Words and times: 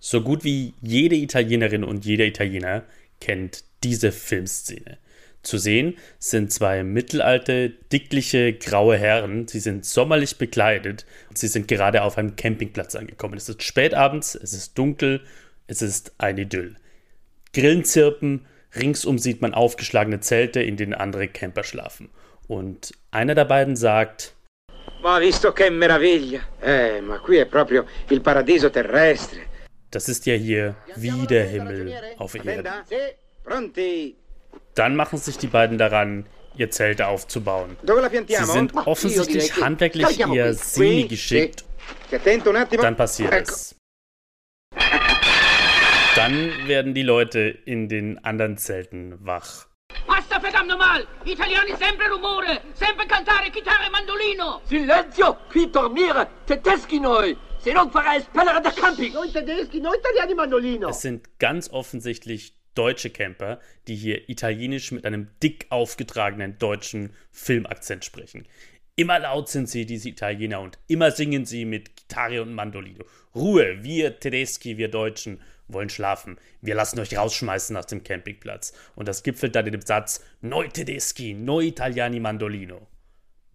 So 0.00 0.22
gut 0.22 0.44
wie 0.44 0.72
jede 0.80 1.14
Italienerin 1.14 1.84
und 1.84 2.06
jeder 2.06 2.24
Italiener 2.24 2.84
kennt 3.20 3.64
diese 3.84 4.12
Filmszene. 4.12 4.98
Zu 5.42 5.58
sehen 5.58 5.96
sind 6.18 6.52
zwei 6.52 6.82
mittelalte, 6.82 7.70
dickliche, 7.92 8.54
graue 8.54 8.96
Herren. 8.96 9.46
Sie 9.46 9.60
sind 9.60 9.84
sommerlich 9.84 10.36
bekleidet 10.36 11.06
und 11.28 11.38
sie 11.38 11.48
sind 11.48 11.68
gerade 11.68 12.02
auf 12.02 12.18
einem 12.18 12.36
Campingplatz 12.36 12.94
angekommen. 12.94 13.36
Es 13.36 13.48
ist 13.48 13.62
spätabends, 13.62 14.34
es 14.34 14.52
ist 14.52 14.76
dunkel, 14.76 15.22
es 15.66 15.82
ist 15.82 16.12
ein 16.18 16.38
Idyll. 16.38 16.76
Grillen 17.52 17.84
zirpen, 17.84 18.46
ringsum 18.76 19.18
sieht 19.18 19.40
man 19.40 19.54
aufgeschlagene 19.54 20.20
Zelte, 20.20 20.62
in 20.62 20.76
denen 20.76 20.94
andere 20.94 21.28
Camper 21.28 21.64
schlafen. 21.64 22.10
Und 22.46 22.92
einer 23.10 23.34
der 23.34 23.44
beiden 23.44 23.76
sagt: 23.76 24.34
Ma 25.02 25.18
visto 25.18 25.52
che 25.52 25.70
meraviglia! 25.70 26.40
Eh, 26.60 27.00
ma 27.00 27.18
qui 27.18 27.38
è 27.38 27.46
proprio 27.46 27.86
il 28.10 28.20
paradiso 28.20 28.70
terrestre. 28.70 29.49
Das 29.90 30.08
ist 30.08 30.26
ja 30.26 30.34
hier 30.34 30.76
wie 30.94 31.26
der 31.26 31.46
Himmel 31.46 31.94
auf 32.18 32.34
Erden. 32.34 32.68
Dann 34.74 34.96
machen 34.96 35.18
sich 35.18 35.36
die 35.36 35.48
beiden 35.48 35.78
daran, 35.78 36.26
ihr 36.56 36.70
Zelt 36.70 37.02
aufzubauen. 37.02 37.76
Sie 38.26 38.44
sind 38.44 38.74
offensichtlich 38.76 39.60
handwerklich 39.60 40.20
eher 40.20 40.54
semi-geschickt. 40.54 41.64
Dann 42.80 42.96
passiert 42.96 43.32
es. 43.48 43.74
Dann 46.16 46.52
werden 46.66 46.94
die 46.94 47.02
Leute 47.02 47.40
in 47.40 47.88
den 47.88 48.24
anderen 48.24 48.56
Zelten 48.58 49.24
wach. 49.24 49.66
Basta 50.06 50.40
verdammt 50.40 50.68
nochmal! 50.68 51.06
Italiani 51.24 51.70
sempre 51.78 52.10
rumore! 52.12 52.60
Sempre 52.74 53.06
cantare 53.06 53.50
chitarra 53.50 53.88
mandolino! 53.90 54.60
Silenzio! 54.68 55.36
Qui 55.52 55.70
dormire! 55.70 56.26
Tedeschi 56.46 57.00
noi! 57.00 57.36
Se 57.62 57.72
non 57.74 57.90
farai 57.90 58.22
spellere 58.22 58.62
da 58.62 58.72
camping! 58.72 59.12
Noi 59.12 59.30
tedeschi, 59.30 59.80
noi 59.80 59.98
italiani 59.98 60.34
mandolino! 60.34 60.88
Es 60.88 61.02
sind 61.02 61.28
ganz 61.38 61.68
offensichtlich 61.68 62.54
deutsche 62.74 63.10
Camper, 63.10 63.60
die 63.86 63.96
hier 63.96 64.30
Italienisch 64.30 64.92
mit 64.92 65.04
einem 65.04 65.28
dick 65.42 65.66
aufgetragenen 65.68 66.56
deutschen 66.58 67.12
Filmakzent 67.32 68.06
sprechen. 68.06 68.46
Immer 68.96 69.18
laut 69.18 69.50
sind 69.50 69.68
sie, 69.68 69.84
diese 69.84 70.08
Italiener, 70.08 70.62
und 70.62 70.78
immer 70.86 71.10
singen 71.10 71.44
sie 71.44 71.66
mit 71.66 71.96
Gitarre 71.96 72.40
und 72.40 72.54
Mandolino. 72.54 73.04
Ruhe, 73.34 73.82
wir 73.82 74.18
Tedeschi, 74.18 74.78
wir 74.78 74.88
Deutschen 74.88 75.42
wollen 75.68 75.90
schlafen. 75.90 76.38
Wir 76.62 76.74
lassen 76.74 76.98
euch 76.98 77.14
rausschmeißen 77.14 77.76
aus 77.76 77.86
dem 77.86 78.02
Campingplatz. 78.02 78.72
Und 78.96 79.06
das 79.06 79.22
gipfelt 79.22 79.54
dann 79.54 79.66
in 79.66 79.72
dem 79.72 79.82
Satz 79.82 80.24
Noi 80.40 80.68
Tedeschi, 80.68 81.34
Noi 81.34 81.66
Italiani 81.66 82.20
Mandolino. 82.20 82.86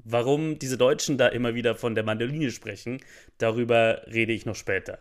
Warum 0.07 0.59
diese 0.59 0.77
Deutschen 0.77 1.17
da 1.17 1.27
immer 1.27 1.55
wieder 1.55 1.73
von 1.73 1.95
der 1.95 2.03
Mandoline 2.03 2.51
sprechen, 2.51 3.01
darüber 3.39 4.03
rede 4.05 4.33
ich 4.33 4.45
noch 4.45 4.55
später. 4.55 4.99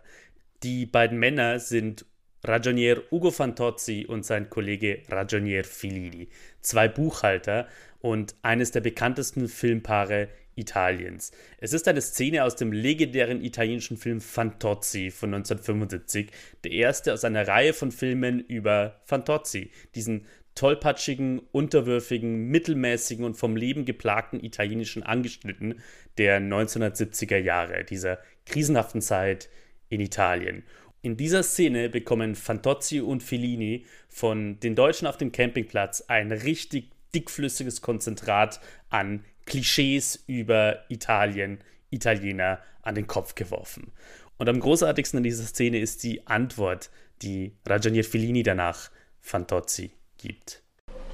Die 0.62 0.86
beiden 0.86 1.18
Männer 1.18 1.60
sind 1.60 2.06
Ragionier 2.42 3.02
Ugo 3.12 3.30
Fantozzi 3.30 4.06
und 4.08 4.24
sein 4.24 4.48
Kollege 4.48 5.02
Ragionier 5.08 5.64
Filini, 5.64 6.28
zwei 6.62 6.88
Buchhalter 6.88 7.68
und 8.00 8.34
eines 8.40 8.70
der 8.70 8.80
bekanntesten 8.80 9.48
Filmpaare 9.48 10.28
Italiens. 10.54 11.32
Es 11.58 11.74
ist 11.74 11.86
eine 11.86 12.00
Szene 12.00 12.44
aus 12.44 12.56
dem 12.56 12.72
legendären 12.72 13.42
italienischen 13.44 13.98
Film 13.98 14.22
Fantozzi 14.22 15.10
von 15.10 15.34
1975, 15.34 16.30
der 16.64 16.70
erste 16.70 17.12
aus 17.12 17.24
einer 17.24 17.46
Reihe 17.46 17.74
von 17.74 17.92
Filmen 17.92 18.40
über 18.40 19.00
Fantozzi, 19.04 19.70
diesen 19.94 20.26
tollpatschigen, 20.54 21.40
unterwürfigen, 21.52 22.48
mittelmäßigen 22.48 23.24
und 23.24 23.34
vom 23.34 23.56
Leben 23.56 23.84
geplagten 23.84 24.42
italienischen 24.42 25.02
Angeschnitten 25.02 25.80
der 26.18 26.40
1970er 26.40 27.38
Jahre, 27.38 27.84
dieser 27.84 28.18
krisenhaften 28.46 29.00
Zeit 29.00 29.48
in 29.88 30.00
Italien. 30.00 30.64
In 31.02 31.16
dieser 31.16 31.42
Szene 31.42 31.90
bekommen 31.90 32.34
Fantozzi 32.34 33.00
und 33.00 33.22
Fellini 33.22 33.84
von 34.08 34.58
den 34.60 34.74
Deutschen 34.74 35.06
auf 35.06 35.18
dem 35.18 35.32
Campingplatz 35.32 36.02
ein 36.08 36.32
richtig 36.32 36.90
dickflüssiges 37.14 37.82
Konzentrat 37.82 38.60
an 38.88 39.24
Klischees 39.44 40.24
über 40.26 40.84
Italien, 40.88 41.58
Italiener 41.90 42.60
an 42.82 42.94
den 42.94 43.06
Kopf 43.06 43.34
geworfen. 43.34 43.92
Und 44.38 44.48
am 44.48 44.60
großartigsten 44.60 45.18
in 45.18 45.24
dieser 45.24 45.44
Szene 45.44 45.78
ist 45.78 46.02
die 46.02 46.26
Antwort, 46.26 46.90
die 47.22 47.52
Ragionier 47.66 48.04
Fellini 48.04 48.42
danach 48.42 48.90
Fantozzi 49.20 49.92
gibt. 50.24 50.62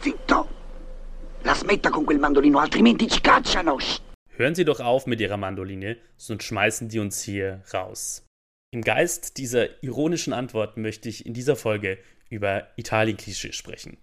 Zitto! 0.01 0.49
La 1.43 1.55
smetta 1.55 1.91
con 1.91 2.05
quel 2.05 2.19
mandolino, 2.19 2.59
altrimenti 2.59 3.09
ci 3.09 3.21
cacciano! 3.21 3.77
Hören 4.37 4.55
Sie 4.55 4.65
doch 4.65 4.81
auf 4.81 5.07
mit 5.07 5.21
Ihrer 5.21 5.37
Mandoline, 5.37 5.97
sonst 6.17 6.45
schmeißen 6.45 6.89
die 6.89 7.01
uns 7.01 7.21
hier 7.23 7.63
raus. 7.75 8.25
Im 8.73 8.83
Geist 8.83 9.37
dieser 9.37 9.83
ironischen 9.83 10.33
Antwort 10.33 10.77
möchte 10.77 11.09
ich 11.09 11.27
in 11.27 11.35
dieser 11.35 11.57
Folge 11.57 11.99
über 12.31 12.69
Italien-Klischee 12.77 13.53
sprechen. 13.53 13.99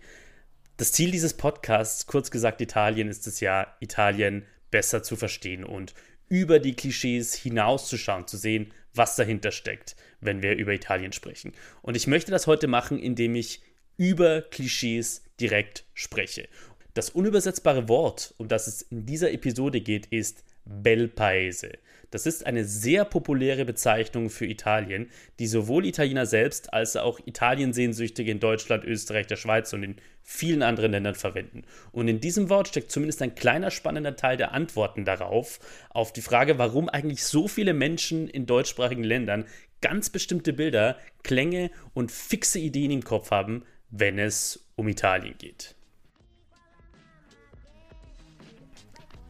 Das 0.76 0.92
Ziel 0.92 1.10
dieses 1.10 1.36
Podcasts, 1.36 2.06
kurz 2.06 2.30
gesagt 2.30 2.60
Italien, 2.60 3.08
ist 3.08 3.26
es 3.28 3.40
ja, 3.40 3.76
Italien 3.80 4.46
besser 4.70 5.02
zu 5.02 5.16
verstehen 5.16 5.64
und 5.64 5.94
über 6.28 6.60
die 6.60 6.76
Klischees 6.76 7.34
hinauszuschauen, 7.34 8.28
zu 8.28 8.36
sehen, 8.36 8.74
was 8.94 9.16
dahinter 9.16 9.52
steckt, 9.52 9.96
wenn 10.20 10.42
wir 10.42 10.58
über 10.58 10.74
Italien 10.74 11.14
sprechen. 11.14 11.54
Und 11.82 11.96
ich 11.96 12.08
möchte 12.08 12.32
das 12.32 12.46
heute 12.46 12.68
machen, 12.68 13.00
indem 13.00 13.36
ich 13.36 13.62
über 13.98 14.42
Klischees 14.42 15.24
direkt 15.40 15.86
spreche. 15.94 16.48
Das 16.94 17.10
unübersetzbare 17.10 17.90
Wort, 17.90 18.34
um 18.38 18.48
das 18.48 18.68
es 18.68 18.82
in 18.84 19.06
dieser 19.06 19.32
Episode 19.32 19.82
geht, 19.82 20.08
ist 20.08 20.44
Bel 20.66 21.08
Paese. 21.08 21.74
Das 22.10 22.26
ist 22.26 22.46
eine 22.46 22.64
sehr 22.64 23.04
populäre 23.04 23.66
Bezeichnung 23.66 24.30
für 24.30 24.46
Italien, 24.46 25.10
die 25.40 25.48
sowohl 25.48 25.86
Italiener 25.86 26.26
selbst 26.26 26.74
als 26.74 26.96
auch 26.96 27.20
Italiensehnsüchtige 27.26 28.32
in 28.32 28.40
Deutschland, 28.40 28.86
Österreich, 28.86 29.28
der 29.28 29.36
Schweiz 29.36 29.74
und 29.74 29.84
in 29.84 29.96
vielen 30.24 30.64
anderen 30.64 30.92
Ländern 30.92 31.16
verwenden. 31.16 31.64
Und 31.92 32.08
in 32.08 32.22
diesem 32.22 32.50
Wort 32.50 32.70
steckt 32.70 32.92
zumindest 32.92 33.22
ein 33.22 33.36
kleiner 33.36 33.72
spannender 33.72 34.16
Teil 34.16 34.38
der 34.38 34.54
Antworten 34.54 35.04
darauf, 35.04 35.60
auf 35.90 36.14
die 36.14 36.22
Frage, 36.22 36.58
warum 36.58 36.88
eigentlich 36.88 37.24
so 37.26 37.50
viele 37.50 37.74
Menschen 37.74 38.30
in 38.30 38.46
deutschsprachigen 38.46 39.04
Ländern 39.04 39.46
ganz 39.82 40.10
bestimmte 40.10 40.54
Bilder, 40.54 40.98
Klänge 41.24 41.72
und 41.94 42.12
fixe 42.12 42.60
Ideen 42.60 42.92
im 42.92 43.04
Kopf 43.04 43.32
haben, 43.32 43.64
wenn 43.90 44.20
es 44.20 44.66
um 44.76 44.88
Italien 44.88 45.36
geht. 45.38 45.76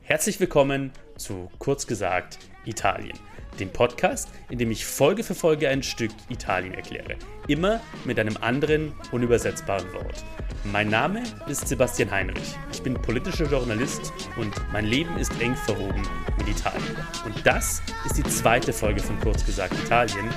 Herzlich 0.01 0.40
willkommen 0.40 0.91
zu 1.18 1.51
Kurz 1.59 1.85
gesagt 1.85 2.40
Italien, 2.66 3.17
dem 3.59 3.69
Podcast, 3.69 4.29
in 4.50 4.57
dem 4.57 4.72
ich 4.72 4.85
Folge 4.85 5.23
für 5.23 5.35
Folge 5.35 5.69
ein 5.69 5.84
Stück 5.84 6.12
Italien 6.29 6.73
erkläre. 6.73 7.17
Immer 7.47 7.81
mit 8.06 8.19
einem 8.19 8.38
anderen, 8.38 8.94
unübersetzbaren 9.12 9.91
Wort. 9.94 10.23
Mein 10.63 10.90
Name 10.90 11.23
ist 11.47 11.67
Sebastian 11.67 12.09
Heinrich. 12.09 12.56
Ich 12.72 12.81
bin 12.81 12.94
politischer 12.96 13.46
Journalist 13.46 14.12
und 14.38 14.53
mein 14.72 14.85
Leben 14.85 15.17
ist 15.17 15.31
eng 15.40 15.56
verwoben 15.56 16.01
mit 16.38 16.47
Italien. 16.47 16.97
Und 17.25 17.46
das 17.46 17.81
ist 18.06 18.17
die 18.17 18.23
zweite 18.23 18.73
Folge 18.73 19.01
von 19.01 19.19
Kurz 19.19 19.46
gesagt 19.46 19.73
Italien, 19.85 20.29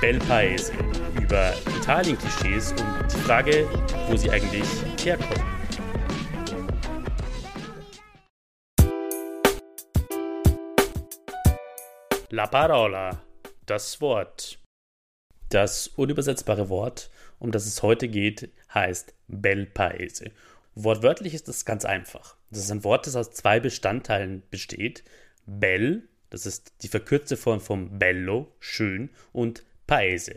Bel 0.00 0.18
Paese 0.20 0.72
über 1.20 1.54
Italien-Klischees 1.88 2.72
und 2.72 3.14
die 3.14 3.16
Frage, 3.20 3.66
wo 4.08 4.14
sie 4.14 4.30
eigentlich 4.30 4.68
herkommen. 5.02 5.42
La 12.28 12.46
parola, 12.46 13.22
das 13.64 14.02
Wort. 14.02 14.58
Das 15.48 15.88
unübersetzbare 15.88 16.68
Wort, 16.68 17.08
um 17.38 17.52
das 17.52 17.64
es 17.64 17.82
heute 17.82 18.08
geht, 18.08 18.50
heißt 18.74 19.14
Bel 19.28 19.64
Paese. 19.64 20.32
Wortwörtlich 20.74 21.32
ist 21.32 21.48
es 21.48 21.64
ganz 21.64 21.86
einfach. 21.86 22.36
Das 22.50 22.58
ist 22.58 22.70
ein 22.70 22.84
Wort, 22.84 23.06
das 23.06 23.16
aus 23.16 23.30
zwei 23.30 23.60
Bestandteilen 23.60 24.42
besteht. 24.50 25.04
Bel, 25.46 26.06
das 26.28 26.44
ist 26.44 26.70
die 26.82 26.88
verkürzte 26.88 27.38
Form 27.38 27.62
von 27.62 27.98
bello, 27.98 28.52
schön, 28.60 29.08
und 29.32 29.64
Paese, 29.86 30.34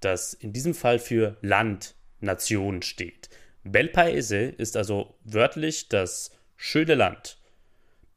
das 0.00 0.34
in 0.34 0.52
diesem 0.52 0.74
Fall 0.74 0.98
für 0.98 1.36
Land, 1.40 1.94
Nation 2.20 2.82
steht. 2.82 3.28
Bel 3.64 3.88
Paese 3.88 4.38
ist 4.38 4.76
also 4.76 5.14
wörtlich 5.24 5.88
das 5.88 6.32
schöne 6.56 6.94
Land. 6.94 7.38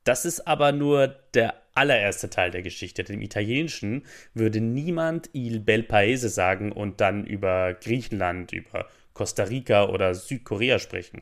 Das 0.04 0.25
ist 0.25 0.48
aber 0.48 0.72
nur 0.72 1.07
der 1.33 1.62
allererste 1.74 2.30
Teil 2.30 2.51
der 2.51 2.62
Geschichte. 2.62 3.04
Denn 3.04 3.18
im 3.18 3.22
Italienischen 3.22 4.06
würde 4.33 4.62
niemand 4.62 5.30
Il 5.33 5.60
Bel 5.60 5.83
Paese 5.83 6.30
sagen 6.30 6.72
und 6.72 7.01
dann 7.01 7.25
über 7.25 7.74
Griechenland, 7.74 8.51
über 8.51 8.88
Costa 9.13 9.44
Rica 9.44 9.89
oder 9.89 10.16
Südkorea 10.16 10.80
sprechen. 10.80 11.19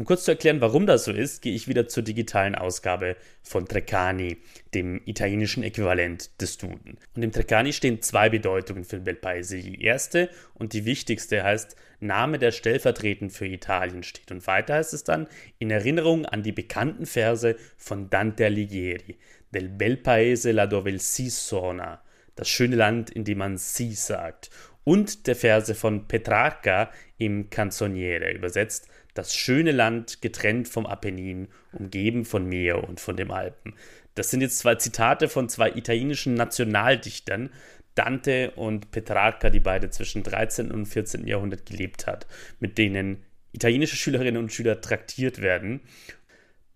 Um 0.00 0.06
kurz 0.06 0.24
zu 0.24 0.30
erklären, 0.30 0.62
warum 0.62 0.86
das 0.86 1.04
so 1.04 1.12
ist, 1.12 1.42
gehe 1.42 1.54
ich 1.54 1.68
wieder 1.68 1.86
zur 1.86 2.02
digitalen 2.02 2.54
Ausgabe 2.54 3.18
von 3.42 3.68
Treccani, 3.68 4.38
dem 4.72 5.02
italienischen 5.04 5.62
Äquivalent 5.62 6.40
des 6.40 6.56
Duden. 6.56 6.96
Und 7.14 7.22
im 7.22 7.32
Treccani 7.32 7.74
stehen 7.74 8.00
zwei 8.00 8.30
Bedeutungen 8.30 8.84
für 8.84 8.98
Bel 8.98 9.16
Paese. 9.16 9.58
Die 9.58 9.82
erste 9.82 10.30
und 10.54 10.72
die 10.72 10.86
wichtigste 10.86 11.44
heißt 11.44 11.76
Name, 12.00 12.38
der 12.38 12.50
stellvertretend 12.50 13.34
für 13.34 13.46
Italien 13.46 14.02
steht. 14.02 14.30
Und 14.30 14.46
weiter 14.46 14.76
heißt 14.76 14.94
es 14.94 15.04
dann 15.04 15.26
in 15.58 15.70
Erinnerung 15.70 16.24
an 16.24 16.42
die 16.42 16.52
bekannten 16.52 17.04
Verse 17.04 17.56
von 17.76 18.08
Dante 18.08 18.46
Alighieri, 18.46 19.18
del 19.52 19.68
Bel 19.68 19.98
Paese 19.98 20.52
la 20.52 20.66
dove 20.66 20.88
il 20.88 21.00
si 21.00 21.28
suona, 21.28 22.00
das 22.36 22.48
schöne 22.48 22.76
Land, 22.76 23.10
in 23.10 23.24
dem 23.24 23.36
man 23.36 23.58
si 23.58 23.92
sagt. 23.92 24.48
und 24.84 25.26
der 25.26 25.36
Verse 25.36 25.74
von 25.74 26.08
Petrarca 26.08 26.90
im 27.18 27.50
Canzoniere 27.50 28.32
übersetzt, 28.32 28.88
das 29.20 29.36
schöne 29.36 29.72
Land 29.72 30.22
getrennt 30.22 30.66
vom 30.66 30.86
Apennin, 30.86 31.48
umgeben 31.72 32.24
von 32.24 32.46
Meer 32.46 32.88
und 32.88 33.00
von 33.00 33.16
dem 33.16 33.30
Alpen. 33.30 33.74
Das 34.14 34.30
sind 34.30 34.40
jetzt 34.40 34.58
zwei 34.58 34.76
Zitate 34.76 35.28
von 35.28 35.50
zwei 35.50 35.70
italienischen 35.70 36.34
Nationaldichtern, 36.34 37.50
Dante 37.94 38.52
und 38.52 38.92
Petrarca, 38.92 39.50
die 39.50 39.60
beide 39.60 39.90
zwischen 39.90 40.22
13. 40.22 40.70
und 40.70 40.86
14. 40.86 41.26
Jahrhundert 41.26 41.66
gelebt 41.66 42.06
hat, 42.06 42.26
mit 42.60 42.78
denen 42.78 43.22
italienische 43.52 43.96
Schülerinnen 43.96 44.38
und 44.38 44.52
Schüler 44.52 44.80
traktiert 44.80 45.42
werden. 45.42 45.80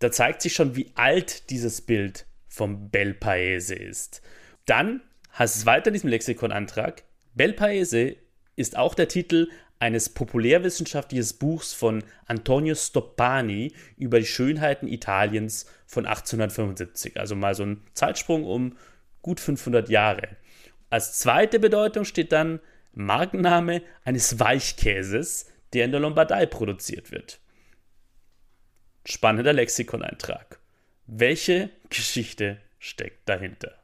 Da 0.00 0.11
zeigt 0.11 0.43
sich 0.43 0.52
schon, 0.52 0.76
wie 0.76 0.91
alt 0.96 1.49
dieses 1.49 1.81
Bild 1.81 2.26
vom 2.46 2.91
Bel 2.91 3.14
Paese 3.14 3.75
ist. 3.75 4.20
Dann 4.67 5.00
heißt 5.38 5.56
es 5.56 5.67
weiter 5.67 5.87
in 5.87 5.94
diesem 5.94 6.11
Lexikonantrag, 6.11 7.05
Bel 7.35 7.55
Paese 7.55 8.17
ist 8.55 8.76
auch 8.76 8.94
der 8.94 9.08
Titel 9.08 9.49
eines 9.79 10.09
populärwissenschaftlichen 10.09 11.38
Buchs 11.38 11.73
von 11.73 12.03
Antonio 12.26 12.75
Stoppani 12.75 13.73
über 13.97 14.19
die 14.19 14.26
Schönheiten 14.26 14.88
Italiens 14.88 15.67
von 15.87 16.06
1875. 16.06 17.19
Also 17.19 17.37
mal 17.37 17.55
so 17.55 17.65
ein 17.65 17.82
Zeitsprung 17.94 18.44
um 18.44 18.76
gut 19.23 19.41
500 19.41 19.88
Jahre. 19.88 20.37
Als 20.91 21.19
zweite 21.19 21.59
Bedeutung 21.59 22.05
steht 22.05 22.32
dann 22.32 22.61
Markenname 22.93 23.82
eines 24.05 24.38
Weichkäses, 24.38 25.47
der 25.73 25.85
in 25.85 25.91
der 25.91 26.00
Lombardei 26.00 26.47
produziert 26.47 27.11
wird. 27.11 27.41
Spannender 29.05 29.53
Lexikoneintrag. 29.53 30.61
Welche 31.06 31.70
Geschichte 31.91 32.59
steckt 32.79 33.29
dahinter? 33.29 33.75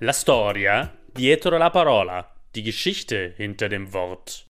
La 0.00 0.12
storia 0.12 0.97
dietro 1.18 1.58
la 1.58 1.70
parola. 1.70 2.32
Die 2.54 2.62
Geschichte 2.62 3.34
hinter 3.36 3.68
dem 3.68 3.92
Wort. 3.92 4.46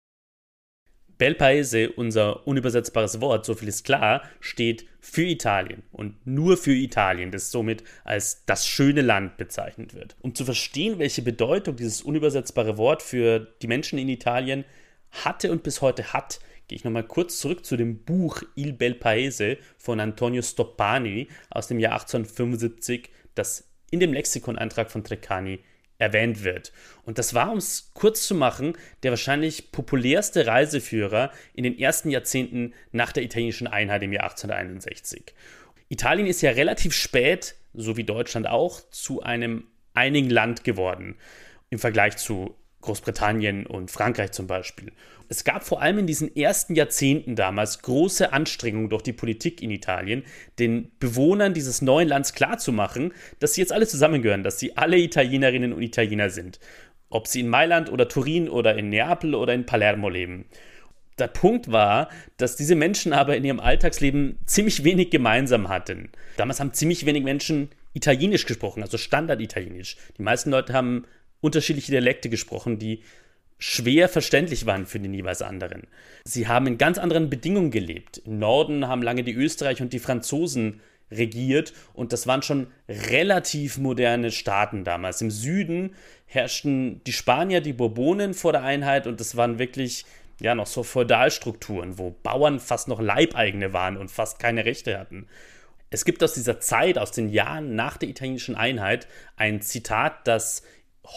Bel 1.17 1.35
Paese, 1.35 1.91
unser 1.93 2.47
unübersetzbares 2.47 3.23
Wort, 3.23 3.47
so 3.47 3.55
viel 3.55 3.69
ist 3.69 3.85
klar, 3.85 4.23
steht 4.39 4.87
für 5.01 5.25
Italien 5.25 5.83
und 5.93 6.27
nur 6.27 6.59
für 6.59 6.75
Italien, 6.75 7.31
das 7.31 7.51
somit 7.51 7.85
als 8.05 8.45
das 8.45 8.69
schöne 8.69 9.01
Land 9.01 9.39
bezeichnet 9.39 9.95
wird. 9.95 10.15
Um 10.21 10.35
zu 10.35 10.45
verstehen, 10.45 10.99
welche 10.99 11.23
Bedeutung 11.23 11.75
dieses 11.75 12.03
unübersetzbare 12.03 12.77
Wort 12.77 13.03
für 13.03 13.41
die 13.63 13.67
Menschen 13.67 13.99
in 13.99 14.11
Italien 14.11 14.67
hatte 15.11 15.51
und 15.51 15.63
bis 15.63 15.81
heute 15.81 16.13
hat, 16.13 16.39
gehe 16.69 16.77
ich 16.77 16.85
nochmal 16.85 17.05
kurz 17.05 17.39
zurück 17.39 17.65
zu 17.65 17.79
dem 17.79 18.05
Buch 18.05 18.43
Il 18.57 18.75
Bel 18.75 18.95
Paese 18.95 19.57
von 19.79 20.01
Antonio 20.01 20.43
Stoppani 20.43 21.29
aus 21.49 21.67
dem 21.67 21.81
Jahr 21.81 21.95
1875, 21.95 23.09
das 23.35 23.67
in 23.91 24.01
dem 24.01 24.13
Lexikoneintrag 24.13 24.91
von 24.91 25.03
Treccani 25.03 25.61
erwähnt 25.99 26.45
wird. 26.45 26.73
Und 27.05 27.19
das 27.19 27.35
war, 27.35 27.51
um 27.51 27.59
es 27.59 27.91
kurz 27.95 28.27
zu 28.27 28.35
machen, 28.35 28.75
der 29.03 29.11
wahrscheinlich 29.11 29.73
populärste 29.73 30.47
Reiseführer 30.47 31.33
in 31.55 31.65
den 31.65 31.79
ersten 31.79 32.11
Jahrzehnten 32.11 32.73
nach 32.93 33.13
der 33.13 33.25
italienischen 33.25 33.67
Einheit 33.67 34.03
im 34.03 34.13
Jahr 34.13 34.25
1861. 34.25 35.35
Italien 35.89 36.27
ist 36.27 36.43
ja 36.43 36.51
relativ 36.53 36.95
spät, 36.95 37.57
so 37.75 37.97
wie 37.97 38.05
Deutschland 38.05 38.47
auch, 38.47 38.81
zu 38.91 39.23
einem 39.23 39.67
einigen 39.95 40.31
Land 40.31 40.65
geworden 40.65 41.17
im 41.71 41.79
Vergleich 41.79 42.17
zu 42.17 42.55
Großbritannien 42.81 43.67
und 43.67 43.91
Frankreich 43.91 44.33
zum 44.33 44.47
Beispiel. 44.47 44.93
Es 45.29 45.45
gab 45.45 45.65
vor 45.65 45.83
allem 45.83 45.99
in 45.99 46.07
diesen 46.07 46.35
ersten 46.35 46.75
Jahrzehnten 46.75 47.37
damals 47.37 47.83
große 47.83 48.33
Anstrengungen 48.33 48.89
durch 48.89 49.03
die 49.03 49.13
Politik 49.13 49.63
in 49.63 49.71
Italien, 49.71 50.25
den 50.59 50.91
Bewohnern 50.99 51.53
dieses 51.53 51.83
neuen 51.83 52.09
Landes 52.09 52.33
klarzumachen, 52.33 53.13
dass 53.39 53.55
sie 53.55 53.61
jetzt 53.61 53.73
alle 53.73 53.87
zusammengehören, 53.87 54.43
dass 54.43 54.59
sie 54.59 54.77
alle 54.77 54.99
Italienerinnen 54.99 55.73
und 55.73 55.83
Italiener 55.83 56.31
sind. 56.31 56.59
Ob 57.11 57.27
sie 57.27 57.41
in 57.41 57.49
Mailand 57.49 57.93
oder 57.93 58.09
Turin 58.09 58.49
oder 58.49 58.77
in 58.77 58.89
Neapel 58.89 59.35
oder 59.35 59.53
in 59.53 59.67
Palermo 59.67 60.09
leben. 60.09 60.47
Der 61.19 61.29
Punkt 61.29 61.71
war, 61.73 62.09
dass 62.37 62.57
diese 62.57 62.75
Menschen 62.75 63.13
aber 63.13 63.37
in 63.37 63.45
ihrem 63.45 63.61
Alltagsleben 63.61 64.39
ziemlich 64.47 64.85
wenig 64.85 65.11
gemeinsam 65.11 65.69
hatten. 65.69 66.11
Damals 66.37 66.61
haben 66.61 66.73
ziemlich 66.73 67.07
wenig 67.07 67.25
Menschen 67.25 67.71
Italienisch 67.93 68.47
gesprochen, 68.47 68.83
also 68.83 68.97
Standard-Italienisch. 68.99 69.97
Die 70.17 70.23
meisten 70.23 70.51
Leute 70.51 70.73
haben 70.73 71.05
unterschiedliche 71.41 71.91
Dialekte 71.91 72.29
gesprochen, 72.29 72.79
die 72.79 73.03
schwer 73.59 74.09
verständlich 74.09 74.67
waren 74.67 74.87
für 74.87 75.01
den 75.01 75.13
jeweils 75.13 75.43
anderen. 75.43 75.87
Sie 76.25 76.47
haben 76.47 76.67
in 76.67 76.79
ganz 76.79 76.99
anderen 76.99 77.29
Bedingungen 77.29 77.71
gelebt. 77.71 78.19
Im 78.25 78.39
Norden 78.39 78.87
haben 78.87 79.03
lange 79.03 79.25
die 79.25 79.35
Österreicher 79.35 79.85
und 79.85 79.93
die 79.93 79.99
Franzosen 79.99 80.81
regiert 81.11 81.73
und 81.95 82.13
das 82.13 82.27
waren 82.27 82.43
schon 82.43 82.69
relativ 82.89 83.79
moderne 83.79 84.31
Staaten 84.31 84.85
damals. 84.85 85.21
Im 85.23 85.31
Süden 85.31 85.95
herrschten 86.27 87.01
die 87.05 87.13
Spanier, 87.13 87.61
die 87.61 87.73
Bourbonen 87.73 88.35
vor 88.35 88.53
der 88.53 88.63
Einheit 88.63 89.07
und 89.07 89.19
das 89.21 89.37
waren 89.37 89.59
wirklich 89.59 90.05
ja 90.41 90.55
noch 90.55 90.67
so 90.67 90.83
Feudalstrukturen, 90.83 91.99
wo 91.99 92.15
Bauern 92.23 92.61
fast 92.61 92.89
noch 92.89 93.01
Leibeigene 93.01 93.73
waren 93.73 93.97
und 93.97 94.11
fast 94.11 94.39
keine 94.39 94.65
Rechte 94.65 94.99
hatten. 94.99 95.27
Es 95.91 96.05
gibt 96.05 96.23
aus 96.23 96.35
dieser 96.35 96.61
Zeit, 96.61 96.99
aus 96.99 97.13
den 97.13 97.31
Jahren 97.31 97.75
nach 97.75 97.97
der 97.97 98.11
italienischen 98.11 98.55
Einheit, 98.55 99.09
ein 99.37 99.63
Zitat, 99.63 100.29
das 100.29 100.63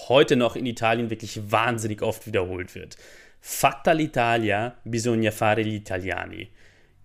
heute 0.08 0.36
noch 0.36 0.56
in 0.56 0.66
Italien 0.66 1.10
wirklich 1.10 1.52
wahnsinnig 1.52 2.02
oft 2.02 2.28
wiederholt 2.28 2.76
wird. 2.76 2.98
Fatta 3.40 3.92
l'Italia, 3.92 4.74
bisogna 4.84 5.32
fare 5.32 5.64
gli 5.64 5.76
italiani. 5.76 6.50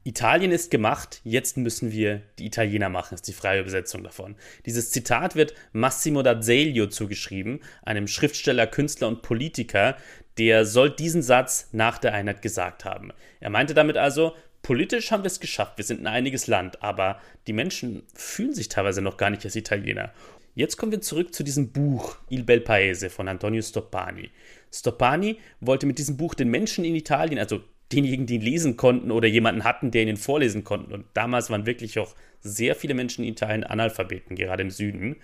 Italien 0.05 0.53
ist 0.53 0.71
gemacht, 0.71 1.21
jetzt 1.25 1.57
müssen 1.57 1.91
wir 1.91 2.23
die 2.39 2.47
Italiener 2.47 2.89
machen, 2.89 3.17
ist 3.17 3.27
die 3.27 3.33
freie 3.33 3.61
Übersetzung 3.61 4.05
davon. 4.05 4.37
Dieses 4.65 4.93
Zitat 4.93 5.35
wird 5.35 5.55
Massimo 5.73 6.21
d'Azeglio 6.21 6.89
zugeschrieben, 6.89 7.61
einem 7.83 8.07
Schriftsteller, 8.07 8.69
Künstler 8.69 9.09
und 9.09 9.23
Politiker, 9.23 9.97
der 10.39 10.65
soll 10.65 10.91
diesen 10.91 11.23
Satz 11.23 11.71
nach 11.73 11.99
der 11.99 12.15
Einheit 12.15 12.41
gesagt 12.41 12.85
haben. 12.85 13.13
Er 13.41 13.51
meinte 13.51 13.75
damit 13.75 13.97
also, 13.97 14.37
politisch 14.63 15.11
haben 15.11 15.25
wir 15.25 15.29
es 15.29 15.41
geschafft, 15.41 15.77
wir 15.79 15.85
sind 15.85 16.03
ein 16.03 16.07
einiges 16.07 16.47
Land, 16.47 16.85
aber 16.85 17.21
die 17.49 17.53
Menschen 17.53 18.05
fühlen 18.15 18.55
sich 18.55 18.69
teilweise 18.69 19.03
noch 19.03 19.17
gar 19.17 19.31
nicht 19.31 19.45
als 19.45 19.57
Italiener. 19.57 20.13
Jetzt 20.57 20.79
kommen 20.79 20.91
wir 20.91 21.03
zurück 21.03 21.35
zu 21.35 21.45
diesem 21.45 21.71
Buch 21.71 22.17
Il 22.31 22.43
Bel 22.43 22.63
Paese 22.63 23.11
von 23.11 23.29
Antonio 23.29 23.61
Stoppani. 23.61 24.31
Stoppani 24.73 25.37
wollte 25.61 25.85
mit 25.85 25.99
diesem 25.99 26.17
Buch 26.17 26.33
den 26.33 26.49
Menschen 26.49 26.83
in 26.87 26.95
Italien, 26.95 27.39
also 27.39 27.61
denjenigen, 27.93 28.25
die 28.25 28.37
ihn 28.37 28.41
lesen 28.41 28.79
konnten 28.79 29.11
oder 29.11 29.29
jemanden 29.29 29.65
hatten, 29.65 29.91
der 29.91 30.05
ihnen 30.05 30.17
vorlesen 30.17 30.65
konnten. 30.65 30.95
Und 30.95 31.05
damals 31.13 31.51
waren 31.51 31.67
wirklich 31.67 31.99
auch 31.99 32.15
sehr 32.41 32.75
viele 32.75 32.95
Menschen 32.95 33.23
in 33.23 33.33
Italien 33.33 33.65
Analphabeten, 33.65 34.35
gerade 34.35 34.63
im 34.63 34.71
Süden. 34.71 35.17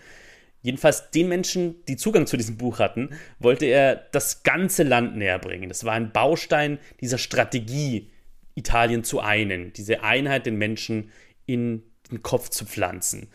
Jedenfalls 0.60 1.10
den 1.12 1.30
Menschen, 1.30 1.82
die 1.88 1.96
Zugang 1.96 2.26
zu 2.26 2.36
diesem 2.36 2.58
Buch 2.58 2.78
hatten, 2.78 3.08
wollte 3.38 3.64
er 3.64 3.96
das 4.12 4.42
ganze 4.42 4.82
Land 4.82 5.16
näher 5.16 5.38
bringen. 5.38 5.70
Das 5.70 5.84
war 5.84 5.94
ein 5.94 6.12
Baustein 6.12 6.78
dieser 7.00 7.16
Strategie, 7.16 8.10
Italien 8.54 9.02
zu 9.02 9.20
einen, 9.20 9.72
diese 9.72 10.02
Einheit 10.02 10.44
den 10.44 10.58
Menschen 10.58 11.10
in 11.46 11.84
den 12.10 12.22
Kopf 12.22 12.50
zu 12.50 12.66
pflanzen. 12.66 13.28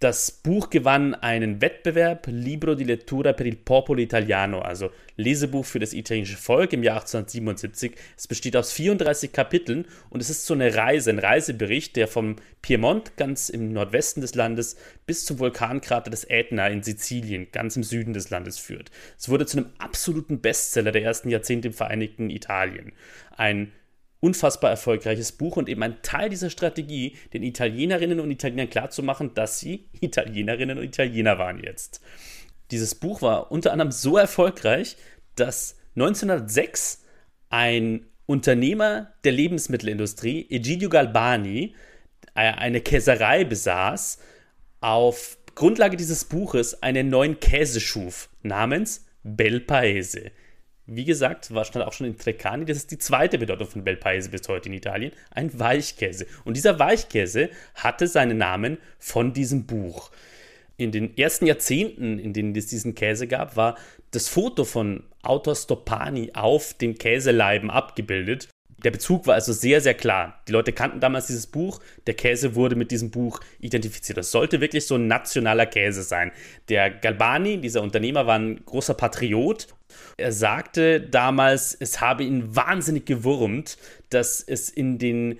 Das 0.00 0.30
Buch 0.30 0.70
gewann 0.70 1.14
einen 1.14 1.60
Wettbewerb 1.60 2.26
Libro 2.26 2.74
di 2.74 2.84
lettura 2.84 3.34
per 3.34 3.44
il 3.44 3.56
popolo 3.56 4.00
italiano, 4.00 4.62
also 4.62 4.90
Lesebuch 5.16 5.66
für 5.66 5.78
das 5.78 5.92
italienische 5.92 6.38
Volk 6.38 6.72
im 6.72 6.82
Jahr 6.82 7.02
1877. 7.02 7.92
Es 8.16 8.26
besteht 8.26 8.56
aus 8.56 8.72
34 8.72 9.30
Kapiteln 9.30 9.84
und 10.08 10.22
es 10.22 10.30
ist 10.30 10.46
so 10.46 10.54
eine 10.54 10.74
Reise, 10.74 11.10
ein 11.10 11.18
Reisebericht, 11.18 11.96
der 11.96 12.08
vom 12.08 12.36
Piemont 12.62 13.18
ganz 13.18 13.50
im 13.50 13.74
Nordwesten 13.74 14.22
des 14.22 14.34
Landes 14.34 14.78
bis 15.04 15.26
zum 15.26 15.38
Vulkankrater 15.38 16.10
des 16.10 16.24
Ätna 16.24 16.68
in 16.68 16.82
Sizilien, 16.82 17.48
ganz 17.52 17.76
im 17.76 17.82
Süden 17.82 18.14
des 18.14 18.30
Landes 18.30 18.58
führt. 18.58 18.90
Es 19.18 19.28
wurde 19.28 19.44
zu 19.44 19.58
einem 19.58 19.68
absoluten 19.76 20.40
Bestseller 20.40 20.92
der 20.92 21.02
ersten 21.02 21.28
Jahrzehnte 21.28 21.68
im 21.68 21.74
Vereinigten 21.74 22.30
Italien. 22.30 22.92
Ein 23.36 23.70
unfassbar 24.20 24.70
erfolgreiches 24.70 25.32
Buch 25.32 25.56
und 25.56 25.68
eben 25.68 25.82
ein 25.82 26.02
Teil 26.02 26.28
dieser 26.28 26.50
Strategie, 26.50 27.16
den 27.32 27.42
Italienerinnen 27.42 28.20
und 28.20 28.30
Italienern 28.30 28.70
klarzumachen, 28.70 29.34
dass 29.34 29.58
sie 29.58 29.88
Italienerinnen 30.00 30.78
und 30.78 30.84
Italiener 30.84 31.38
waren 31.38 31.62
jetzt. 31.62 32.00
Dieses 32.70 32.94
Buch 32.94 33.22
war 33.22 33.50
unter 33.50 33.72
anderem 33.72 33.90
so 33.90 34.16
erfolgreich, 34.16 34.96
dass 35.34 35.76
1906 35.96 37.02
ein 37.48 38.06
Unternehmer 38.26 39.12
der 39.24 39.32
Lebensmittelindustrie, 39.32 40.46
Egidio 40.50 40.88
Galbani, 40.88 41.74
äh, 42.34 42.52
eine 42.52 42.80
Käserei 42.80 43.44
besaß, 43.44 44.18
auf 44.80 45.38
Grundlage 45.54 45.96
dieses 45.96 46.24
Buches 46.24 46.82
einen 46.82 47.08
neuen 47.08 47.40
Käse 47.40 47.80
schuf, 47.80 48.30
namens 48.42 49.06
Bel 49.24 49.60
Paese. 49.60 50.30
Wie 50.92 51.04
gesagt, 51.04 51.54
war 51.54 51.64
stand 51.64 51.84
auch 51.84 51.92
schon 51.92 52.08
in 52.08 52.18
Treccani, 52.18 52.64
das 52.64 52.78
ist 52.78 52.90
die 52.90 52.98
zweite 52.98 53.38
Bedeutung 53.38 53.68
von 53.68 53.84
Bel 53.84 53.94
Paese 53.96 54.28
bis 54.28 54.48
heute 54.48 54.68
in 54.68 54.72
Italien, 54.72 55.12
ein 55.30 55.56
Weichkäse. 55.56 56.26
Und 56.44 56.56
dieser 56.56 56.80
Weichkäse 56.80 57.50
hatte 57.76 58.08
seinen 58.08 58.38
Namen 58.38 58.76
von 58.98 59.32
diesem 59.32 59.66
Buch. 59.66 60.10
In 60.78 60.90
den 60.90 61.16
ersten 61.16 61.46
Jahrzehnten, 61.46 62.18
in 62.18 62.32
denen 62.32 62.56
es 62.56 62.66
diesen 62.66 62.96
Käse 62.96 63.28
gab, 63.28 63.54
war 63.54 63.76
das 64.10 64.28
Foto 64.28 64.64
von 64.64 65.04
Autor 65.22 65.54
Stoppani 65.54 66.32
auf 66.34 66.74
den 66.74 66.98
Käseleiben 66.98 67.70
abgebildet. 67.70 68.48
Der 68.82 68.90
Bezug 68.90 69.28
war 69.28 69.34
also 69.34 69.52
sehr, 69.52 69.80
sehr 69.80 69.94
klar. 69.94 70.42
Die 70.48 70.52
Leute 70.52 70.72
kannten 70.72 70.98
damals 70.98 71.28
dieses 71.28 71.46
Buch. 71.46 71.78
Der 72.08 72.14
Käse 72.14 72.56
wurde 72.56 72.74
mit 72.74 72.90
diesem 72.90 73.12
Buch 73.12 73.38
identifiziert. 73.60 74.18
Das 74.18 74.32
sollte 74.32 74.60
wirklich 74.60 74.86
so 74.86 74.96
ein 74.96 75.06
nationaler 75.06 75.66
Käse 75.66 76.02
sein. 76.02 76.32
Der 76.68 76.90
Galbani, 76.90 77.60
dieser 77.60 77.82
Unternehmer, 77.82 78.26
war 78.26 78.40
ein 78.40 78.64
großer 78.64 78.94
Patriot. 78.94 79.68
Er 80.16 80.32
sagte 80.32 81.00
damals, 81.00 81.74
es 81.74 82.00
habe 82.00 82.24
ihn 82.24 82.54
wahnsinnig 82.54 83.06
gewurmt, 83.06 83.78
dass 84.10 84.40
es 84.40 84.68
in 84.68 84.98
den 84.98 85.38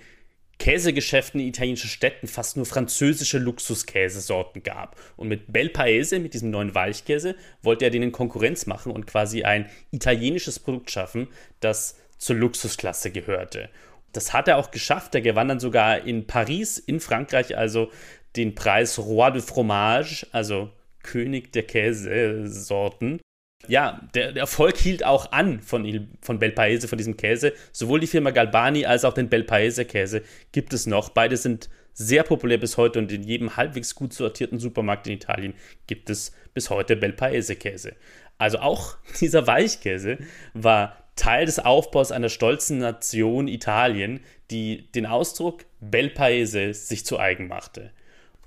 Käsegeschäften 0.61 1.39
in 1.39 1.47
italienischen 1.47 1.89
Städten 1.89 2.27
fast 2.27 2.55
nur 2.55 2.67
französische 2.67 3.39
Luxuskäsesorten 3.39 4.61
gab. 4.61 4.95
Und 5.17 5.27
mit 5.27 5.51
Bel 5.51 5.69
Paese, 5.69 6.19
mit 6.19 6.35
diesem 6.35 6.51
neuen 6.51 6.75
Weichkäse, 6.75 7.35
wollte 7.63 7.85
er 7.85 7.91
denen 7.91 8.11
Konkurrenz 8.11 8.67
machen 8.67 8.91
und 8.91 9.07
quasi 9.07 9.41
ein 9.41 9.67
italienisches 9.89 10.59
Produkt 10.59 10.91
schaffen, 10.91 11.29
das 11.61 11.97
zur 12.19 12.35
Luxusklasse 12.35 13.09
gehörte. 13.09 13.69
Das 14.13 14.33
hat 14.33 14.47
er 14.47 14.57
auch 14.57 14.69
geschafft. 14.69 15.15
Er 15.15 15.21
gewann 15.21 15.47
dann 15.47 15.59
sogar 15.59 16.05
in 16.05 16.27
Paris, 16.27 16.77
in 16.77 16.99
Frankreich, 16.99 17.57
also 17.57 17.91
den 18.35 18.53
Preis 18.53 18.99
Roi 18.99 19.31
de 19.31 19.41
Fromage, 19.41 20.27
also 20.31 20.69
König 21.01 21.51
der 21.53 21.63
Käsesorten. 21.63 23.19
Ja, 23.67 24.01
der, 24.13 24.31
der, 24.31 24.41
Erfolg 24.41 24.77
hielt 24.77 25.05
auch 25.05 25.31
an 25.31 25.61
von, 25.61 26.09
von 26.21 26.39
Belpaese, 26.39 26.87
von 26.87 26.97
diesem 26.97 27.17
Käse. 27.17 27.53
Sowohl 27.71 27.99
die 27.99 28.07
Firma 28.07 28.31
Galbani 28.31 28.85
als 28.85 29.05
auch 29.05 29.13
den 29.13 29.29
Belpaese 29.29 29.85
Käse 29.85 30.23
gibt 30.51 30.73
es 30.73 30.87
noch. 30.87 31.09
Beide 31.09 31.37
sind 31.37 31.69
sehr 31.93 32.23
populär 32.23 32.57
bis 32.57 32.77
heute 32.77 32.99
und 32.99 33.11
in 33.11 33.23
jedem 33.23 33.57
halbwegs 33.57 33.95
gut 33.95 34.13
sortierten 34.13 34.59
Supermarkt 34.59 35.07
in 35.07 35.13
Italien 35.13 35.53
gibt 35.87 36.09
es 36.09 36.33
bis 36.53 36.69
heute 36.69 36.95
Belpaese 36.95 37.55
Käse. 37.55 37.93
Also 38.37 38.59
auch 38.59 38.97
dieser 39.19 39.47
Weichkäse 39.47 40.17
war 40.53 40.97
Teil 41.15 41.45
des 41.45 41.59
Aufbaus 41.59 42.11
einer 42.11 42.29
stolzen 42.29 42.79
Nation 42.79 43.47
Italien, 43.47 44.21
die 44.49 44.91
den 44.93 45.05
Ausdruck 45.05 45.65
Bel 45.79 46.09
Paese 46.09 46.73
sich 46.73 47.05
zu 47.05 47.19
eigen 47.19 47.47
machte. 47.47 47.91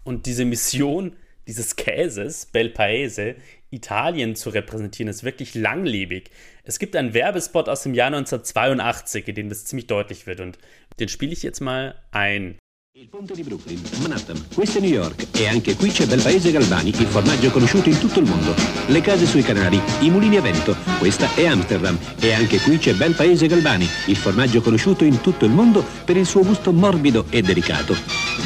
Und 0.03 0.27
diese 0.27 0.45
Mission 0.45 1.15
dieses 1.47 1.77
Käses, 1.77 2.47
Bel 2.47 2.71
Paese, 2.71 3.37
Italien 3.75 4.37
zu 4.37 4.51
repräsentieren, 4.51 5.11
ist 5.11 5.25
wirklich 5.25 5.55
langlebig. 5.55 6.31
Es 6.63 6.79
gibt 6.79 6.97
einen 6.97 7.13
Werbespot 7.13 7.69
aus 7.69 7.83
dem 7.83 7.95
Jahr 7.95 8.07
1982, 8.07 9.29
in 9.29 9.35
dem 9.35 9.49
das 9.49 9.65
ziemlich 9.65 9.87
deutlich 9.87 10.27
wird 10.27 10.41
und 10.41 10.59
den 11.01 11.09
spiele 11.09 11.33
ich 11.33 11.43
jetzt 11.43 11.61
mal 11.61 11.97
ein. 12.13 12.57
Il 12.97 13.09
ponte 13.09 13.35
di 13.35 13.43
Brooklyn, 13.43 13.83
Manhattan, 14.03 14.41
questo 14.55 14.79
è 14.79 14.81
New 14.81 14.89
York 14.89 15.27
e 15.37 15.49
anche 15.49 15.75
qui 15.75 15.91
c'è 15.91 16.07
bel 16.07 16.23
paese 16.23 16.53
Galvani, 16.53 16.91
il 16.91 17.07
formaggio 17.07 17.51
conosciuto 17.51 17.89
in 17.89 17.99
tutto 17.99 18.21
il 18.21 18.27
mondo. 18.27 18.55
Le 18.87 19.01
case 19.01 19.27
sui 19.27 19.43
canali, 19.43 19.81
i 20.03 20.11
mulini 20.11 20.37
a 20.37 20.41
vento, 20.41 20.77
questa 21.01 21.35
è 21.35 21.45
Amsterdam 21.45 21.99
e 22.21 22.33
anche 22.33 22.61
qui 22.61 22.79
c'è 22.79 22.95
bel 22.95 23.15
paese 23.15 23.49
Galvani, 23.49 23.89
il 24.07 24.17
formaggio 24.17 24.61
conosciuto 24.61 25.03
in 25.03 25.21
tutto 25.21 25.45
il 25.45 25.51
mondo 25.51 25.85
per 26.05 26.17
il 26.17 26.25
suo 26.25 26.45
gusto 26.45 26.73
morbido 26.73 27.27
e 27.31 27.43
delicato. 27.43 27.97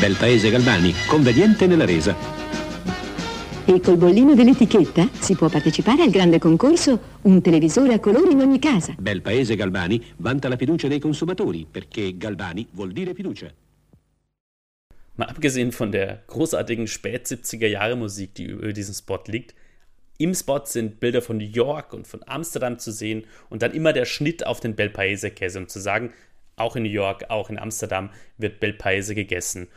Bel 0.00 0.16
paese 0.16 0.48
Galvani, 0.48 0.94
conveniente 1.06 1.66
nella 1.66 1.84
resa. 1.84 2.47
E 3.70 3.80
col 3.80 3.98
bollino 3.98 4.34
dell'etichetta 4.34 5.10
si 5.12 5.34
può 5.34 5.50
partecipare 5.50 6.00
al 6.02 6.08
grande 6.08 6.38
concorso 6.38 7.18
Un 7.24 7.42
televisore 7.42 7.92
a 7.92 8.00
colori 8.00 8.32
in 8.32 8.40
ogni 8.40 8.58
casa. 8.58 8.94
Bel 8.98 9.20
paese 9.20 9.56
Galvani 9.56 10.02
vanta 10.16 10.48
la 10.48 10.56
fiducia 10.56 10.88
dei 10.88 10.98
consumatori 10.98 11.66
perché 11.70 12.16
Galvani 12.16 12.66
vuol 12.70 12.92
dire 12.92 13.12
fiducia. 13.12 13.52
Mal 15.16 15.28
abgesehen 15.28 15.70
von 15.70 15.90
der 15.90 16.22
großartigen 16.26 16.86
Spät-70er-Jahre-Musik, 16.86 18.34
die 18.36 18.44
über 18.44 18.72
diesen 18.72 18.94
Spot 18.94 19.20
liegt, 19.26 19.54
im 20.16 20.32
Spot 20.32 20.62
sind 20.64 20.98
Bilder 20.98 21.20
von 21.20 21.36
New 21.36 21.44
York 21.44 21.92
und 21.92 22.06
von 22.06 22.22
Amsterdam 22.24 22.78
zu 22.78 22.90
sehen 22.90 23.26
und 23.50 23.60
dann 23.60 23.72
immer 23.72 23.92
der 23.92 24.06
Schnitt 24.06 24.46
auf 24.46 24.60
den 24.60 24.76
Bel 24.76 24.88
Paese 24.88 25.30
Käse, 25.30 25.58
um 25.58 25.68
zu 25.68 25.78
sagen, 25.78 26.14
auch 26.56 26.74
in 26.74 26.84
New 26.84 26.88
York, 26.88 27.26
auch 27.28 27.50
in 27.50 27.58
Amsterdam 27.58 28.08
wird 28.38 28.60
Bel 28.60 28.72
Paese 28.72 29.14
gegessen. 29.14 29.68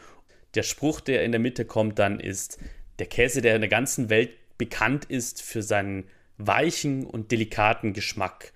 Der 0.56 0.64
Spruch, 0.64 1.02
der 1.02 1.26
in 1.26 1.32
der 1.32 1.42
Mitte 1.42 1.66
kommt, 1.66 2.00
dann 2.00 2.22
ist, 2.22 2.58
der 3.02 3.08
Käse, 3.08 3.42
der 3.42 3.56
in 3.56 3.62
der 3.62 3.70
ganzen 3.70 4.12
Welt 4.12 4.30
bekannt 4.60 5.06
ist 5.06 5.42
für 5.42 5.64
seinen 5.64 6.04
weichen 6.38 7.04
und 7.04 7.32
delikaten 7.32 7.94
Geschmack. 7.94 8.54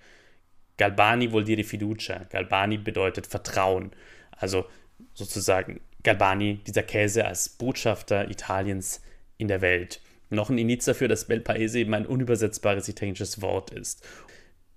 Galbani 0.76 1.32
vuol 1.32 1.42
dire 1.42 1.64
fiducia. 1.64 2.26
Galbani 2.30 2.78
bedeutet 2.78 3.26
Vertrauen. 3.26 3.90
Also 4.30 4.66
sozusagen 5.14 5.80
Galbani, 6.04 6.60
dieser 6.64 6.84
Käse 6.84 7.26
als 7.26 7.48
Botschafter 7.48 8.30
Italiens 8.30 9.02
in 9.36 9.48
der 9.48 9.62
Welt. 9.62 10.00
Noch 10.30 10.48
ein 10.48 10.58
Indiz 10.58 10.84
dafür, 10.84 11.08
dass 11.08 11.24
Bel 11.24 11.40
Paese 11.40 11.80
eben 11.80 11.94
ein 11.94 12.06
unübersetzbares 12.06 12.88
italienisches 12.88 13.42
Wort 13.42 13.72
ist. 13.72 14.06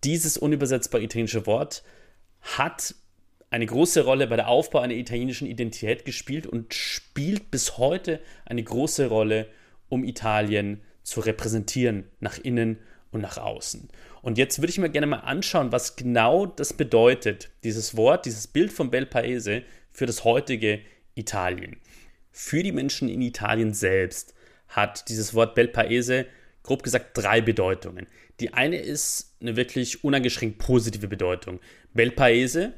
Dieses 0.04 0.36
unübersetzbare 0.36 1.04
italienische 1.04 1.46
Wort 1.46 1.84
hat 2.42 2.96
eine 3.52 3.68
große 3.68 4.04
Rolle 4.04 4.26
bei 4.26 4.36
der 4.36 4.48
Aufbau 4.48 4.80
einer 4.80 4.96
italienischen 4.96 5.48
Identität 5.48 6.06
gespielt 6.06 6.48
und 6.48 6.74
spielt 6.74 7.52
bis 7.52 7.78
heute 7.78 8.20
eine 8.46 8.64
große 8.64 9.06
Rolle, 9.08 9.48
um 9.90 10.04
Italien 10.04 10.82
zu 11.04 11.20
repräsentieren, 11.20 12.06
nach 12.20 12.38
innen 12.38 12.78
und 13.12 13.22
nach 13.22 13.38
außen. 13.38 13.90
Und 14.22 14.38
jetzt 14.38 14.60
würde 14.60 14.72
ich 14.72 14.78
mir 14.78 14.90
gerne 14.90 15.08
mal 15.08 15.20
anschauen, 15.20 15.72
was 15.72 15.96
genau 15.96 16.46
das 16.46 16.74
bedeutet, 16.74 17.50
dieses 17.64 17.98
Wort, 17.98 18.26
dieses 18.26 18.48
Bild 18.48 18.72
von 18.72 18.92
Bel 18.92 19.06
Paese 19.06 19.64
für 19.92 20.06
das 20.06 20.24
heutige 20.24 20.82
Italien. 21.16 21.78
Für 22.32 22.64
die 22.64 22.72
Menschen 22.72 23.10
in 23.10 23.22
Italien 23.22 23.74
selbst 23.74 24.34
hat 24.68 25.10
dieses 25.10 25.34
Wort 25.34 25.56
Bel 25.56 25.68
Paese 25.68 26.28
grob 26.64 26.84
gesagt 26.84 27.18
drei 27.18 27.42
Bedeutungen. 27.42 28.08
Die 28.40 28.54
eine 28.54 28.78
ist 28.78 29.36
eine 29.42 29.56
wirklich 29.56 30.04
uneingeschränkt 30.04 30.60
positive 30.60 31.08
Bedeutung. 31.08 31.60
Bel 31.94 32.12
Paese, 32.12 32.74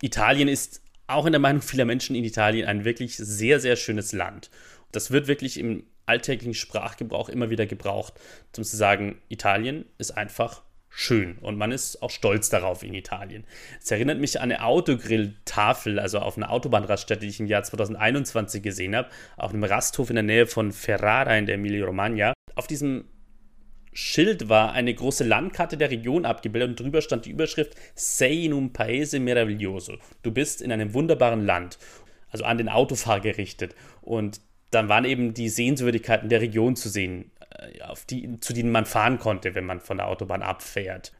Italien 0.00 0.48
ist 0.48 0.80
auch 1.06 1.26
in 1.26 1.32
der 1.32 1.40
Meinung 1.40 1.60
vieler 1.60 1.84
Menschen 1.84 2.16
in 2.16 2.24
Italien 2.24 2.66
ein 2.66 2.84
wirklich 2.84 3.16
sehr, 3.16 3.60
sehr 3.60 3.76
schönes 3.76 4.12
Land. 4.12 4.50
Das 4.90 5.10
wird 5.10 5.26
wirklich 5.26 5.58
im 5.58 5.84
alltäglichen 6.06 6.54
Sprachgebrauch 6.54 7.28
immer 7.28 7.50
wieder 7.50 7.66
gebraucht, 7.66 8.14
um 8.56 8.64
zu 8.64 8.76
sagen, 8.76 9.20
Italien 9.28 9.86
ist 9.98 10.12
einfach 10.12 10.62
schön 10.94 11.38
und 11.38 11.56
man 11.56 11.72
ist 11.72 12.02
auch 12.02 12.10
stolz 12.10 12.50
darauf 12.50 12.82
in 12.82 12.94
Italien. 12.94 13.44
Es 13.82 13.90
erinnert 13.90 14.20
mich 14.20 14.40
an 14.40 14.44
eine 14.44 14.64
Autogrilltafel, 14.64 15.98
also 15.98 16.20
auf 16.20 16.36
einer 16.36 16.50
Autobahnraststätte, 16.50 17.22
die 17.22 17.28
ich 17.28 17.40
im 17.40 17.46
Jahr 17.46 17.64
2021 17.64 18.62
gesehen 18.62 18.94
habe, 18.94 19.10
auf 19.36 19.52
einem 19.52 19.64
Rasthof 19.64 20.10
in 20.10 20.16
der 20.16 20.22
Nähe 20.22 20.46
von 20.46 20.72
Ferrara 20.72 21.36
in 21.36 21.46
der 21.46 21.56
Emilia-Romagna. 21.56 22.32
Auf 22.54 22.68
diesem 22.68 23.06
Schild 23.92 24.48
war 24.48 24.72
eine 24.72 24.92
große 24.94 25.24
Landkarte 25.24 25.76
der 25.76 25.90
Region 25.90 26.24
abgebildet 26.24 26.70
und 26.70 26.80
drüber 26.80 27.00
stand 27.00 27.26
die 27.26 27.30
Überschrift 27.30 27.74
Sei 27.94 28.32
in 28.44 28.52
un 28.52 28.72
paese 28.72 29.20
meraviglioso. 29.20 29.94
Du 30.22 30.32
bist 30.32 30.62
in 30.62 30.72
einem 30.72 30.94
wunderbaren 30.94 31.44
Land, 31.44 31.78
also 32.28 32.44
an 32.44 32.58
den 32.58 32.68
Autofahrer 32.68 33.20
gerichtet. 33.20 33.74
Und 34.00 34.40
dann 34.74 34.88
waren 34.88 35.04
eben 35.04 35.34
die 35.34 35.48
Sehenswürdigkeiten 35.48 36.28
der 36.28 36.40
Region 36.40 36.76
zu 36.76 36.88
sehen. 36.88 37.30
Äh, 37.58 37.82
auf 37.82 38.04
die, 38.04 38.40
zu 38.40 38.52
denen 38.52 38.72
man 38.72 38.86
fahren 38.86 39.18
konnte, 39.18 39.54
wenn 39.54 39.66
man 39.66 39.80
von 39.80 39.98
der 39.98 40.08
Autobahn 40.08 40.42
abfährt. 40.42 41.12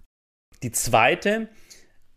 Die 0.63 0.73
zweite 0.73 1.49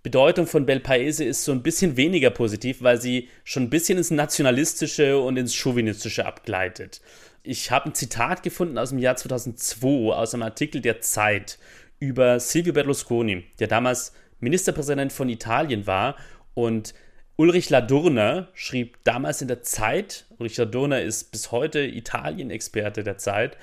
Bedeutung 0.03 0.47
von 0.47 0.65
Bel 0.65 0.79
Paese 0.79 1.23
ist 1.25 1.43
so 1.43 1.51
ein 1.51 1.63
bisschen 1.63 1.97
weniger 1.97 2.29
positiv, 2.29 2.81
weil 2.81 3.01
sie 3.01 3.29
schon 3.43 3.63
ein 3.63 3.69
bisschen 3.69 3.97
ins 3.97 4.11
Nationalistische 4.11 5.19
und 5.19 5.37
ins 5.37 5.53
Chauvinistische 5.53 6.25
abgleitet. 6.25 7.01
Ich 7.43 7.71
habe 7.71 7.89
ein 7.89 7.95
Zitat 7.95 8.43
gefunden 8.43 8.77
aus 8.77 8.89
dem 8.89 8.99
Jahr 8.99 9.15
2002 9.15 10.13
aus 10.13 10.33
einem 10.33 10.43
Artikel 10.43 10.81
der 10.81 11.01
Zeit 11.01 11.59
über 11.99 12.39
Silvio 12.39 12.73
Berlusconi, 12.73 13.45
der 13.59 13.67
damals 13.67 14.13
Ministerpräsident 14.39 15.11
von 15.11 15.29
Italien 15.29 15.87
war 15.87 16.15
und 16.53 16.93
Ulrich 17.39 17.69
Ladurner 17.69 18.47
schrieb 18.55 18.97
damals 19.03 19.43
in 19.43 19.47
der 19.47 19.61
Zeit, 19.61 20.25
Ulrich 20.39 20.57
Ladurner 20.57 21.01
ist 21.01 21.31
bis 21.31 21.51
heute 21.51 21.81
Italien-Experte 21.81 23.03
der 23.03 23.19
Zeit, 23.19 23.57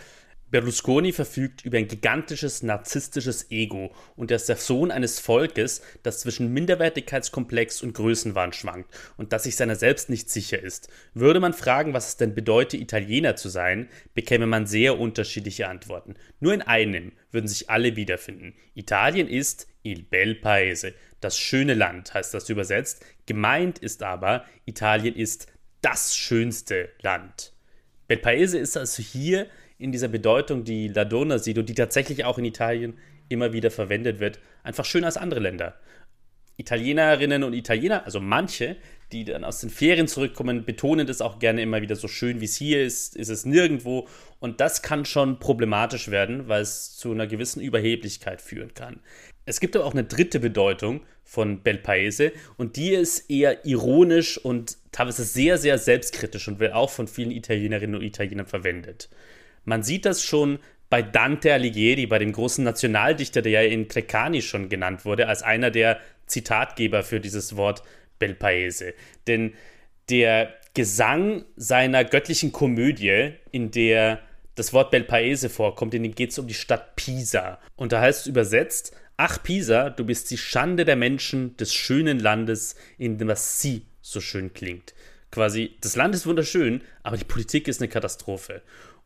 Berlusconi 0.54 1.10
verfügt 1.10 1.64
über 1.64 1.78
ein 1.78 1.88
gigantisches 1.88 2.62
narzisstisches 2.62 3.50
Ego 3.50 3.92
und 4.14 4.30
er 4.30 4.36
ist 4.36 4.48
der 4.48 4.54
Sohn 4.54 4.92
eines 4.92 5.18
Volkes, 5.18 5.82
das 6.04 6.20
zwischen 6.20 6.52
Minderwertigkeitskomplex 6.52 7.82
und 7.82 7.92
Größenwahn 7.92 8.52
schwankt 8.52 8.88
und 9.16 9.32
das 9.32 9.42
sich 9.42 9.56
seiner 9.56 9.74
selbst 9.74 10.10
nicht 10.10 10.30
sicher 10.30 10.62
ist. 10.62 10.88
Würde 11.12 11.40
man 11.40 11.54
fragen, 11.54 11.92
was 11.92 12.06
es 12.06 12.18
denn 12.18 12.36
bedeutet, 12.36 12.80
Italiener 12.80 13.34
zu 13.34 13.48
sein, 13.48 13.88
bekäme 14.14 14.46
man 14.46 14.66
sehr 14.66 14.96
unterschiedliche 15.00 15.66
Antworten. 15.66 16.14
Nur 16.38 16.54
in 16.54 16.62
einem 16.62 17.10
würden 17.32 17.48
sich 17.48 17.68
alle 17.68 17.96
wiederfinden. 17.96 18.54
Italien 18.76 19.26
ist 19.26 19.66
il 19.82 20.04
bel 20.04 20.36
paese, 20.36 20.94
das 21.20 21.36
schöne 21.36 21.74
Land 21.74 22.14
heißt 22.14 22.32
das 22.32 22.48
übersetzt. 22.48 23.04
Gemeint 23.26 23.80
ist 23.80 24.04
aber, 24.04 24.44
Italien 24.66 25.16
ist 25.16 25.48
das 25.80 26.16
schönste 26.16 26.90
Land. 27.02 27.52
Bel 28.06 28.18
paese 28.18 28.58
ist 28.58 28.76
also 28.76 29.02
hier 29.02 29.48
in 29.78 29.92
dieser 29.92 30.08
Bedeutung, 30.08 30.64
die 30.64 30.88
Ladurna 30.88 31.38
sieht 31.38 31.58
und 31.58 31.68
die 31.68 31.74
tatsächlich 31.74 32.24
auch 32.24 32.38
in 32.38 32.44
Italien 32.44 32.98
immer 33.28 33.52
wieder 33.52 33.70
verwendet 33.70 34.20
wird, 34.20 34.38
einfach 34.62 34.84
schöner 34.84 35.06
als 35.06 35.16
andere 35.16 35.40
Länder. 35.40 35.74
Italienerinnen 36.56 37.42
und 37.42 37.52
Italiener, 37.52 38.04
also 38.04 38.20
manche, 38.20 38.76
die 39.10 39.24
dann 39.24 39.44
aus 39.44 39.60
den 39.60 39.70
Ferien 39.70 40.06
zurückkommen, 40.06 40.64
betonen 40.64 41.06
das 41.06 41.20
auch 41.20 41.40
gerne 41.40 41.62
immer 41.62 41.82
wieder 41.82 41.96
so 41.96 42.06
schön, 42.06 42.40
wie 42.40 42.44
es 42.44 42.54
hier 42.54 42.84
ist, 42.84 43.16
ist 43.16 43.28
es 43.28 43.44
nirgendwo. 43.44 44.06
Und 44.38 44.60
das 44.60 44.82
kann 44.82 45.04
schon 45.04 45.40
problematisch 45.40 46.10
werden, 46.10 46.46
weil 46.48 46.62
es 46.62 46.96
zu 46.96 47.10
einer 47.10 47.26
gewissen 47.26 47.60
Überheblichkeit 47.60 48.40
führen 48.40 48.72
kann. 48.74 49.00
Es 49.46 49.60
gibt 49.60 49.76
aber 49.76 49.84
auch 49.84 49.92
eine 49.92 50.04
dritte 50.04 50.40
Bedeutung 50.40 51.02
von 51.22 51.62
Bel 51.62 51.78
Paese 51.78 52.32
und 52.56 52.76
die 52.76 52.94
ist 52.94 53.30
eher 53.30 53.66
ironisch 53.66 54.38
und 54.38 54.78
teilweise 54.92 55.24
sehr, 55.24 55.58
sehr 55.58 55.78
selbstkritisch 55.78 56.48
und 56.48 56.60
wird 56.60 56.72
auch 56.72 56.90
von 56.90 57.08
vielen 57.08 57.30
Italienerinnen 57.30 57.96
und 57.96 58.02
Italienern 58.02 58.46
verwendet. 58.46 59.08
Man 59.64 59.82
sieht 59.82 60.04
das 60.04 60.22
schon 60.22 60.58
bei 60.90 61.02
Dante 61.02 61.52
Alighieri, 61.52 62.06
bei 62.06 62.18
dem 62.18 62.32
großen 62.32 62.62
Nationaldichter, 62.64 63.42
der 63.42 63.52
ja 63.52 63.60
in 63.62 63.88
Treccani 63.88 64.42
schon 64.42 64.68
genannt 64.68 65.04
wurde, 65.04 65.28
als 65.28 65.42
einer 65.42 65.70
der 65.70 65.98
Zitatgeber 66.26 67.02
für 67.02 67.20
dieses 67.20 67.56
Wort 67.56 67.82
Bel 68.18 68.34
Paese. 68.34 68.94
Denn 69.26 69.54
der 70.08 70.54
Gesang 70.74 71.44
seiner 71.56 72.04
göttlichen 72.04 72.52
Komödie, 72.52 73.32
in 73.50 73.70
der 73.70 74.20
das 74.54 74.72
Wort 74.72 74.90
Bel 74.90 75.04
Paese 75.04 75.48
vorkommt, 75.48 75.94
in 75.94 76.02
dem 76.02 76.14
geht 76.14 76.30
es 76.30 76.38
um 76.38 76.46
die 76.46 76.54
Stadt 76.54 76.96
Pisa. 76.96 77.58
Und 77.76 77.92
da 77.92 78.00
heißt 78.00 78.22
es 78.22 78.26
übersetzt, 78.26 78.96
Ach 79.16 79.40
Pisa, 79.40 79.90
du 79.90 80.04
bist 80.04 80.30
die 80.32 80.38
Schande 80.38 80.84
der 80.84 80.96
Menschen 80.96 81.56
des 81.56 81.72
schönen 81.72 82.18
Landes, 82.18 82.74
in 82.98 83.16
dem 83.16 83.28
das 83.28 83.60
Sie 83.60 83.82
so 84.00 84.20
schön 84.20 84.52
klingt. 84.52 84.92
Quasi, 85.30 85.76
das 85.80 85.94
Land 85.94 86.16
ist 86.16 86.26
wunderschön, 86.26 86.82
aber 87.04 87.16
die 87.16 87.24
Politik 87.24 87.68
ist 87.68 87.80
eine 87.80 87.88
Katastrophe. 87.88 88.62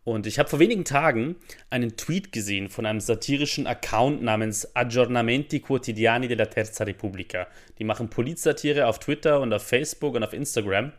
Und 0.08 0.26
ich 0.26 0.38
habe 0.38 0.48
vor 0.48 0.58
wenigen 0.58 0.86
Tagen 0.86 1.36
einen 1.68 1.98
Tweet 1.98 2.32
gesehen 2.32 2.70
von 2.70 2.86
einem 2.86 2.98
satirischen 2.98 3.66
Account 3.66 4.22
namens 4.22 4.74
Aggiornamenti 4.74 5.60
Quotidiani 5.60 6.28
della 6.28 6.46
Terza 6.46 6.84
Repubblica. 6.84 7.46
Die 7.78 7.84
machen 7.84 8.08
Politsatire 8.08 8.86
auf 8.86 9.00
Twitter 9.00 9.38
und 9.42 9.52
auf 9.52 9.64
Facebook 9.64 10.14
und 10.14 10.24
auf 10.24 10.32
Instagram 10.32 10.92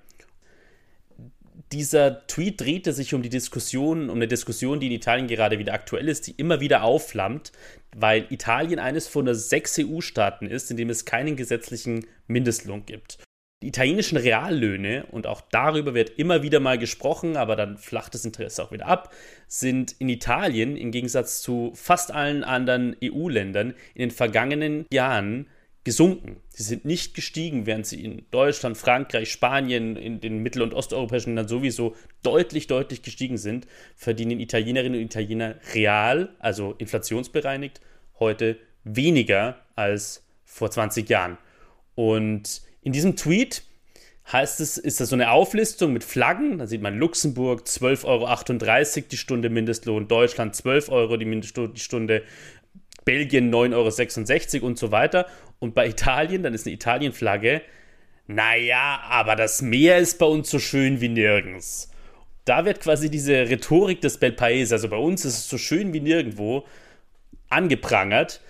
dieser 1.72 2.26
Tweet 2.28 2.62
drehte 2.62 2.94
sich 2.94 3.14
um 3.14 3.22
die 3.22 3.30
Diskussion, 3.30 4.10
um 4.10 4.16
eine 4.16 4.28
Diskussion, 4.28 4.80
die 4.80 4.88
in 4.88 4.94
Italien 4.94 5.28
gerade 5.28 5.60
wieder 5.60 5.74
aktuell 5.74 6.08
ist, 6.08 6.26
die 6.26 6.32
immer 6.32 6.62
wieder 6.62 6.84
aufflammt, 6.84 7.52
weil 7.96 8.26
Italien 8.32 8.80
eines 8.80 9.08
von 9.08 9.26
der 9.26 9.36
sechs 9.36 9.78
EU-Staaten 9.80 10.48
ist, 10.48 10.72
in 10.72 10.78
dem 10.78 10.90
es 10.90 11.06
keinen 11.06 11.36
gesetzlichen 11.36 12.08
Mindestlohn 12.28 12.86
gibt. 12.86 13.20
Die 13.62 13.68
italienischen 13.68 14.18
Reallöhne, 14.18 15.08
und 15.12 15.28
auch 15.28 15.42
darüber 15.42 15.94
wird 15.94 16.12
immer 16.12 16.44
wieder 16.44 16.62
mal 16.62 16.78
gesprochen, 16.78 17.36
aber 17.36 17.58
dann 17.58 17.78
flacht 17.78 18.14
das 18.14 18.24
Interesse 18.24 18.64
auch 18.64 18.72
wieder 18.72 18.86
ab, 18.86 19.14
sind 19.48 19.96
in 20.00 20.08
Italien 20.08 20.78
im 20.78 20.92
Gegensatz 20.92 21.42
zu 21.42 21.74
fast 21.76 22.12
allen 22.12 22.46
anderen 22.46 22.96
EU-Ländern 23.04 23.72
in 23.96 24.00
den 24.00 24.12
vergangenen 24.12 24.86
Jahren 24.94 25.48
gesunken. 25.84 26.38
Sie 26.48 26.64
sind 26.64 26.86
nicht 26.86 27.16
gestiegen, 27.16 27.66
während 27.66 27.86
sie 27.86 28.02
in 28.02 28.26
Deutschland, 28.32 28.78
Frankreich, 28.78 29.30
Spanien, 29.30 29.98
in 29.98 30.22
den 30.22 30.38
mittel- 30.38 30.62
und 30.62 30.74
osteuropäischen 30.74 31.32
Ländern 31.32 31.50
sowieso 31.50 31.98
deutlich, 32.24 32.68
deutlich 32.68 33.02
gestiegen 33.02 33.38
sind, 33.38 33.68
verdienen 33.98 34.40
Italienerinnen 34.40 34.98
und 34.98 35.06
Italiener 35.06 35.56
real, 35.74 36.34
also 36.40 36.76
inflationsbereinigt, 36.78 37.82
heute 38.20 38.58
weniger 38.86 39.66
als 39.76 40.26
vor 40.46 40.72
20 40.72 41.10
Jahren. 41.10 41.38
Und 41.96 42.62
in 42.90 42.94
diesem 42.94 43.16
Tweet 43.16 43.62
heißt 44.32 44.60
es, 44.62 44.80
ist 44.80 45.00
das 45.00 45.10
so 45.10 45.16
eine 45.16 45.30
Auflistung 45.30 45.94
mit 45.94 46.04
Flaggen. 46.04 46.58
Da 46.58 46.66
sieht 46.66 46.82
man 46.82 46.98
Luxemburg 46.98 47.68
12,38 47.68 48.06
Euro 48.06 49.06
die 49.12 49.18
Stunde 49.18 49.52
Mindestlohn, 49.52 50.08
Deutschland 50.08 50.56
12 50.56 50.90
Euro 50.90 51.16
die, 51.16 51.26
Mindestlohn, 51.26 51.76
Stunde, 51.76 52.24
Belgien 53.06 53.54
9,66 53.54 54.56
Euro 54.56 54.66
und 54.66 54.80
so 54.80 54.92
weiter. 54.92 55.28
Und 55.60 55.76
bei 55.76 55.88
Italien, 55.88 56.42
dann 56.42 56.56
ist 56.56 56.66
eine 56.66 56.74
Italien-Flagge, 56.74 57.62
naja, 58.26 59.02
aber 59.08 59.36
das 59.36 59.62
Meer 59.62 60.00
ist 60.00 60.18
bei 60.18 60.26
uns 60.26 60.50
so 60.50 60.58
schön 60.58 61.00
wie 61.00 61.10
nirgends. 61.10 61.92
Da 62.46 62.66
wird 62.66 62.80
quasi 62.80 63.12
diese 63.12 63.52
Rhetorik 63.52 64.02
des 64.02 64.18
Bel 64.18 64.32
Paese, 64.32 64.74
also 64.74 64.90
bei 64.90 64.98
uns 64.98 65.26
ist 65.26 65.38
es 65.38 65.48
so 65.48 65.60
schön 65.60 65.94
wie 65.94 66.00
nirgendwo, 66.00 66.66
angeprangert 67.50 68.42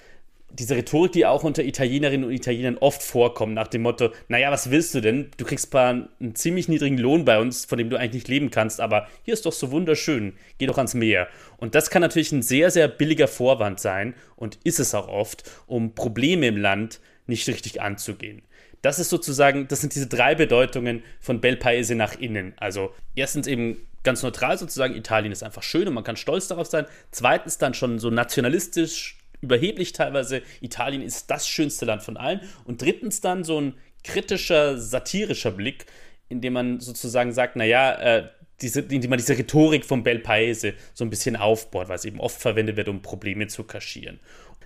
diese 0.51 0.75
Rhetorik, 0.75 1.11
die 1.11 1.25
auch 1.25 1.43
unter 1.43 1.63
Italienerinnen 1.63 2.27
und 2.27 2.33
Italienern 2.33 2.77
oft 2.77 3.03
vorkommt, 3.03 3.53
nach 3.53 3.67
dem 3.67 3.83
Motto, 3.83 4.09
naja, 4.27 4.51
was 4.51 4.71
willst 4.71 4.95
du 4.95 5.01
denn? 5.01 5.29
Du 5.37 5.45
kriegst 5.45 5.71
zwar 5.71 5.89
einen 5.89 6.35
ziemlich 6.35 6.67
niedrigen 6.67 6.97
Lohn 6.97 7.25
bei 7.25 7.39
uns, 7.39 7.65
von 7.65 7.77
dem 7.77 7.89
du 7.89 7.97
eigentlich 7.97 8.13
nicht 8.13 8.27
leben 8.27 8.49
kannst, 8.49 8.81
aber 8.81 9.07
hier 9.23 9.33
ist 9.33 9.45
doch 9.45 9.53
so 9.53 9.71
wunderschön, 9.71 10.33
geh 10.57 10.65
doch 10.65 10.77
ans 10.77 10.93
Meer. 10.93 11.27
Und 11.57 11.75
das 11.75 11.89
kann 11.89 12.01
natürlich 12.01 12.31
ein 12.31 12.41
sehr, 12.41 12.71
sehr 12.71 12.87
billiger 12.87 13.27
Vorwand 13.27 13.79
sein 13.79 14.15
und 14.35 14.57
ist 14.63 14.79
es 14.79 14.95
auch 14.95 15.07
oft, 15.07 15.49
um 15.67 15.93
Probleme 15.93 16.47
im 16.47 16.57
Land 16.57 16.99
nicht 17.27 17.47
richtig 17.47 17.81
anzugehen. 17.81 18.41
Das 18.81 18.97
ist 18.97 19.09
sozusagen, 19.09 19.67
das 19.67 19.81
sind 19.81 19.93
diese 19.93 20.07
drei 20.07 20.35
Bedeutungen 20.35 21.03
von 21.19 21.41
Bel 21.41 21.57
Paese 21.57 21.95
nach 21.95 22.17
innen. 22.17 22.53
Also 22.57 22.93
erstens 23.15 23.45
eben 23.45 23.85
ganz 24.03 24.23
neutral 24.23 24.57
sozusagen, 24.57 24.95
Italien 24.95 25.31
ist 25.31 25.43
einfach 25.43 25.63
schön 25.63 25.87
und 25.87 25.93
man 25.93 26.03
kann 26.03 26.15
stolz 26.15 26.47
darauf 26.47 26.67
sein. 26.67 26.85
Zweitens 27.11 27.57
dann 27.57 27.73
schon 27.73 27.99
so 27.99 28.09
nationalistisch, 28.09 29.18
überheblich 29.41 29.93
teilweise, 29.93 30.41
Italien 30.61 31.01
ist 31.01 31.29
das 31.29 31.47
schönste 31.47 31.85
Land 31.85 32.03
von 32.03 32.17
allen. 32.17 32.41
Und 32.65 32.81
drittens 32.81 33.21
dann 33.21 33.43
so 33.43 33.59
ein 33.59 33.75
kritischer, 34.03 34.77
satirischer 34.77 35.51
Blick, 35.51 35.85
in 36.29 36.41
dem 36.41 36.53
man 36.53 36.79
sozusagen 36.79 37.31
sagt, 37.31 37.55
naja, 37.55 37.93
äh, 37.93 38.29
indem 38.61 39.09
man 39.09 39.17
diese 39.17 39.37
Rhetorik 39.37 39.85
von 39.85 40.03
Bel 40.03 40.19
Paese 40.19 40.73
so 40.93 41.05
ein 41.05 41.09
bisschen 41.09 41.35
aufbaut, 41.35 41.87
weil 41.87 41.95
es 41.95 42.05
eben 42.05 42.19
oft 42.19 42.41
verwendet 42.41 42.75
wird, 42.75 42.89
um 42.89 43.01
Probleme 43.01 43.47
zu 43.47 43.63
kaschieren. 43.63 44.19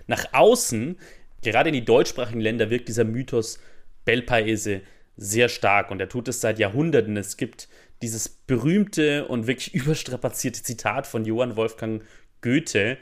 Nach 0.06 0.26
außen, 0.32 0.98
gerade 1.42 1.68
in 1.70 1.74
die 1.74 1.84
deutschsprachigen 1.84 2.40
Länder, 2.40 2.70
wirkt 2.70 2.88
dieser 2.88 3.04
Mythos 3.04 3.60
Bel 4.04 4.22
Paese 4.22 4.82
sehr 5.16 5.48
stark 5.48 5.90
und 5.90 6.00
er 6.00 6.08
tut 6.08 6.28
es 6.28 6.40
seit 6.40 6.58
Jahrhunderten. 6.58 7.16
Es 7.16 7.36
gibt 7.36 7.68
dieses 8.02 8.28
berühmte 8.28 9.26
und 9.26 9.46
wirklich 9.46 9.74
überstrapazierte 9.74 10.62
Zitat 10.62 11.06
von 11.06 11.24
Johann 11.24 11.56
Wolfgang 11.56 12.02
Goethe, 12.40 12.98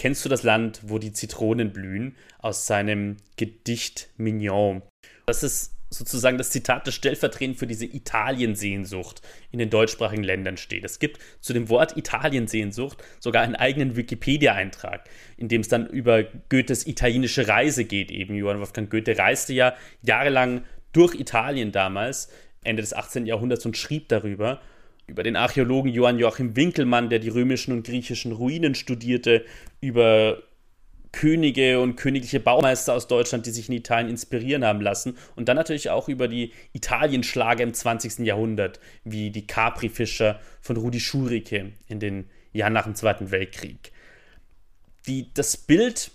Kennst 0.00 0.24
du 0.24 0.30
das 0.30 0.44
Land, 0.44 0.80
wo 0.84 0.98
die 0.98 1.12
Zitronen 1.12 1.74
blühen? 1.74 2.16
Aus 2.38 2.66
seinem 2.66 3.18
Gedicht 3.36 4.08
Mignon. 4.16 4.80
Das 5.26 5.42
ist 5.42 5.74
sozusagen 5.90 6.38
das 6.38 6.48
Zitat, 6.48 6.86
das 6.86 6.94
stellvertretend 6.94 7.58
für 7.58 7.66
diese 7.66 7.84
Italiensehnsucht 7.84 9.20
in 9.52 9.58
den 9.58 9.68
deutschsprachigen 9.68 10.22
Ländern 10.22 10.56
steht. 10.56 10.84
Es 10.84 11.00
gibt 11.00 11.18
zu 11.40 11.52
dem 11.52 11.68
Wort 11.68 11.98
Italiensehnsucht 11.98 13.04
sogar 13.18 13.42
einen 13.42 13.56
eigenen 13.56 13.94
Wikipedia-Eintrag, 13.94 15.06
in 15.36 15.48
dem 15.48 15.60
es 15.60 15.68
dann 15.68 15.86
über 15.86 16.22
Goethes 16.48 16.86
italienische 16.86 17.46
Reise 17.46 17.84
geht. 17.84 18.10
Eben 18.10 18.36
Johann 18.36 18.58
Wolfgang 18.58 18.88
Goethe 18.88 19.18
reiste 19.18 19.52
ja 19.52 19.74
jahrelang 20.00 20.64
durch 20.94 21.14
Italien 21.14 21.72
damals, 21.72 22.30
Ende 22.64 22.80
des 22.80 22.94
18. 22.94 23.26
Jahrhunderts, 23.26 23.66
und 23.66 23.76
schrieb 23.76 24.08
darüber 24.08 24.62
über 25.10 25.22
den 25.22 25.36
Archäologen 25.36 25.92
Johann 25.92 26.18
Joachim 26.18 26.56
Winkelmann, 26.56 27.10
der 27.10 27.18
die 27.18 27.28
römischen 27.28 27.72
und 27.72 27.84
griechischen 27.84 28.32
Ruinen 28.32 28.74
studierte, 28.74 29.44
über 29.80 30.42
Könige 31.12 31.80
und 31.80 31.96
königliche 31.96 32.38
Baumeister 32.38 32.94
aus 32.94 33.08
Deutschland, 33.08 33.44
die 33.44 33.50
sich 33.50 33.68
in 33.68 33.74
Italien 33.74 34.08
inspirieren 34.08 34.64
haben 34.64 34.80
lassen. 34.80 35.18
Und 35.34 35.48
dann 35.48 35.56
natürlich 35.56 35.90
auch 35.90 36.08
über 36.08 36.28
die 36.28 36.52
Italienschlager 36.72 37.64
im 37.64 37.74
20. 37.74 38.20
Jahrhundert, 38.20 38.78
wie 39.02 39.30
die 39.30 39.46
Capri-Fischer 39.46 40.38
von 40.60 40.76
Rudi 40.76 41.00
Schurike 41.00 41.72
in 41.88 41.98
den 41.98 42.30
Jahren 42.52 42.72
nach 42.72 42.84
dem 42.84 42.94
Zweiten 42.94 43.32
Weltkrieg. 43.32 43.90
Die, 45.08 45.34
das 45.34 45.56
Bild 45.56 46.12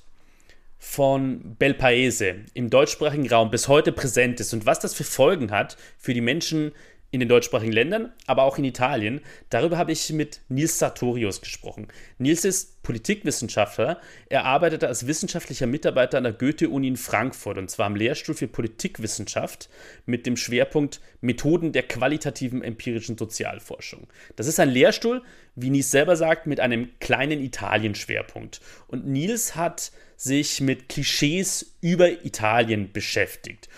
von 0.77 1.55
Bel 1.57 1.73
Paese 1.73 2.35
im 2.53 2.69
deutschsprachigen 2.69 3.27
Raum 3.27 3.49
bis 3.49 3.67
heute 3.67 3.91
präsent 3.91 4.39
ist 4.39 4.53
und 4.53 4.65
was 4.65 4.79
das 4.79 4.93
für 4.93 5.03
Folgen 5.03 5.51
hat 5.51 5.75
für 5.97 6.13
die 6.13 6.21
Menschen, 6.21 6.71
in 7.11 7.19
den 7.19 7.29
deutschsprachigen 7.29 7.71
Ländern, 7.71 8.11
aber 8.27 8.43
auch 8.43 8.57
in 8.57 8.65
Italien. 8.65 9.21
Darüber 9.49 9.77
habe 9.77 9.93
ich 9.93 10.11
mit 10.11 10.41
Nils 10.49 10.79
Sartorius 10.79 11.39
gesprochen. 11.39 11.87
Nils 12.17 12.43
ist 12.43 12.83
Politikwissenschaftler. 12.83 13.99
Er 14.29 14.45
arbeitete 14.45 14.87
als 14.87 15.07
wissenschaftlicher 15.07 15.65
Mitarbeiter 15.65 16.17
an 16.17 16.25
der 16.25 16.33
Goethe-Uni 16.33 16.87
in 16.87 16.97
Frankfurt 16.97 17.57
und 17.57 17.71
zwar 17.71 17.85
am 17.87 17.95
Lehrstuhl 17.95 18.35
für 18.35 18.47
Politikwissenschaft 18.47 19.69
mit 20.05 20.25
dem 20.25 20.35
Schwerpunkt 20.35 20.99
Methoden 21.21 21.71
der 21.71 21.83
qualitativen 21.83 22.61
empirischen 22.61 23.17
Sozialforschung. 23.17 24.07
Das 24.35 24.47
ist 24.47 24.59
ein 24.59 24.69
Lehrstuhl, 24.69 25.21
wie 25.55 25.69
Nils 25.69 25.91
selber 25.91 26.15
sagt, 26.17 26.47
mit 26.47 26.59
einem 26.59 26.89
kleinen 26.99 27.41
Italien-Schwerpunkt. 27.41 28.59
Und 28.87 29.07
Nils 29.07 29.55
hat 29.55 29.91
sich 30.17 30.61
mit 30.61 30.89
Klischees 30.89 31.75
über 31.81 32.25
Italien 32.25 32.91
beschäftigt 32.91 33.69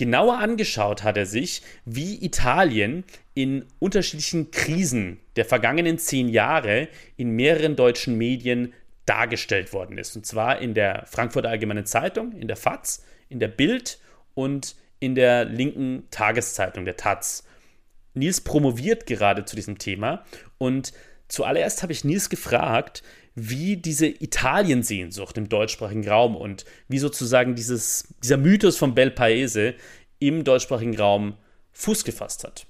Genauer 0.00 0.38
angeschaut 0.38 1.02
hat 1.02 1.18
er 1.18 1.26
sich, 1.26 1.60
wie 1.84 2.24
Italien 2.24 3.04
in 3.34 3.66
unterschiedlichen 3.80 4.50
Krisen 4.50 5.20
der 5.36 5.44
vergangenen 5.44 5.98
zehn 5.98 6.30
Jahre 6.30 6.88
in 7.18 7.32
mehreren 7.32 7.76
deutschen 7.76 8.16
Medien 8.16 8.72
dargestellt 9.04 9.74
worden 9.74 9.98
ist. 9.98 10.16
Und 10.16 10.24
zwar 10.24 10.58
in 10.58 10.72
der 10.72 11.04
Frankfurter 11.06 11.50
Allgemeinen 11.50 11.84
Zeitung, 11.84 12.32
in 12.32 12.48
der 12.48 12.56
FAZ, 12.56 13.04
in 13.28 13.40
der 13.40 13.48
Bild 13.48 13.98
und 14.32 14.74
in 15.00 15.14
der 15.14 15.44
linken 15.44 16.04
Tageszeitung, 16.10 16.86
der 16.86 16.96
Taz. 16.96 17.44
Nils 18.14 18.40
promoviert 18.40 19.04
gerade 19.04 19.44
zu 19.44 19.54
diesem 19.54 19.76
Thema 19.76 20.24
und 20.56 20.94
zuallererst 21.28 21.82
habe 21.82 21.92
ich 21.92 22.04
Nils 22.04 22.30
gefragt, 22.30 23.02
wie 23.34 23.76
diese 23.76 24.06
Italiensehnsucht 24.06 25.38
im 25.38 25.48
deutschsprachigen 25.48 26.08
Raum 26.08 26.36
und 26.36 26.64
wie 26.88 26.98
sozusagen 26.98 27.54
dieses, 27.54 28.08
dieser 28.22 28.36
Mythos 28.36 28.76
von 28.76 28.94
Bel 28.94 29.10
Paese 29.10 29.74
im 30.18 30.44
deutschsprachigen 30.44 30.96
Raum 30.96 31.34
Fuß 31.72 32.04
gefasst 32.04 32.44
hat. 32.44 32.66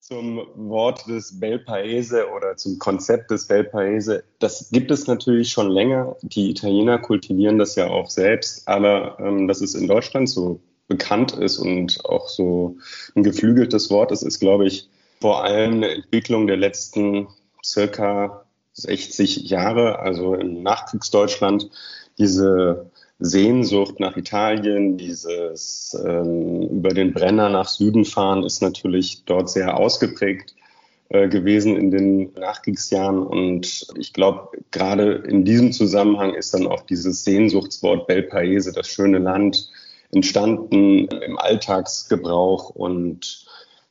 Zum 0.00 0.46
Wort 0.54 1.06
des 1.08 1.40
Bel 1.40 1.58
Paese 1.58 2.28
oder 2.30 2.56
zum 2.56 2.78
Konzept 2.78 3.30
des 3.32 3.48
Bel 3.48 3.64
Paese, 3.64 4.22
das 4.38 4.70
gibt 4.70 4.92
es 4.92 5.08
natürlich 5.08 5.50
schon 5.50 5.68
länger. 5.68 6.16
Die 6.22 6.50
Italiener 6.50 6.98
kultivieren 6.98 7.58
das 7.58 7.74
ja 7.74 7.88
auch 7.88 8.08
selbst, 8.08 8.66
aber 8.68 9.18
ähm, 9.18 9.48
dass 9.48 9.60
es 9.60 9.74
in 9.74 9.88
Deutschland 9.88 10.28
so 10.28 10.60
bekannt 10.86 11.32
ist 11.32 11.58
und 11.58 12.04
auch 12.04 12.28
so 12.28 12.76
ein 13.16 13.24
geflügeltes 13.24 13.90
Wort 13.90 14.12
ist, 14.12 14.22
ist, 14.22 14.38
glaube 14.38 14.66
ich, 14.66 14.88
vor 15.20 15.42
allem 15.42 15.74
eine 15.74 15.90
Entwicklung 15.90 16.46
der 16.46 16.56
letzten 16.56 17.26
circa 17.64 18.45
60 18.76 19.48
Jahre, 19.48 19.98
also 19.98 20.34
im 20.34 20.62
Nachkriegsdeutschland, 20.62 21.70
diese 22.18 22.90
Sehnsucht 23.18 23.98
nach 23.98 24.16
Italien, 24.16 24.98
dieses 24.98 25.96
ähm, 26.04 26.62
über 26.68 26.90
den 26.90 27.12
Brenner 27.14 27.48
nach 27.48 27.68
Süden 27.68 28.04
fahren, 28.04 28.44
ist 28.44 28.60
natürlich 28.60 29.24
dort 29.24 29.48
sehr 29.48 29.78
ausgeprägt 29.78 30.54
äh, 31.08 31.28
gewesen 31.28 31.76
in 31.76 31.90
den 31.90 32.32
Nachkriegsjahren. 32.34 33.26
Und 33.26 33.86
ich 33.96 34.12
glaube, 34.12 34.48
gerade 34.70 35.14
in 35.14 35.44
diesem 35.44 35.72
Zusammenhang 35.72 36.34
ist 36.34 36.52
dann 36.52 36.66
auch 36.66 36.82
dieses 36.82 37.24
Sehnsuchtswort 37.24 38.06
Bel 38.06 38.24
Paese, 38.24 38.72
das 38.72 38.88
schöne 38.88 39.18
Land, 39.18 39.70
entstanden 40.12 41.08
im 41.08 41.38
Alltagsgebrauch 41.38 42.70
und 42.70 43.46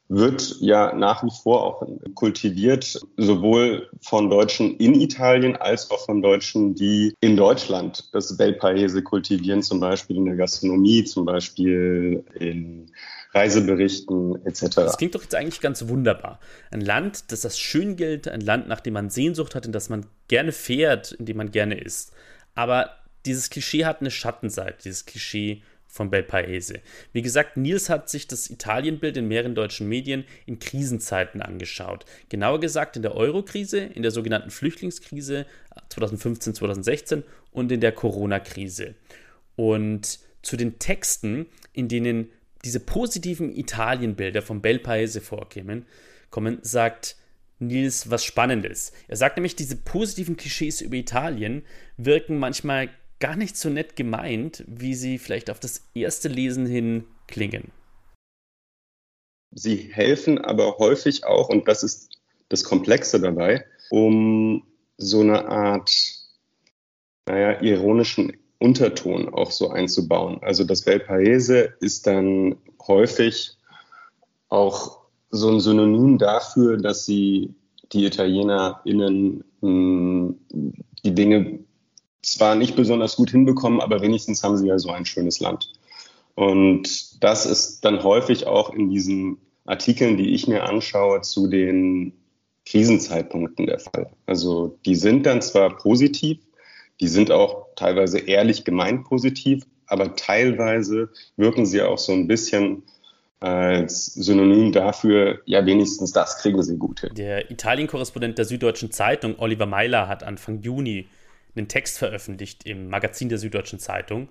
wird 0.07 0.57
ja 0.59 0.93
nach 0.93 1.23
wie 1.23 1.31
vor 1.43 1.63
auch 1.63 1.87
kultiviert, 2.13 2.99
sowohl 3.17 3.89
von 4.01 4.29
Deutschen 4.29 4.77
in 4.77 4.99
Italien 4.99 5.55
als 5.55 5.89
auch 5.89 6.05
von 6.05 6.21
Deutschen, 6.21 6.75
die 6.75 7.15
in 7.21 7.35
Deutschland 7.35 8.09
das 8.13 8.37
Bel 8.37 8.53
Paese 8.53 9.01
kultivieren, 9.01 9.63
zum 9.63 9.79
Beispiel 9.79 10.17
in 10.17 10.25
der 10.25 10.35
Gastronomie, 10.35 11.03
zum 11.05 11.25
Beispiel 11.25 12.23
in 12.39 12.91
Reiseberichten 13.33 14.45
etc. 14.45 14.75
Das 14.75 14.97
klingt 14.97 15.15
doch 15.15 15.23
jetzt 15.23 15.35
eigentlich 15.35 15.59
ganz 15.59 15.87
wunderbar. 15.87 16.39
Ein 16.71 16.81
Land, 16.81 17.31
das 17.31 17.41
das 17.41 17.59
schön 17.59 17.95
gilt, 17.95 18.27
ein 18.27 18.41
Land, 18.41 18.67
nach 18.67 18.79
dem 18.79 18.93
man 18.93 19.09
Sehnsucht 19.09 19.55
hat, 19.55 19.65
in 19.65 19.71
das 19.71 19.89
man 19.89 20.05
gerne 20.27 20.51
fährt, 20.51 21.11
in 21.13 21.25
dem 21.25 21.37
man 21.37 21.51
gerne 21.51 21.79
isst. 21.79 22.13
Aber 22.53 22.91
dieses 23.25 23.49
Klischee 23.49 23.85
hat 23.85 24.01
eine 24.01 24.11
Schattenseite, 24.11 24.77
dieses 24.83 25.05
Klischee 25.05 25.63
von 25.95 26.09
Bel 26.09 26.23
Paese. 26.23 26.81
Wie 27.13 27.21
gesagt, 27.21 27.55
Nils 27.55 27.89
hat 27.89 28.09
sich 28.09 28.27
das 28.27 28.49
Italienbild 28.49 29.15
in 29.15 29.29
mehreren 29.29 29.55
deutschen 29.55 29.87
Medien 29.87 30.25
in 30.45 30.59
Krisenzeiten 30.59 31.41
angeschaut. 31.41 32.05
Genauer 32.27 32.59
gesagt 32.59 32.97
in 32.97 33.01
der 33.01 33.15
Eurokrise, 33.15 33.79
in 33.79 34.01
der 34.01 34.11
sogenannten 34.11 34.49
Flüchtlingskrise 34.49 35.45
2015, 35.87 36.53
2016 36.53 37.23
und 37.51 37.71
in 37.71 37.79
der 37.79 37.93
Corona-Krise. 37.93 38.95
Und 39.55 40.19
zu 40.41 40.57
den 40.57 40.79
Texten, 40.79 41.45
in 41.71 41.87
denen 41.87 42.29
diese 42.65 42.81
positiven 42.81 43.55
Italienbilder 43.55 44.41
von 44.41 44.61
Bel 44.61 44.79
Paese 44.79 45.21
vorkämen, 45.21 45.85
kommen, 46.29 46.59
sagt 46.61 47.15
Nils 47.59 48.09
was 48.09 48.25
Spannendes. 48.25 48.91
Er 49.07 49.15
sagt 49.15 49.37
nämlich, 49.37 49.55
diese 49.55 49.77
positiven 49.77 50.35
Klischees 50.35 50.81
über 50.81 50.97
Italien 50.97 51.63
wirken 51.95 52.37
manchmal 52.37 52.89
gar 53.25 53.35
nicht 53.35 53.57
so 53.57 53.71
nett 53.71 53.95
gemeint, 53.95 54.63
wie 54.67 54.93
sie 54.93 55.17
vielleicht 55.17 55.49
auf 55.49 55.59
das 55.59 55.81
erste 55.95 56.27
Lesen 56.27 56.67
hin 56.67 57.05
klingen. 57.25 57.71
Sie 59.49 59.77
helfen 59.77 60.37
aber 60.37 60.77
häufig 60.77 61.25
auch, 61.25 61.49
und 61.49 61.67
das 61.67 61.81
ist 61.81 62.19
das 62.49 62.63
Komplexe 62.63 63.19
dabei, 63.19 63.65
um 63.89 64.61
so 64.97 65.21
eine 65.21 65.47
Art, 65.47 65.91
naja, 67.25 67.59
ironischen 67.61 68.37
Unterton 68.59 69.33
auch 69.33 69.49
so 69.49 69.69
einzubauen. 69.69 70.37
Also 70.43 70.63
das 70.63 70.83
Bel 70.83 70.99
Paese 70.99 71.73
ist 71.79 72.05
dann 72.05 72.57
häufig 72.87 73.57
auch 74.49 74.99
so 75.31 75.49
ein 75.49 75.61
Synonym 75.61 76.19
dafür, 76.19 76.77
dass 76.77 77.07
sie 77.07 77.55
die 77.91 78.05
ItalienerInnen 78.05 79.43
mh, 79.61 80.35
hm, 80.51 80.73
die 81.03 81.15
Dinge 81.15 81.64
zwar 82.25 82.55
nicht 82.55 82.75
besonders 82.75 83.15
gut 83.15 83.31
hinbekommen, 83.31 83.81
aber 83.81 84.01
wenigstens 84.01 84.43
haben 84.43 84.57
sie 84.57 84.67
ja 84.67 84.79
so 84.79 84.89
ein 84.89 85.05
schönes 85.05 85.39
Land. 85.39 85.71
Und 86.35 87.23
das 87.23 87.45
ist 87.45 87.85
dann 87.85 88.03
häufig 88.03 88.47
auch 88.47 88.73
in 88.73 88.89
diesen 88.89 89.37
Artikeln, 89.65 90.17
die 90.17 90.33
ich 90.33 90.47
mir 90.47 90.63
anschaue, 90.63 91.21
zu 91.21 91.47
den 91.47 92.13
Krisenzeitpunkten 92.65 93.67
der 93.67 93.79
Fall. 93.79 94.09
Also 94.25 94.77
die 94.85 94.95
sind 94.95 95.25
dann 95.25 95.41
zwar 95.41 95.77
positiv, 95.77 96.39
die 96.99 97.07
sind 97.07 97.31
auch 97.31 97.67
teilweise 97.75 98.19
ehrlich 98.19 98.63
gemeint 98.63 99.05
positiv, 99.05 99.63
aber 99.87 100.15
teilweise 100.15 101.09
wirken 101.37 101.65
sie 101.65 101.81
auch 101.81 101.97
so 101.97 102.11
ein 102.11 102.27
bisschen 102.27 102.83
als 103.39 104.05
Synonym 104.05 104.71
dafür, 104.71 105.39
ja, 105.45 105.65
wenigstens 105.65 106.11
das 106.11 106.39
kriegen 106.39 106.63
sie 106.63 106.77
gut 106.77 107.01
hin. 107.01 107.11
Der 107.15 107.51
Italien-Korrespondent 107.51 108.37
der 108.37 108.45
Süddeutschen 108.45 108.91
Zeitung, 108.91 109.35
Oliver 109.37 109.67
Meiler, 109.67 110.07
hat 110.07 110.23
Anfang 110.23 110.61
Juni 110.61 111.07
einen 111.55 111.67
Text 111.67 111.97
veröffentlicht 111.97 112.65
im 112.65 112.89
Magazin 112.89 113.29
der 113.29 113.37
Süddeutschen 113.37 113.79
Zeitung 113.79 114.29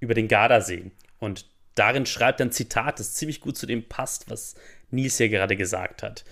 über 0.00 0.14
den 0.14 0.28
Gardasee. 0.28 0.90
Und 1.18 1.46
darin 1.74 2.06
schreibt 2.06 2.40
er 2.40 2.46
ein 2.46 2.52
Zitat, 2.52 2.98
das 2.98 3.14
ziemlich 3.14 3.40
gut 3.40 3.56
zu 3.56 3.66
dem 3.66 3.88
passt, 3.88 4.30
was 4.30 4.54
Nils 4.90 5.16
hier 5.16 5.28
gerade 5.28 5.56
gesagt 5.56 6.02
hat. 6.02 6.24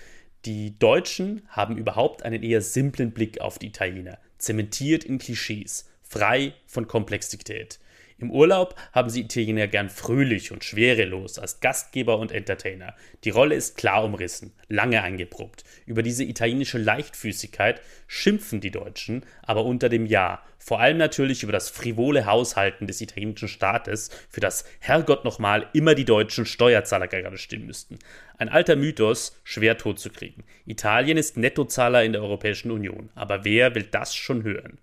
Die 0.45 0.77
Deutschen 0.79 1.43
haben 1.49 1.77
überhaupt 1.77 2.23
einen 2.23 2.43
eher 2.43 2.61
simplen 2.61 3.11
Blick 3.11 3.41
auf 3.41 3.59
die 3.59 3.67
Italiener, 3.67 4.17
zementiert 4.37 5.03
in 5.03 5.19
Klischees, 5.19 5.89
frei 6.01 6.53
von 6.65 6.87
Komplexität. 6.87 7.79
Im 8.21 8.29
Urlaub 8.29 8.75
haben 8.93 9.09
sie 9.09 9.21
Italiener 9.21 9.67
gern 9.67 9.89
fröhlich 9.89 10.51
und 10.51 10.63
schwerelos 10.63 11.39
als 11.39 11.59
Gastgeber 11.59 12.19
und 12.19 12.31
Entertainer. 12.31 12.93
Die 13.23 13.31
Rolle 13.31 13.55
ist 13.55 13.77
klar 13.77 14.03
umrissen, 14.03 14.53
lange 14.69 15.01
eingeprobt. 15.01 15.63
Über 15.87 16.03
diese 16.03 16.23
italienische 16.23 16.77
Leichtfüßigkeit 16.77 17.81
schimpfen 18.05 18.61
die 18.61 18.69
Deutschen 18.69 19.25
aber 19.41 19.65
unter 19.65 19.89
dem 19.89 20.05
Ja. 20.05 20.43
Vor 20.59 20.79
allem 20.79 20.97
natürlich 20.97 21.41
über 21.41 21.51
das 21.51 21.71
frivole 21.71 22.27
Haushalten 22.27 22.85
des 22.85 23.01
italienischen 23.01 23.47
Staates, 23.47 24.11
für 24.29 24.41
das 24.41 24.65
Herrgott 24.79 25.25
nochmal 25.25 25.67
immer 25.73 25.95
die 25.95 26.05
deutschen 26.05 26.45
Steuerzahler 26.45 27.07
gerade 27.07 27.39
stimmen 27.39 27.65
müssten. 27.65 27.97
Ein 28.37 28.49
alter 28.49 28.75
Mythos, 28.75 29.35
schwer 29.43 29.79
totzukriegen. 29.79 30.43
Italien 30.67 31.17
ist 31.17 31.37
Nettozahler 31.37 32.03
in 32.03 32.13
der 32.13 32.21
Europäischen 32.21 32.69
Union. 32.69 33.09
Aber 33.15 33.43
wer 33.43 33.73
will 33.73 33.87
das 33.89 34.13
schon 34.13 34.43
hören? 34.43 34.77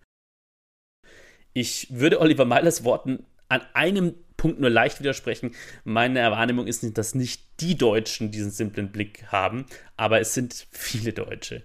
Ich 1.53 1.89
würde 1.91 2.21
Oliver 2.21 2.45
Meilers 2.45 2.85
Worten 2.85 3.25
an 3.49 3.63
einem 3.75 4.15
Punkt 4.37 4.61
nur 4.61 4.71
leicht 4.71 5.01
widersprechen. 5.01 5.55
Meine 5.85 6.21
Wahrnehmung 6.31 6.67
ist 6.67 6.83
nicht, 6.83 6.97
dass 6.97 7.15
nicht 7.15 7.43
die 7.61 7.77
Deutschen 7.77 8.31
diesen 8.31 8.51
simplen 8.51 8.93
Blick 8.93 9.25
haben, 9.27 9.67
aber 9.97 10.21
es 10.21 10.35
sind 10.35 10.67
viele 10.71 11.13
Deutsche. 11.13 11.63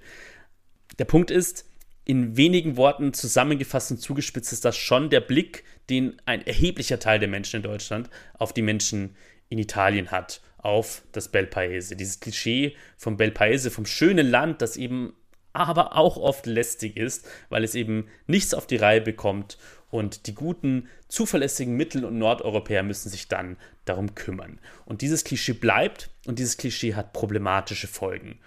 Der 0.98 1.06
Punkt 1.06 1.32
ist, 1.32 1.66
in 2.06 2.36
wenigen 2.36 2.76
Worten 2.76 3.14
zusammengefasst 3.14 3.92
und 3.92 4.00
zugespitzt 4.00 4.52
ist 4.52 4.66
das 4.66 4.76
schon 4.76 5.10
der 5.10 5.22
Blick, 5.22 5.64
den 5.90 6.22
ein 6.26 6.46
erheblicher 6.46 7.00
Teil 7.00 7.20
der 7.20 7.30
Menschen 7.30 7.58
in 7.58 7.64
Deutschland 7.64 8.10
auf 8.34 8.54
die 8.54 8.62
Menschen 8.62 9.16
in 9.50 9.58
Italien 9.58 10.12
hat, 10.12 10.42
auf 10.58 11.04
das 11.12 11.30
Bel 11.30 11.46
Paese. 11.46 11.96
Dieses 11.96 12.20
Klischee 12.20 12.76
vom 12.98 13.18
Bel 13.18 13.32
Paese, 13.32 13.72
vom 13.72 13.86
schönen 13.86 14.30
Land, 14.30 14.62
das 14.62 14.76
eben 14.76 15.14
aber 15.54 15.96
auch 15.96 16.18
oft 16.18 16.46
lästig 16.46 16.98
ist, 16.98 17.28
weil 17.50 17.64
es 17.64 17.76
eben 17.76 18.08
nichts 18.28 18.54
auf 18.54 18.68
die 18.68 18.76
Reihe 18.76 19.02
bekommt 19.02 19.58
und 19.90 20.26
die 20.26 20.34
guten, 20.34 20.90
zuverlässigen 21.08 21.78
Mittel- 21.78 22.04
und 22.04 22.18
Nordeuropäer 22.18 22.82
müssen 22.82 23.10
sich 23.10 23.28
dann 23.28 23.58
darum 23.86 24.16
kümmern. 24.16 24.60
Und 24.86 25.02
dieses 25.02 25.24
Klischee 25.24 25.54
bleibt 25.54 26.10
und 26.26 26.40
dieses 26.40 26.58
Klischee 26.58 26.96
hat 26.96 27.14
problematische 27.14 27.88
Folgen. 27.88 28.40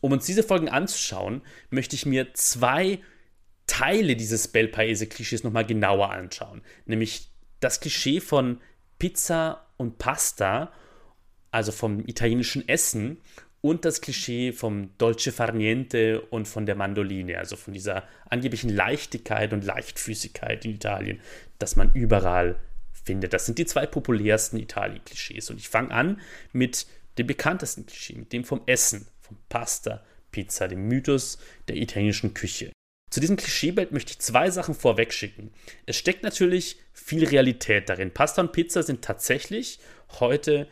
Um 0.00 0.12
uns 0.12 0.24
diese 0.24 0.44
Folgen 0.44 0.68
anzuschauen, 0.68 1.42
möchte 1.70 1.96
ich 1.96 2.06
mir 2.06 2.32
zwei 2.34 3.00
Teile 3.66 4.14
dieses 4.14 4.46
Bel 4.48 4.68
Paese-Klischees 4.68 5.42
nochmal 5.42 5.66
genauer 5.66 6.10
anschauen. 6.10 6.62
Nämlich 6.84 7.30
das 7.58 7.80
Klischee 7.80 8.20
von 8.20 8.60
Pizza 8.98 9.66
und 9.76 9.98
Pasta, 9.98 10.72
also 11.50 11.72
vom 11.72 12.06
italienischen 12.06 12.68
Essen 12.68 13.20
und 13.64 13.86
das 13.86 14.02
Klischee 14.02 14.52
vom 14.52 14.90
Dolce 14.98 15.32
Far 15.32 15.52
Niente 15.52 16.20
und 16.20 16.46
von 16.46 16.66
der 16.66 16.74
Mandoline, 16.74 17.38
also 17.38 17.56
von 17.56 17.72
dieser 17.72 18.06
angeblichen 18.28 18.68
Leichtigkeit 18.68 19.54
und 19.54 19.64
Leichtfüßigkeit 19.64 20.66
in 20.66 20.72
Italien, 20.72 21.20
das 21.58 21.74
man 21.74 21.90
überall 21.94 22.56
findet. 22.92 23.32
Das 23.32 23.46
sind 23.46 23.56
die 23.56 23.64
zwei 23.64 23.86
populärsten 23.86 24.58
Italien-Klischees. 24.58 25.48
Und 25.48 25.56
ich 25.56 25.70
fange 25.70 25.92
an 25.92 26.20
mit 26.52 26.86
dem 27.16 27.26
bekanntesten 27.26 27.86
Klischee, 27.86 28.16
mit 28.16 28.34
dem 28.34 28.44
vom 28.44 28.60
Essen, 28.66 29.06
vom 29.18 29.38
Pasta, 29.48 30.04
Pizza, 30.30 30.68
dem 30.68 30.86
Mythos 30.86 31.38
der 31.66 31.76
italienischen 31.76 32.34
Küche. 32.34 32.70
Zu 33.10 33.20
diesem 33.20 33.36
Klischeebild 33.36 33.92
möchte 33.92 34.10
ich 34.10 34.18
zwei 34.18 34.50
Sachen 34.50 34.74
vorwegschicken. 34.74 35.54
Es 35.86 35.96
steckt 35.96 36.22
natürlich 36.22 36.76
viel 36.92 37.24
Realität 37.24 37.88
darin. 37.88 38.10
Pasta 38.10 38.42
und 38.42 38.52
Pizza 38.52 38.82
sind 38.82 39.00
tatsächlich 39.00 39.78
heute 40.20 40.68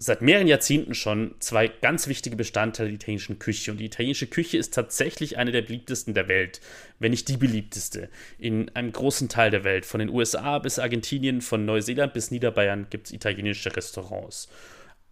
seit 0.00 0.22
mehreren 0.22 0.46
Jahrzehnten 0.46 0.94
schon 0.94 1.34
zwei 1.40 1.66
ganz 1.66 2.06
wichtige 2.06 2.36
Bestandteile 2.36 2.88
der 2.88 2.94
italienischen 2.94 3.40
Küche. 3.40 3.72
Und 3.72 3.78
die 3.78 3.86
italienische 3.86 4.28
Küche 4.28 4.56
ist 4.56 4.72
tatsächlich 4.72 5.38
eine 5.38 5.50
der 5.50 5.62
beliebtesten 5.62 6.14
der 6.14 6.28
Welt, 6.28 6.60
wenn 7.00 7.10
nicht 7.10 7.28
die 7.28 7.36
beliebteste. 7.36 8.08
In 8.38 8.68
einem 8.76 8.92
großen 8.92 9.28
Teil 9.28 9.50
der 9.50 9.64
Welt, 9.64 9.84
von 9.84 9.98
den 9.98 10.10
USA 10.10 10.60
bis 10.60 10.78
Argentinien, 10.78 11.40
von 11.40 11.64
Neuseeland 11.64 12.12
bis 12.12 12.30
Niederbayern, 12.30 12.86
gibt 12.90 13.08
es 13.08 13.12
italienische 13.12 13.74
Restaurants. 13.74 14.48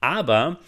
Aber 0.01 0.61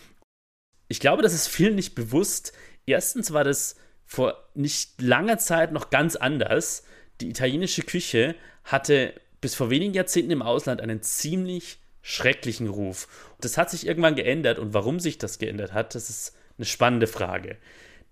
ich 0.88 0.98
glaube, 0.98 1.22
das 1.22 1.32
ist 1.34 1.46
vielen 1.46 1.76
nicht 1.76 1.94
bewusst. 1.94 2.52
Erstens 2.86 3.32
war 3.32 3.44
das 3.44 3.76
vor 4.04 4.48
nicht 4.54 5.00
langer 5.00 5.38
Zeit 5.38 5.70
noch 5.70 5.90
ganz 5.90 6.16
anders. 6.16 6.82
Die 7.20 7.28
italienische 7.28 7.82
Küche 7.82 8.34
hatte 8.64 9.14
bis 9.40 9.54
vor 9.54 9.70
wenigen 9.70 9.94
Jahrzehnten 9.94 10.32
im 10.32 10.42
Ausland 10.42 10.80
einen 10.80 11.02
ziemlich 11.02 11.78
schrecklichen 12.08 12.68
Ruf. 12.68 13.06
Und 13.34 13.44
das 13.44 13.58
hat 13.58 13.70
sich 13.70 13.86
irgendwann 13.86 14.14
geändert 14.14 14.58
und 14.58 14.72
warum 14.72 14.98
sich 14.98 15.18
das 15.18 15.38
geändert 15.38 15.74
hat, 15.74 15.94
das 15.94 16.08
ist 16.08 16.34
eine 16.56 16.64
spannende 16.64 17.06
Frage. 17.06 17.58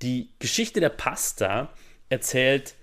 Die 0.03 0.29
Geschichte 0.39 0.81
der 0.81 0.91
Pasta 0.91 1.73
erzählt 2.11 2.75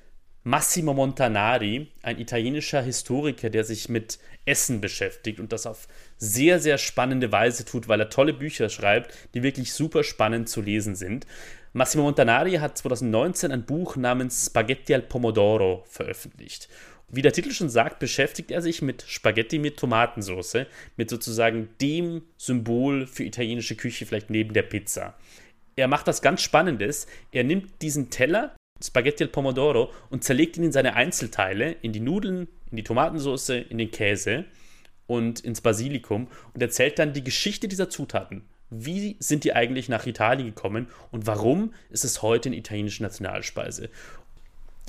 Massimo 0.41 0.93
Montanari, 0.95 1.91
ein 2.01 2.19
italienischer 2.19 2.81
Historiker, 2.81 3.51
der 3.51 3.63
sich 3.63 3.89
mit 3.89 4.17
Essen 4.45 4.81
beschäftigt 4.81 5.39
und 5.39 5.53
das 5.53 5.67
auf 5.67 5.87
sehr, 6.17 6.59
sehr 6.59 6.79
spannende 6.79 7.31
Weise 7.31 7.63
tut, 7.63 7.87
weil 7.87 7.99
er 7.99 8.09
tolle 8.09 8.33
Bücher 8.33 8.69
schreibt, 8.69 9.13
die 9.35 9.43
wirklich 9.43 9.71
super 9.71 10.03
spannend 10.03 10.49
zu 10.49 10.61
lesen 10.61 10.95
sind. 10.95 11.27
Massimo 11.73 12.03
Montanari 12.03 12.53
hat 12.53 12.77
2019 12.77 13.51
ein 13.51 13.65
Buch 13.65 13.95
namens 13.97 14.47
Spaghetti 14.47 14.95
al 14.95 15.03
Pomodoro 15.03 15.85
veröffentlicht. 15.87 16.69
Wie 17.15 17.21
der 17.21 17.31
Titel 17.31 17.51
schon 17.51 17.69
sagt, 17.69 17.99
beschäftigt 17.99 18.49
er 18.49 18.63
sich 18.63 18.81
mit 18.81 19.03
Spaghetti 19.07 19.59
mit 19.59 19.77
Tomatensauce, 19.77 20.65
mit 20.97 21.11
sozusagen 21.11 21.69
dem 21.79 22.23
Symbol 22.37 23.05
für 23.05 23.23
italienische 23.23 23.75
Küche, 23.75 24.07
vielleicht 24.07 24.31
neben 24.31 24.51
der 24.53 24.63
Pizza. 24.63 25.13
Er 25.75 25.87
macht 25.87 26.07
das 26.07 26.23
ganz 26.23 26.41
Spannendes. 26.41 27.05
Er 27.31 27.43
nimmt 27.43 27.83
diesen 27.83 28.09
Teller, 28.09 28.55
Spaghetti 28.83 29.23
al 29.23 29.29
Pomodoro, 29.29 29.91
und 30.09 30.23
zerlegt 30.23 30.57
ihn 30.57 30.63
in 30.63 30.71
seine 30.71 30.95
Einzelteile, 30.95 31.73
in 31.83 31.91
die 31.93 31.99
Nudeln, 31.99 32.47
in 32.71 32.77
die 32.77 32.83
Tomatensauce, 32.83 33.49
in 33.49 33.77
den 33.77 33.91
Käse 33.91 34.45
und 35.05 35.39
ins 35.39 35.61
Basilikum 35.61 36.27
und 36.55 36.63
erzählt 36.63 36.97
dann 36.97 37.13
die 37.13 37.23
Geschichte 37.23 37.67
dieser 37.67 37.91
Zutaten. 37.91 38.41
Wie 38.71 39.17
sind 39.19 39.43
die 39.43 39.53
eigentlich 39.53 39.87
nach 39.87 40.07
Italien 40.07 40.47
gekommen 40.47 40.87
und 41.11 41.27
warum 41.27 41.75
ist 41.91 42.05
es 42.05 42.23
heute 42.23 42.49
eine 42.49 42.57
italienische 42.57 43.03
Nationalspeise? 43.03 43.91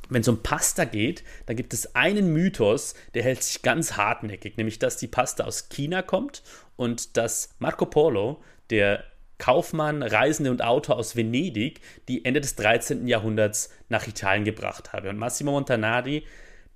Wenn 0.08 0.20
es 0.20 0.28
um 0.28 0.42
Pasta 0.42 0.84
geht, 0.84 1.24
da 1.46 1.54
gibt 1.54 1.72
es 1.72 1.94
einen 1.94 2.32
Mythos, 2.32 2.94
der 3.14 3.22
hält 3.22 3.42
sich 3.42 3.62
ganz 3.62 3.96
hartnäckig, 3.96 4.56
nämlich 4.56 4.78
dass 4.78 4.96
die 4.96 5.08
Pasta 5.08 5.44
aus 5.44 5.68
China 5.68 6.02
kommt 6.02 6.42
und 6.76 7.16
dass 7.16 7.54
Marco 7.58 7.86
Polo, 7.86 8.42
der 8.70 9.04
Kaufmann, 9.38 10.02
Reisende 10.02 10.50
und 10.50 10.62
Autor 10.62 10.96
aus 10.96 11.16
Venedig, 11.16 11.80
die 12.08 12.24
Ende 12.24 12.40
des 12.40 12.54
13. 12.56 13.06
Jahrhunderts 13.06 13.70
nach 13.88 14.06
Italien 14.06 14.44
gebracht 14.44 14.92
habe. 14.92 15.10
Und 15.10 15.18
Massimo 15.18 15.52
Montanari 15.52 16.24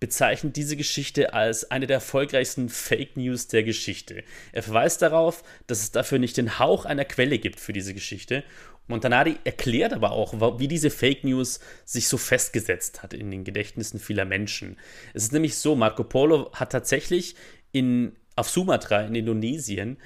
bezeichnet 0.00 0.56
diese 0.56 0.76
Geschichte 0.76 1.34
als 1.34 1.70
eine 1.70 1.86
der 1.86 1.96
erfolgreichsten 1.96 2.68
Fake 2.68 3.16
News 3.16 3.48
der 3.48 3.64
Geschichte. 3.64 4.22
Er 4.52 4.62
verweist 4.62 5.02
darauf, 5.02 5.42
dass 5.66 5.80
es 5.80 5.92
dafür 5.92 6.18
nicht 6.18 6.36
den 6.36 6.58
Hauch 6.58 6.84
einer 6.84 7.04
Quelle 7.04 7.38
gibt 7.38 7.58
für 7.58 7.72
diese 7.72 7.94
Geschichte 7.94 8.44
Montanari 8.88 9.36
erklärt 9.44 9.92
aber 9.92 10.12
auch, 10.12 10.58
wie 10.58 10.68
diese 10.68 10.90
Fake 10.90 11.22
News 11.24 11.60
sich 11.84 12.08
so 12.08 12.16
festgesetzt 12.16 13.02
hat 13.02 13.14
in 13.14 13.30
den 13.30 13.44
Gedächtnissen 13.44 14.00
vieler 14.00 14.24
Menschen. 14.24 14.78
Es 15.14 15.22
ist 15.24 15.32
nämlich 15.32 15.56
so, 15.56 15.76
Marco 15.76 16.04
Polo 16.04 16.50
hat 16.52 16.72
tatsächlich 16.72 17.36
in, 17.70 18.16
auf 18.34 18.48
Sumatra 18.48 19.02
in 19.02 19.14
Indonesien 19.14 19.98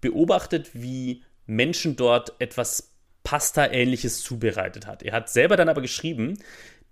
beobachtet, 0.00 0.70
wie 0.72 1.24
Menschen 1.46 1.96
dort 1.96 2.40
etwas 2.40 2.94
Pasta-ähnliches 3.24 4.22
zubereitet 4.22 4.86
hat. 4.86 5.02
Er 5.02 5.12
hat 5.12 5.28
selber 5.28 5.56
dann 5.56 5.68
aber 5.68 5.82
geschrieben, 5.82 6.38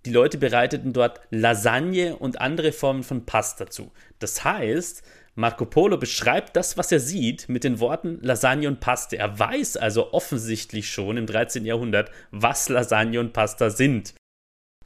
die 0.05 0.11
Leute 0.11 0.37
bereiteten 0.37 0.93
dort 0.93 1.21
Lasagne 1.31 2.15
und 2.15 2.39
andere 2.39 2.71
Formen 2.71 3.03
von 3.03 3.25
Pasta 3.25 3.69
zu. 3.69 3.91
Das 4.19 4.43
heißt, 4.43 5.03
Marco 5.37 5.65
Polo 5.65 5.97
beschreibt 5.97 6.55
das, 6.55 6.77
was 6.77 6.91
er 6.91 6.99
sieht, 6.99 7.47
mit 7.47 7.63
den 7.63 7.79
Worten 7.79 8.19
Lasagne 8.23 8.67
und 8.67 8.79
Pasta. 8.79 9.17
Er 9.17 9.37
weiß 9.37 9.77
also 9.77 10.11
offensichtlich 10.11 10.89
schon 10.89 11.15
im 11.15 11.27
13. 11.27 11.63
Jahrhundert, 11.63 12.09
was 12.31 12.69
Lasagne 12.69 13.19
und 13.19 13.33
Pasta 13.33 13.69
sind. 13.69 14.15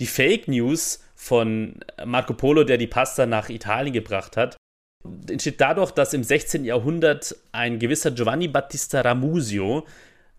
Die 0.02 0.08
Fake 0.08 0.50
News 0.50 1.00
von 1.16 1.80
Marco 2.04 2.34
Polo, 2.34 2.66
der 2.66 2.78
die 2.78 2.88
Pasta 2.88 3.26
nach 3.26 3.50
Italien 3.50 3.94
gebracht 3.94 4.36
hat, 4.36 4.58
entsteht 5.30 5.62
dadurch, 5.62 5.92
dass 5.92 6.14
im 6.14 6.24
16. 6.24 6.66
Jahrhundert 6.66 7.34
ein 7.54 7.80
gewisser 7.80 8.12
Giovanni 8.12 8.50
Battista 8.50 9.02
Ramusio 9.02 9.88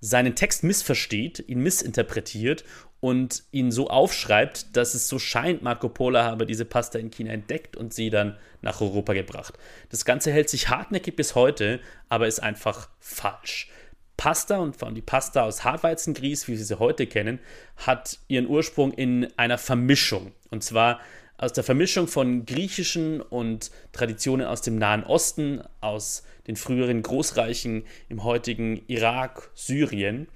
seinen 0.03 0.35
Text 0.35 0.65
missversteht, 0.65 1.45
ihn 1.47 1.61
missinterpretiert 1.61 2.65
und 3.01 3.45
ihn 3.53 3.71
so 3.71 3.89
aufschreibt, 3.89 4.77
dass 4.77 4.95
es 4.95 5.09
so 5.09 5.19
scheint, 5.19 5.63
Marco 5.63 5.89
Polo 5.89 6.19
habe 6.19 6.45
diese 6.45 6.65
Pasta 6.65 6.99
in 6.99 7.11
China 7.11 7.33
entdeckt 7.33 7.77
und 7.77 7.95
sie 7.95 8.11
dann 8.11 8.37
nach 8.61 8.81
Europa 8.81 9.13
gebracht. 9.13 9.59
Das 9.91 10.05
Ganze 10.05 10.33
hält 10.33 10.51
sich 10.51 10.69
hartnäckig 10.69 11.15
bis 11.15 11.37
heute, 11.37 11.81
aber 12.09 12.27
ist 12.27 12.43
einfach 12.43 12.89
falsch. 12.99 13.71
Pasta 14.17 14.59
und 14.59 14.77
vor 14.77 14.87
allem 14.87 14.95
die 14.97 15.03
Pasta 15.03 15.45
aus 15.45 15.65
Hartweizengrieß, 15.65 16.49
wie 16.49 16.59
wir 16.59 16.65
sie 16.65 16.79
heute 16.79 17.07
kennen, 17.07 17.39
hat 17.77 18.19
ihren 18.29 18.49
Ursprung 18.49 18.93
in 18.93 19.29
einer 19.37 19.59
Vermischung. 19.59 20.33
Und 20.51 20.63
zwar 20.65 21.01
aus 21.43 21.53
der 21.53 21.65
Vermischung 21.65 22.07
von 22.07 22.47
griechischen 22.47 23.21
und 23.21 23.73
Traditionen 23.91 24.47
aus 24.47 24.63
dem 24.63 24.79
Nahen 24.79 25.03
Osten, 25.03 25.61
aus 25.81 26.23
den 26.47 26.55
früheren 26.55 27.03
Großreichen 27.03 27.83
im 28.09 28.23
heutigen 28.23 28.81
Irak, 28.87 29.51
Syrien. 29.53 30.29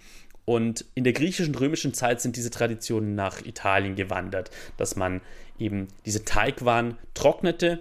Und 0.47 0.85
in 0.97 1.05
der 1.05 1.13
griechischen 1.13 1.55
und 1.55 1.61
römischen 1.61 1.95
Zeit 1.95 2.21
sind 2.21 2.35
diese 2.35 2.51
Traditionen 2.51 3.15
nach 3.15 3.41
Italien 3.47 3.95
gewandert, 3.95 4.51
dass 4.79 4.97
man 4.97 5.21
eben 5.61 5.87
diese 6.05 6.25
Teigwaren 6.25 6.99
trocknete 7.15 7.79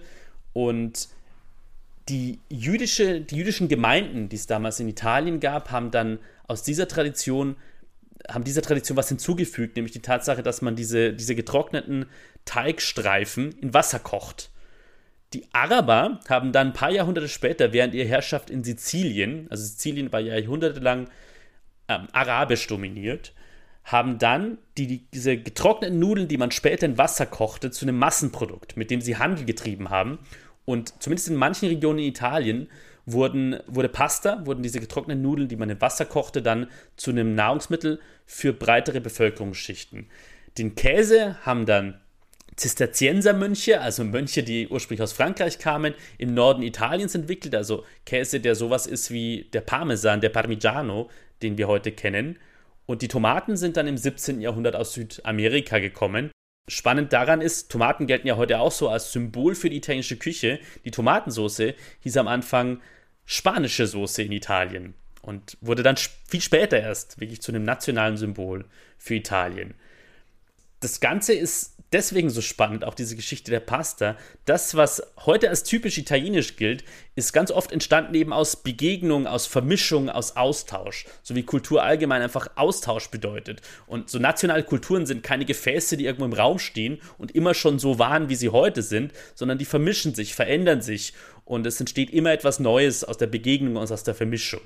und 0.54 1.10
die, 2.08 2.38
jüdische, 2.48 3.22
die 3.22 3.38
jüdischen 3.38 3.70
Gemeinden, 3.70 4.30
die 4.30 4.36
es 4.36 4.46
damals 4.46 4.80
in 4.80 4.88
Italien 4.88 5.40
gab, 5.40 5.72
haben 5.72 5.90
dann 5.90 6.20
aus 6.48 6.62
dieser 6.62 6.88
Tradition 6.88 7.56
haben 8.30 8.44
dieser 8.44 8.62
Tradition 8.62 8.98
was 8.98 9.10
hinzugefügt, 9.10 9.76
nämlich 9.76 9.94
die 9.94 10.02
Tatsache, 10.02 10.44
dass 10.44 10.62
man 10.62 10.76
diese, 10.76 11.14
diese 11.14 11.36
getrockneten 11.36 12.06
Teigstreifen 12.46 13.52
in 13.60 13.74
Wasser 13.74 14.00
kocht. 14.00 14.52
Die 15.34 15.46
Araber 15.52 16.20
haben 16.30 16.52
dann 16.52 16.68
ein 16.68 16.74
paar 16.74 16.92
Jahrhunderte 16.92 17.28
später, 17.28 17.74
während 17.74 17.94
ihrer 17.94 18.08
Herrschaft 18.08 18.50
in 18.50 18.64
Sizilien, 18.64 19.48
also 19.50 19.64
Sizilien 19.64 20.12
war 20.12 20.20
ja 20.20 20.38
jahrhundertelang 20.38 21.10
ähm, 21.88 22.08
arabisch 22.14 22.68
dominiert, 22.68 23.34
haben 23.84 24.18
dann 24.18 24.58
die, 24.78 25.06
diese 25.14 25.38
getrockneten 25.38 26.00
Nudeln, 26.00 26.28
die 26.28 26.38
man 26.38 26.52
später 26.52 26.86
in 26.86 26.98
Wasser 26.98 27.26
kochte, 27.26 27.70
zu 27.70 27.86
einem 27.86 27.98
Massenprodukt, 27.98 28.78
mit 28.78 28.90
dem 28.90 29.02
sie 29.02 29.18
Handel 29.18 29.46
getrieben 29.46 29.90
haben. 29.90 30.20
Und 30.66 31.02
zumindest 31.02 31.30
in 31.30 31.36
manchen 31.36 31.70
Regionen 31.70 32.00
in 32.00 32.06
Italien 32.06 32.68
wurden, 33.06 33.60
wurde 33.68 33.90
Pasta, 33.90 34.46
wurden 34.46 34.64
diese 34.64 34.80
getrockneten 34.80 35.22
Nudeln, 35.22 35.48
die 35.48 35.56
man 35.56 35.70
in 35.70 35.82
Wasser 35.82 36.06
kochte, 36.06 36.42
dann 36.42 36.68
zu 36.98 37.12
einem 37.12 37.36
Nahrungsmittel 37.36 38.00
für 38.26 38.54
breitere 38.54 39.02
Bevölkerungsschichten. 39.02 40.08
Den 40.58 40.76
Käse 40.76 41.38
haben 41.46 41.66
dann 41.66 42.00
Zisterziensermönche, 42.56 43.82
also 43.82 44.04
Mönche, 44.06 44.42
die 44.42 44.68
ursprünglich 44.70 45.04
aus 45.04 45.12
Frankreich 45.12 45.60
kamen, 45.60 45.94
im 46.18 46.34
Norden 46.34 46.64
Italiens 46.64 47.14
entwickelt, 47.14 47.54
also 47.54 47.84
Käse, 48.06 48.40
der 48.40 48.56
sowas 48.56 48.88
ist 48.88 49.12
wie 49.12 49.50
der 49.52 49.62
Parmesan, 49.62 50.22
der 50.22 50.30
Parmigiano, 50.30 51.10
den 51.42 51.58
wir 51.58 51.68
heute 51.68 51.92
kennen. 51.92 52.40
Und 52.86 53.02
die 53.02 53.08
Tomaten 53.08 53.58
sind 53.58 53.78
dann 53.78 53.88
im 53.88 53.98
17. 53.98 54.40
Jahrhundert 54.40 54.76
aus 54.76 54.94
Südamerika 54.94 55.80
gekommen. 55.80 56.32
Spannend 56.68 57.14
daran 57.14 57.42
ist, 57.42 57.72
Tomaten 57.72 58.08
gelten 58.08 58.28
ja 58.28 58.38
heute 58.38 58.60
auch 58.60 58.72
so 58.72 58.90
als 58.90 59.12
Symbol 59.12 59.54
für 59.54 59.70
die 59.70 59.78
italienische 59.78 60.18
Küche. 60.18 60.60
Die 60.84 60.92
Tomatensauce 60.92 61.74
hieß 62.00 62.18
am 62.18 62.28
Anfang 62.28 62.82
spanische 63.26 63.88
Soße 63.88 64.24
in 64.24 64.32
Italien 64.32 64.94
und 65.22 65.58
wurde 65.62 65.84
dann 65.84 65.98
viel 66.28 66.42
später 66.42 66.80
erst 66.80 67.20
wirklich 67.20 67.42
zu 67.42 67.52
einem 67.52 67.64
nationalen 67.64 68.18
Symbol 68.18 68.66
für 68.98 69.16
Italien. 69.16 69.74
Das 70.80 71.00
Ganze 71.00 71.34
ist 71.34 71.76
deswegen 71.96 72.30
so 72.30 72.42
spannend, 72.42 72.84
auch 72.84 72.94
diese 72.94 73.16
Geschichte 73.16 73.52
der 73.52 73.60
Pasta. 73.60 74.18
Das, 74.44 74.76
was 74.76 75.02
heute 75.26 75.50
als 75.50 75.64
typisch 75.64 75.98
italienisch 75.98 76.58
gilt, 76.58 76.84
ist 77.16 77.32
ganz 77.32 77.52
oft 77.52 77.72
entstanden 77.72 78.14
eben 78.16 78.34
aus 78.34 78.58
Begegnung, 78.58 79.28
aus 79.28 79.46
Vermischung, 79.48 80.10
aus 80.10 80.36
Austausch. 80.36 81.06
So 81.24 81.36
wie 81.36 81.44
Kultur 81.44 81.84
allgemein 81.84 82.22
einfach 82.22 82.50
Austausch 82.56 83.10
bedeutet. 83.10 83.62
Und 83.88 84.10
so 84.10 84.20
nationale 84.20 84.64
Kulturen 84.64 85.06
sind 85.06 85.24
keine 85.24 85.46
Gefäße, 85.46 85.96
die 85.96 86.06
irgendwo 86.06 86.26
im 86.26 86.34
Raum 86.34 86.60
stehen 86.60 87.00
und 87.18 87.34
immer 87.34 87.54
schon 87.54 87.80
so 87.80 87.98
waren, 87.98 88.30
wie 88.30 88.36
sie 88.36 88.50
heute 88.50 88.82
sind, 88.82 89.14
sondern 89.34 89.58
die 89.58 89.66
vermischen 89.66 90.14
sich, 90.14 90.36
verändern 90.36 90.82
sich. 90.82 91.14
Und 91.46 91.66
es 91.66 91.80
entsteht 91.80 92.10
immer 92.10 92.32
etwas 92.32 92.60
Neues 92.60 93.04
aus 93.04 93.18
der 93.18 93.28
Begegnung 93.28 93.78
und 93.78 93.92
aus 93.92 94.04
der 94.04 94.16
Vermischung. 94.16 94.62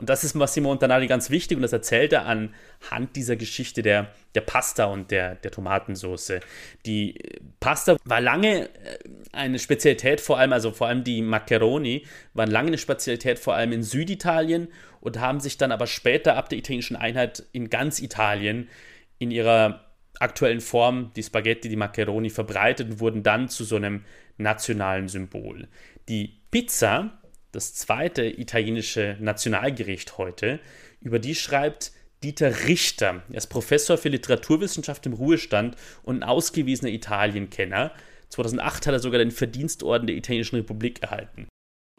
Und 0.00 0.08
das 0.08 0.24
ist 0.24 0.32
Massimo 0.34 0.70
Montanari 0.70 1.06
ganz 1.08 1.28
wichtig 1.28 1.56
und 1.56 1.62
das 1.62 1.74
erzählt 1.74 2.14
er 2.14 2.24
anhand 2.24 3.16
dieser 3.16 3.36
Geschichte 3.36 3.82
der, 3.82 4.14
der 4.34 4.40
Pasta 4.40 4.86
und 4.86 5.10
der, 5.10 5.34
der 5.34 5.50
Tomatensauce. 5.50 6.40
Die 6.86 7.16
Pasta 7.60 7.98
war 8.04 8.22
lange 8.22 8.70
äh, 8.70 8.98
eine 9.32 9.58
Spezialität 9.58 10.22
vor 10.22 10.38
allem, 10.38 10.54
also 10.54 10.72
vor 10.72 10.86
allem 10.88 11.04
die 11.04 11.20
Maccheroni, 11.20 12.06
waren 12.32 12.50
lange 12.50 12.68
eine 12.68 12.78
Spezialität 12.78 13.38
vor 13.38 13.54
allem 13.54 13.72
in 13.72 13.82
Süditalien 13.82 14.68
und 15.02 15.20
haben 15.20 15.38
sich 15.38 15.58
dann 15.58 15.70
aber 15.70 15.86
später 15.86 16.34
ab 16.34 16.48
der 16.48 16.58
italienischen 16.58 16.96
Einheit 16.96 17.44
in 17.52 17.68
ganz 17.68 18.00
Italien 18.00 18.70
in 19.18 19.30
ihrer 19.30 19.89
aktuellen 20.20 20.60
Form, 20.60 21.10
die 21.16 21.22
Spaghetti, 21.22 21.68
die 21.68 21.76
Maccheroni, 21.76 22.30
verbreitet 22.30 22.90
und 22.90 23.00
wurden 23.00 23.22
dann 23.22 23.48
zu 23.48 23.64
so 23.64 23.76
einem 23.76 24.04
nationalen 24.36 25.08
Symbol. 25.08 25.68
Die 26.08 26.38
Pizza, 26.50 27.18
das 27.52 27.74
zweite 27.74 28.24
italienische 28.24 29.16
Nationalgericht 29.18 30.18
heute, 30.18 30.60
über 31.00 31.18
die 31.18 31.34
schreibt 31.34 31.92
Dieter 32.22 32.66
Richter. 32.66 33.22
Er 33.30 33.38
ist 33.38 33.46
Professor 33.46 33.96
für 33.96 34.10
Literaturwissenschaft 34.10 35.06
im 35.06 35.14
Ruhestand 35.14 35.76
und 36.02 36.18
ein 36.18 36.22
ausgewiesener 36.22 36.90
Italienkenner. 36.90 37.92
2008 38.28 38.86
hat 38.86 38.92
er 38.92 39.00
sogar 39.00 39.18
den 39.18 39.30
Verdienstorden 39.30 40.06
der 40.06 40.16
Italienischen 40.16 40.56
Republik 40.56 41.02
erhalten. 41.02 41.48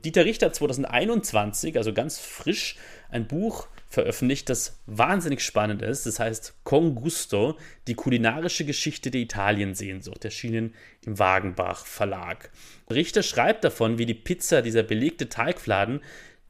Dieter 0.03 0.25
Richter 0.25 0.47
hat 0.47 0.55
2021, 0.55 1.77
also 1.77 1.93
ganz 1.93 2.19
frisch, 2.19 2.75
ein 3.09 3.27
Buch 3.27 3.67
veröffentlicht, 3.87 4.49
das 4.49 4.79
wahnsinnig 4.85 5.41
spannend 5.41 5.81
ist. 5.81 6.05
Das 6.05 6.19
heißt 6.19 6.55
Con 6.63 6.95
Gusto, 6.95 7.57
die 7.87 7.93
kulinarische 7.93 8.65
Geschichte 8.65 9.11
der 9.11 9.21
Italiensehnsucht, 9.21 10.23
erschienen 10.25 10.73
im 11.05 11.19
Wagenbach 11.19 11.85
Verlag. 11.85 12.51
Richter 12.89 13.21
schreibt 13.21 13.63
davon, 13.63 13.97
wie 13.97 14.05
die 14.05 14.13
Pizza, 14.13 14.61
dieser 14.61 14.83
belegte 14.83 15.29
Teigfladen, 15.29 16.01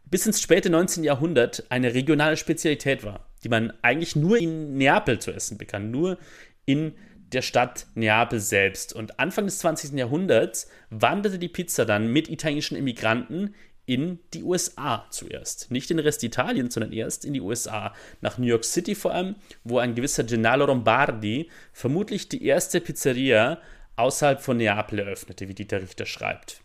bis 0.06 0.26
ins 0.26 0.42
späte 0.42 0.70
19. 0.70 1.04
Jahrhundert 1.04 1.66
eine 1.70 1.94
regionale 1.94 2.38
Spezialität 2.38 3.04
war, 3.04 3.28
die 3.44 3.50
man 3.50 3.74
eigentlich 3.82 4.16
nur 4.16 4.38
in 4.38 4.78
Neapel 4.78 5.20
zu 5.20 5.32
essen 5.32 5.58
bekam, 5.58 5.90
nur 5.90 6.18
in 6.66 6.94
der 7.32 7.41
Stadt 7.41 7.88
Neapel 7.96 8.39
selbst. 8.39 8.94
Und 8.94 9.20
Anfang 9.20 9.46
des 9.46 9.60
20. 9.60 9.94
Jahrhunderts 9.94 10.70
wanderte 10.89 11.39
die 11.39 11.50
Pizza 11.50 11.86
dann 11.86 12.12
mit 12.12 12.30
italienischen 12.30 12.78
Immigranten 12.78 13.56
in 13.86 14.20
die 14.34 14.44
USA 14.44 15.06
zuerst. 15.10 15.72
Nicht 15.72 15.91
in 15.91 15.98
den 15.98 16.06
Rest 16.06 16.24
Italiens, 16.24 16.74
sondern 16.74 16.94
erst 16.94 17.26
in 17.26 17.34
die 17.34 17.41
USA. 17.41 17.94
Nach 18.22 18.38
New 18.38 18.46
York 18.46 18.63
City 18.63 18.96
vor 18.96 19.13
allem, 19.13 19.36
wo 19.63 19.80
ein 19.80 19.96
gewisser 19.96 20.24
Gennaro 20.24 20.65
Lombardi 20.65 21.50
vermutlich 21.74 22.30
die 22.30 22.46
erste 22.46 22.80
Pizzeria 22.80 23.60
außerhalb 23.96 24.41
von 24.41 24.58
Neapel 24.58 25.00
eröffnete, 25.00 25.48
wie 25.48 25.54
Dieter 25.54 25.82
Richter 25.82 26.06
schreibt. 26.06 26.62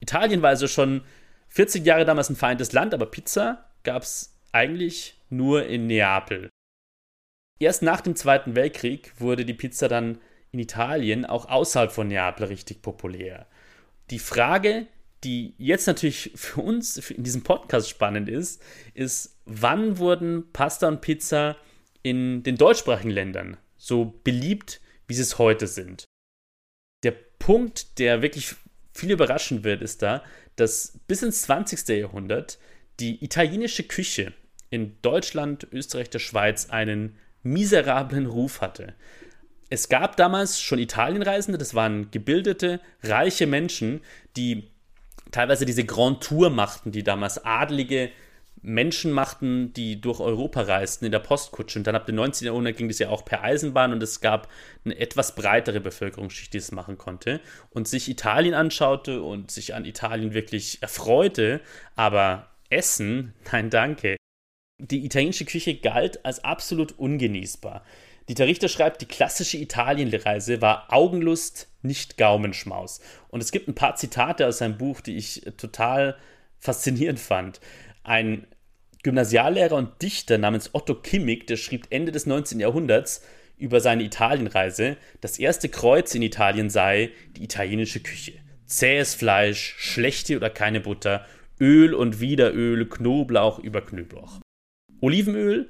Italien 0.00 0.42
war 0.42 0.50
also 0.50 0.68
schon 0.68 1.02
40 1.48 1.84
Jahre 1.84 2.04
damals 2.04 2.30
ein 2.30 2.36
feindes 2.36 2.72
Land, 2.72 2.94
aber 2.94 3.06
Pizza 3.06 3.70
gab 3.82 4.02
es 4.02 4.38
eigentlich 4.52 5.20
nur 5.30 5.66
in 5.66 5.86
Neapel. 5.86 6.50
Erst 7.60 7.82
nach 7.82 8.00
dem 8.00 8.16
Zweiten 8.16 8.56
Weltkrieg 8.56 9.12
wurde 9.18 9.44
die 9.44 9.54
Pizza 9.54 9.88
dann 9.88 10.18
in 10.52 10.58
Italien 10.58 11.24
auch 11.24 11.48
außerhalb 11.48 11.92
von 11.92 12.08
Neapel 12.08 12.46
richtig 12.46 12.82
populär. 12.82 13.46
Die 14.10 14.18
Frage, 14.18 14.86
die 15.22 15.54
jetzt 15.58 15.86
natürlich 15.86 16.32
für 16.34 16.60
uns 16.60 16.98
in 17.10 17.24
diesem 17.24 17.42
Podcast 17.42 17.88
spannend 17.88 18.28
ist, 18.28 18.62
ist, 18.92 19.38
wann 19.46 19.98
wurden 19.98 20.52
Pasta 20.52 20.88
und 20.88 21.00
Pizza 21.00 21.56
in 22.02 22.42
den 22.42 22.56
deutschsprachigen 22.56 23.10
Ländern 23.10 23.56
so 23.76 24.20
beliebt, 24.24 24.80
wie 25.06 25.14
sie 25.14 25.22
es 25.22 25.38
heute 25.38 25.66
sind? 25.66 26.04
Der 27.02 27.12
Punkt, 27.12 27.98
der 27.98 28.22
wirklich 28.22 28.54
viel 28.92 29.10
überraschen 29.10 29.64
wird, 29.64 29.82
ist 29.82 30.02
da, 30.02 30.22
dass 30.56 30.98
bis 31.06 31.22
ins 31.22 31.42
20. 31.42 31.88
Jahrhundert 31.88 32.58
die 33.00 33.24
italienische 33.24 33.82
Küche 33.82 34.32
in 34.70 34.96
Deutschland, 35.02 35.66
Österreich, 35.72 36.10
der 36.10 36.20
Schweiz 36.20 36.70
einen 36.70 37.18
miserablen 37.44 38.26
Ruf 38.26 38.60
hatte. 38.60 38.94
Es 39.70 39.88
gab 39.88 40.16
damals 40.16 40.60
schon 40.60 40.78
Italienreisende, 40.78 41.58
das 41.58 41.74
waren 41.74 42.10
gebildete, 42.10 42.80
reiche 43.02 43.46
Menschen, 43.46 44.00
die 44.36 44.70
teilweise 45.30 45.66
diese 45.66 45.84
Grand 45.84 46.22
Tour 46.22 46.50
machten, 46.50 46.92
die 46.92 47.02
damals 47.02 47.44
adlige 47.44 48.10
Menschen 48.62 49.12
machten, 49.12 49.72
die 49.74 50.00
durch 50.00 50.20
Europa 50.20 50.62
reisten 50.62 51.04
in 51.04 51.12
der 51.12 51.18
Postkutsche. 51.18 51.78
Und 51.78 51.86
dann 51.86 51.96
ab 51.96 52.06
dem 52.06 52.14
19. 52.14 52.46
Jahrhundert 52.46 52.76
ging 52.76 52.88
das 52.88 52.98
ja 52.98 53.10
auch 53.10 53.24
per 53.24 53.42
Eisenbahn 53.42 53.92
und 53.92 54.02
es 54.02 54.20
gab 54.20 54.48
eine 54.84 54.98
etwas 54.98 55.34
breitere 55.34 55.80
Bevölkerungsschicht, 55.80 56.52
die 56.52 56.58
es 56.58 56.72
machen 56.72 56.96
konnte 56.96 57.40
und 57.70 57.88
sich 57.88 58.08
Italien 58.08 58.54
anschaute 58.54 59.22
und 59.22 59.50
sich 59.50 59.74
an 59.74 59.84
Italien 59.84 60.32
wirklich 60.32 60.82
erfreute. 60.82 61.60
Aber 61.94 62.48
Essen, 62.70 63.34
nein, 63.52 63.70
danke 63.70 64.16
die 64.90 65.04
italienische 65.04 65.44
Küche 65.44 65.76
galt 65.76 66.24
als 66.24 66.44
absolut 66.44 66.98
ungenießbar. 66.98 67.84
Dieter 68.28 68.46
Richter 68.46 68.68
schreibt, 68.68 69.02
die 69.02 69.06
klassische 69.06 69.58
Italienreise 69.58 70.62
war 70.62 70.92
Augenlust, 70.92 71.68
nicht 71.82 72.16
Gaumenschmaus. 72.16 73.00
Und 73.28 73.42
es 73.42 73.52
gibt 73.52 73.68
ein 73.68 73.74
paar 73.74 73.96
Zitate 73.96 74.46
aus 74.46 74.58
seinem 74.58 74.78
Buch, 74.78 75.00
die 75.00 75.16
ich 75.16 75.42
total 75.58 76.16
faszinierend 76.58 77.20
fand. 77.20 77.60
Ein 78.02 78.46
Gymnasiallehrer 79.02 79.76
und 79.76 80.00
Dichter 80.00 80.38
namens 80.38 80.70
Otto 80.72 80.94
Kimmig, 80.94 81.46
der 81.46 81.58
schrieb 81.58 81.86
Ende 81.90 82.12
des 82.12 82.24
19. 82.24 82.60
Jahrhunderts 82.60 83.22
über 83.58 83.80
seine 83.80 84.02
Italienreise, 84.02 84.96
das 85.20 85.38
erste 85.38 85.68
Kreuz 85.68 86.14
in 86.14 86.22
Italien 86.22 86.70
sei 86.70 87.10
die 87.36 87.44
italienische 87.44 88.00
Küche. 88.00 88.32
Zähes 88.66 89.14
Fleisch, 89.14 89.74
schlechte 89.78 90.36
oder 90.36 90.48
keine 90.48 90.80
Butter, 90.80 91.26
Öl 91.60 91.94
und 91.94 92.20
wieder 92.20 92.54
Öl, 92.54 92.88
Knoblauch 92.88 93.58
über 93.58 93.82
Knoblauch. 93.82 94.40
Olivenöl 95.04 95.68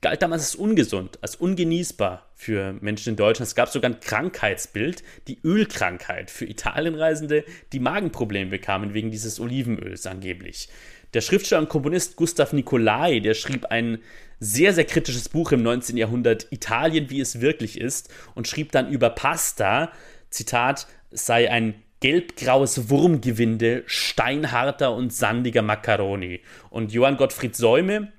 galt 0.00 0.20
damals 0.20 0.42
als 0.42 0.54
ungesund, 0.56 1.18
als 1.22 1.36
ungenießbar 1.36 2.28
für 2.34 2.72
Menschen 2.80 3.10
in 3.10 3.16
Deutschland. 3.16 3.46
Es 3.46 3.54
gab 3.54 3.68
sogar 3.68 3.92
ein 3.92 4.00
Krankheitsbild, 4.00 5.04
die 5.28 5.38
Ölkrankheit 5.44 6.30
für 6.30 6.44
Italienreisende, 6.44 7.44
die 7.72 7.78
Magenprobleme 7.78 8.50
bekamen 8.50 8.92
wegen 8.92 9.12
dieses 9.12 9.38
Olivenöls 9.38 10.06
angeblich. 10.06 10.68
Der 11.14 11.20
Schriftsteller 11.20 11.60
und 11.60 11.68
Komponist 11.68 12.16
Gustav 12.16 12.52
Nicolai, 12.52 13.20
der 13.20 13.34
schrieb 13.34 13.66
ein 13.66 13.98
sehr, 14.40 14.72
sehr 14.72 14.86
kritisches 14.86 15.28
Buch 15.28 15.52
im 15.52 15.62
19. 15.62 15.96
Jahrhundert, 15.96 16.48
Italien, 16.50 17.08
wie 17.10 17.20
es 17.20 17.40
wirklich 17.40 17.80
ist, 17.80 18.12
und 18.34 18.48
schrieb 18.48 18.72
dann 18.72 18.90
über 18.90 19.10
Pasta, 19.10 19.92
Zitat, 20.30 20.88
sei 21.12 21.48
ein 21.48 21.74
gelbgraues 22.00 22.90
Wurmgewinde, 22.90 23.84
steinharter 23.86 24.92
und 24.92 25.12
sandiger 25.12 25.62
Macaroni. 25.62 26.40
Und 26.70 26.92
Johann 26.92 27.16
Gottfried 27.16 27.54
Säume, 27.54 28.12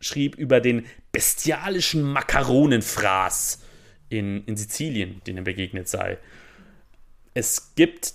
schrieb 0.00 0.36
über 0.36 0.60
den 0.60 0.86
bestialischen 1.12 2.02
Makaronenfraß 2.02 3.62
in, 4.08 4.44
in 4.44 4.56
Sizilien, 4.56 5.20
den 5.26 5.38
er 5.38 5.42
begegnet 5.42 5.88
sei. 5.88 6.18
Es 7.34 7.74
gibt 7.74 8.14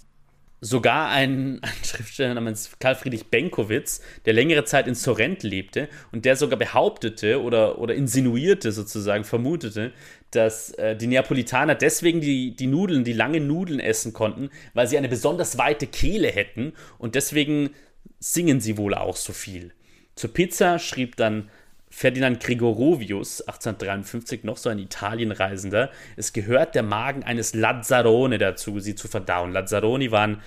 sogar 0.62 1.10
einen, 1.10 1.60
einen, 1.64 1.84
Schriftsteller 1.84 2.36
namens 2.36 2.72
Karl 2.80 2.96
Friedrich 2.96 3.28
Benkowitz, 3.28 4.02
der 4.26 4.34
längere 4.34 4.64
Zeit 4.64 4.88
in 4.88 4.96
Sorrent 4.96 5.44
lebte 5.44 5.90
und 6.12 6.24
der 6.26 6.36
sogar 6.36 6.58
behauptete 6.58 7.42
oder, 7.42 7.80
oder 7.80 7.96
insinuierte 7.96 8.72
sozusagen, 8.72 9.24
vermutete, 9.24 9.92
dass 10.30 10.72
äh, 10.76 10.96
die 10.96 11.08
Neapolitaner 11.08 11.76
deswegen 11.76 12.22
die, 12.22 12.56
die 12.56 12.68
Nudeln, 12.68 13.04
die 13.04 13.14
langen 13.14 13.48
Nudeln 13.48 13.80
essen 13.80 14.14
konnten, 14.14 14.50
weil 14.74 14.88
sie 14.88 14.98
eine 14.98 15.10
besonders 15.10 15.58
weite 15.58 15.88
Kehle 15.88 16.30
hätten 16.30 16.74
und 17.00 17.16
deswegen 17.16 17.72
singen 18.20 18.62
sie 18.62 18.78
wohl 18.78 18.94
auch 18.94 19.16
so 19.16 19.34
viel. 19.34 19.74
Zur 20.16 20.32
Pizza 20.32 20.78
schrieb 20.78 21.16
dann 21.16 21.50
Ferdinand 21.92 22.40
Gregorovius, 22.40 23.42
1853, 23.42 24.46
noch 24.46 24.58
so 24.58 24.70
ein 24.70 24.80
Italienreisender. 24.80 25.92
Es 26.16 26.32
gehört 26.32 26.74
der 26.74 26.84
Magen 26.84 27.24
eines 27.24 27.54
Lazzarone 27.54 28.38
dazu, 28.38 28.80
sie 28.80 28.96
zu 28.96 29.10
verdauen. 29.10 29.52
Lazzaroni 29.52 30.10
waren 30.10 30.42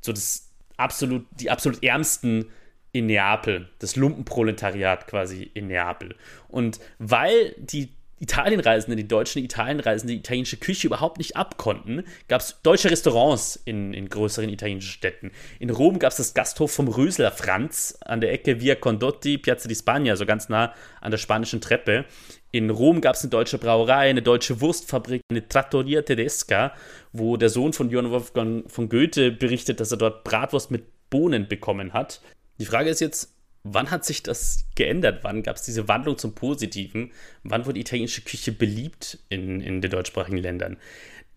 so 0.00 0.12
das 0.12 0.50
absolut, 0.76 1.24
die 1.38 1.50
absolut 1.50 1.82
ärmsten 1.84 2.50
in 2.90 3.06
Neapel, 3.06 3.68
das 3.78 3.94
Lumpenproletariat 3.94 5.06
quasi 5.06 5.50
in 5.54 5.68
Neapel. 5.68 6.16
Und 6.48 6.80
weil 6.98 7.54
die 7.58 7.94
Italienreisende, 8.22 8.96
die 8.96 9.08
deutschen 9.08 9.42
Italienreisende, 9.42 10.12
die 10.12 10.20
italienische 10.20 10.56
Küche 10.56 10.86
überhaupt 10.86 11.18
nicht 11.18 11.36
abkonnten, 11.36 12.04
gab 12.28 12.40
es 12.40 12.60
deutsche 12.62 12.88
Restaurants 12.88 13.56
in, 13.64 13.92
in 13.92 14.08
größeren 14.08 14.48
italienischen 14.48 14.92
Städten. 14.92 15.32
In 15.58 15.70
Rom 15.70 15.98
gab 15.98 16.12
es 16.12 16.18
das 16.18 16.32
Gasthof 16.32 16.70
vom 16.70 16.86
Rösler 16.86 17.32
Franz 17.32 17.98
an 18.02 18.20
der 18.20 18.32
Ecke 18.32 18.60
Via 18.60 18.76
Condotti, 18.76 19.38
Piazza 19.38 19.68
di 19.68 19.74
Spagna, 19.74 20.14
so 20.14 20.24
ganz 20.24 20.48
nah 20.48 20.72
an 21.00 21.10
der 21.10 21.18
spanischen 21.18 21.60
Treppe. 21.60 22.04
In 22.52 22.70
Rom 22.70 23.00
gab 23.00 23.16
es 23.16 23.22
eine 23.22 23.30
deutsche 23.30 23.58
Brauerei, 23.58 24.10
eine 24.10 24.22
deutsche 24.22 24.60
Wurstfabrik, 24.60 25.22
eine 25.28 25.48
Trattoria 25.48 26.02
Tedesca, 26.02 26.74
wo 27.12 27.36
der 27.36 27.48
Sohn 27.48 27.72
von 27.72 27.90
Johann 27.90 28.12
Wolfgang 28.12 28.70
von 28.70 28.88
Goethe 28.88 29.32
berichtet, 29.32 29.80
dass 29.80 29.90
er 29.90 29.96
dort 29.96 30.22
Bratwurst 30.22 30.70
mit 30.70 30.84
Bohnen 31.10 31.48
bekommen 31.48 31.92
hat. 31.92 32.20
Die 32.60 32.66
Frage 32.66 32.88
ist 32.88 33.00
jetzt, 33.00 33.34
wann 33.64 33.90
hat 33.90 34.04
sich 34.04 34.22
das 34.22 34.66
geändert? 34.74 35.20
Wann 35.22 35.42
gab 35.42 35.56
es 35.56 35.62
diese 35.62 35.88
Wandlung 35.88 36.18
zum 36.18 36.34
Positiven? 36.34 37.12
Wann 37.42 37.66
wurde 37.66 37.80
italienische 37.80 38.22
Küche 38.22 38.52
beliebt 38.52 39.18
in, 39.28 39.60
in 39.60 39.80
den 39.80 39.90
deutschsprachigen 39.90 40.38
Ländern? 40.38 40.78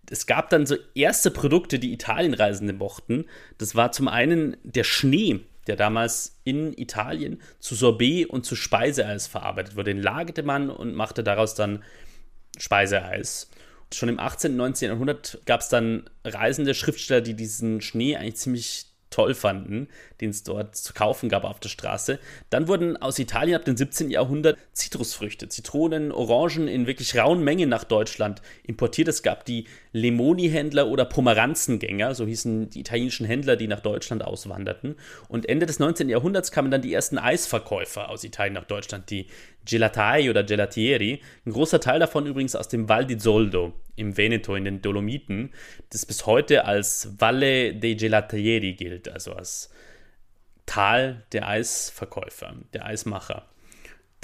Es 0.10 0.26
gab 0.26 0.50
dann 0.50 0.66
so 0.66 0.76
erste 0.94 1.32
Produkte, 1.32 1.80
die 1.80 1.94
Italienreisende 1.94 2.74
mochten. 2.74 3.26
Das 3.58 3.76
war 3.76 3.92
zum 3.92 4.08
einen 4.08 4.58
der 4.64 4.84
Schnee, 4.84 5.42
der 5.68 5.76
damals 5.76 6.40
in 6.44 6.78
Italien 6.78 7.42
zu 7.60 7.74
Sorbet 7.76 8.30
und 8.30 8.46
zu 8.46 8.56
Speiseeis 8.56 9.28
verarbeitet 9.28 9.76
wurde. 9.76 9.94
Den 9.94 10.02
lagerte 10.02 10.44
man 10.44 10.70
und 10.70 10.94
machte 10.94 11.23
daraus 11.23 11.56
dann 11.56 11.84
Speiseeis. 12.58 13.50
Schon 13.94 14.10
im 14.10 14.19
18. 14.19 14.52
und 14.52 14.58
19. 14.58 14.90
Jahrhundert 14.90 15.40
gab 15.46 15.62
es 15.62 15.69
dann 15.69 16.10
reisende 16.23 16.73
Schriftsteller, 16.73 17.21
die 17.21 17.36
diesen 17.36 17.82
Schnee 17.82 18.15
eigentlich 18.15 18.38
ziemlich 18.38 18.86
toll 19.16 19.34
fanden, 19.34 19.88
den 20.20 20.32
es 20.32 20.44
dort 20.44 20.76
zu 20.76 20.94
kaufen 20.94 21.30
gab 21.30 21.46
auf 21.46 21.62
der 21.62 21.70
Straße. 21.70 22.20
Dann 22.50 22.68
wurden 22.68 22.98
aus 22.98 23.18
Italien 23.18 23.56
ab 23.56 23.63
dem 23.63 23.78
17. 23.78 24.10
Jahrhundert 24.10 24.58
Zitrusfrüchte, 24.74 25.48
Zitronen, 25.48 26.12
Orangen 26.12 26.68
in 26.68 26.86
wirklich 26.86 27.18
rauen 27.18 27.42
Mengen 27.42 27.70
nach 27.70 27.86
Deutschland 27.86 28.42
importiert. 28.63 29.08
Es 29.08 29.24
gab 29.24 29.46
die 29.46 29.68
Lemoni-Händler 29.96 30.89
oder 30.89 31.06
Pomeranzengänger, 31.06 32.15
so 32.15 32.25
hießen 32.25 32.69
die 32.69 32.81
italienischen 32.81 33.25
Händler, 33.25 33.56
die 33.56 33.67
nach 33.67 33.79
Deutschland 33.79 34.25
auswanderten. 34.25 34.96
Und 35.29 35.48
Ende 35.48 35.65
des 35.65 35.79
19. 35.79 36.10
Jahrhunderts 36.10 36.52
kamen 36.52 36.69
dann 36.69 36.81
die 36.81 36.93
ersten 36.93 37.17
Eisverkäufer 37.17 38.10
aus 38.10 38.25
Italien 38.25 38.56
nach 38.56 38.65
Deutschland, 38.65 39.10
die 39.10 39.27
Gelatai 39.65 40.29
oder 40.29 40.43
Gelatieri. 40.43 41.21
Ein 41.46 41.54
großer 41.54 41.79
Teil 41.79 42.02
davon 42.02 42.25
übrigens 42.25 42.58
aus 42.58 42.67
dem 42.67 42.89
Val 42.89 43.06
di 43.06 43.17
Zoldo 43.17 43.71
im 43.96 44.17
Veneto, 44.17 44.56
in 44.56 44.65
den 44.65 44.81
Dolomiten, 44.81 45.54
das 45.91 46.06
bis 46.06 46.25
heute 46.25 46.65
als 46.65 47.13
Valle 47.17 47.73
dei 47.73 47.93
Gelatieri 47.93 48.73
gilt, 48.73 49.08
also 49.08 49.31
als 49.31 49.69
Tal 50.65 51.23
der 51.31 51.48
Eisverkäufer, 51.48 52.54
der 52.73 52.85
Eismacher. 52.85 53.46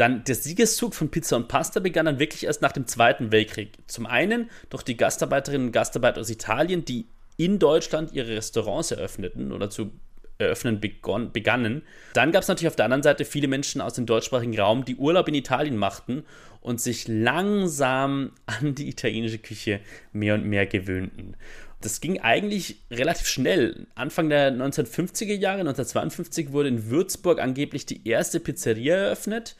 Dann 0.01 0.23
der 0.23 0.33
Siegeszug 0.33 0.95
von 0.95 1.11
Pizza 1.11 1.35
und 1.35 1.47
Pasta 1.47 1.79
begann 1.79 2.07
dann 2.07 2.17
wirklich 2.17 2.45
erst 2.45 2.63
nach 2.63 2.71
dem 2.71 2.87
Zweiten 2.87 3.31
Weltkrieg. 3.31 3.77
Zum 3.85 4.07
einen 4.07 4.49
durch 4.71 4.81
die 4.81 4.97
Gastarbeiterinnen 4.97 5.67
und 5.67 5.73
Gastarbeiter 5.73 6.19
aus 6.19 6.31
Italien, 6.31 6.83
die 6.85 7.05
in 7.37 7.59
Deutschland 7.59 8.11
ihre 8.11 8.35
Restaurants 8.35 8.89
eröffneten 8.89 9.51
oder 9.51 9.69
zu 9.69 9.91
eröffnen 10.39 10.79
begon, 10.79 11.31
begannen. 11.31 11.83
Dann 12.15 12.31
gab 12.31 12.41
es 12.41 12.47
natürlich 12.47 12.69
auf 12.69 12.75
der 12.75 12.85
anderen 12.85 13.03
Seite 13.03 13.25
viele 13.25 13.47
Menschen 13.47 13.79
aus 13.79 13.93
dem 13.93 14.07
deutschsprachigen 14.07 14.59
Raum, 14.59 14.85
die 14.85 14.95
Urlaub 14.95 15.27
in 15.27 15.35
Italien 15.35 15.77
machten 15.77 16.23
und 16.61 16.81
sich 16.81 17.07
langsam 17.07 18.31
an 18.47 18.73
die 18.73 18.89
italienische 18.89 19.37
Küche 19.37 19.81
mehr 20.13 20.33
und 20.33 20.45
mehr 20.45 20.65
gewöhnten. 20.65 21.37
Das 21.79 22.01
ging 22.01 22.19
eigentlich 22.21 22.77
relativ 22.89 23.27
schnell. 23.27 23.85
Anfang 23.93 24.29
der 24.29 24.51
1950er 24.51 25.35
Jahre, 25.35 25.59
1952, 25.59 26.53
wurde 26.53 26.69
in 26.69 26.89
Würzburg 26.89 27.39
angeblich 27.39 27.85
die 27.85 28.07
erste 28.07 28.39
Pizzeria 28.39 28.95
eröffnet. 28.95 29.57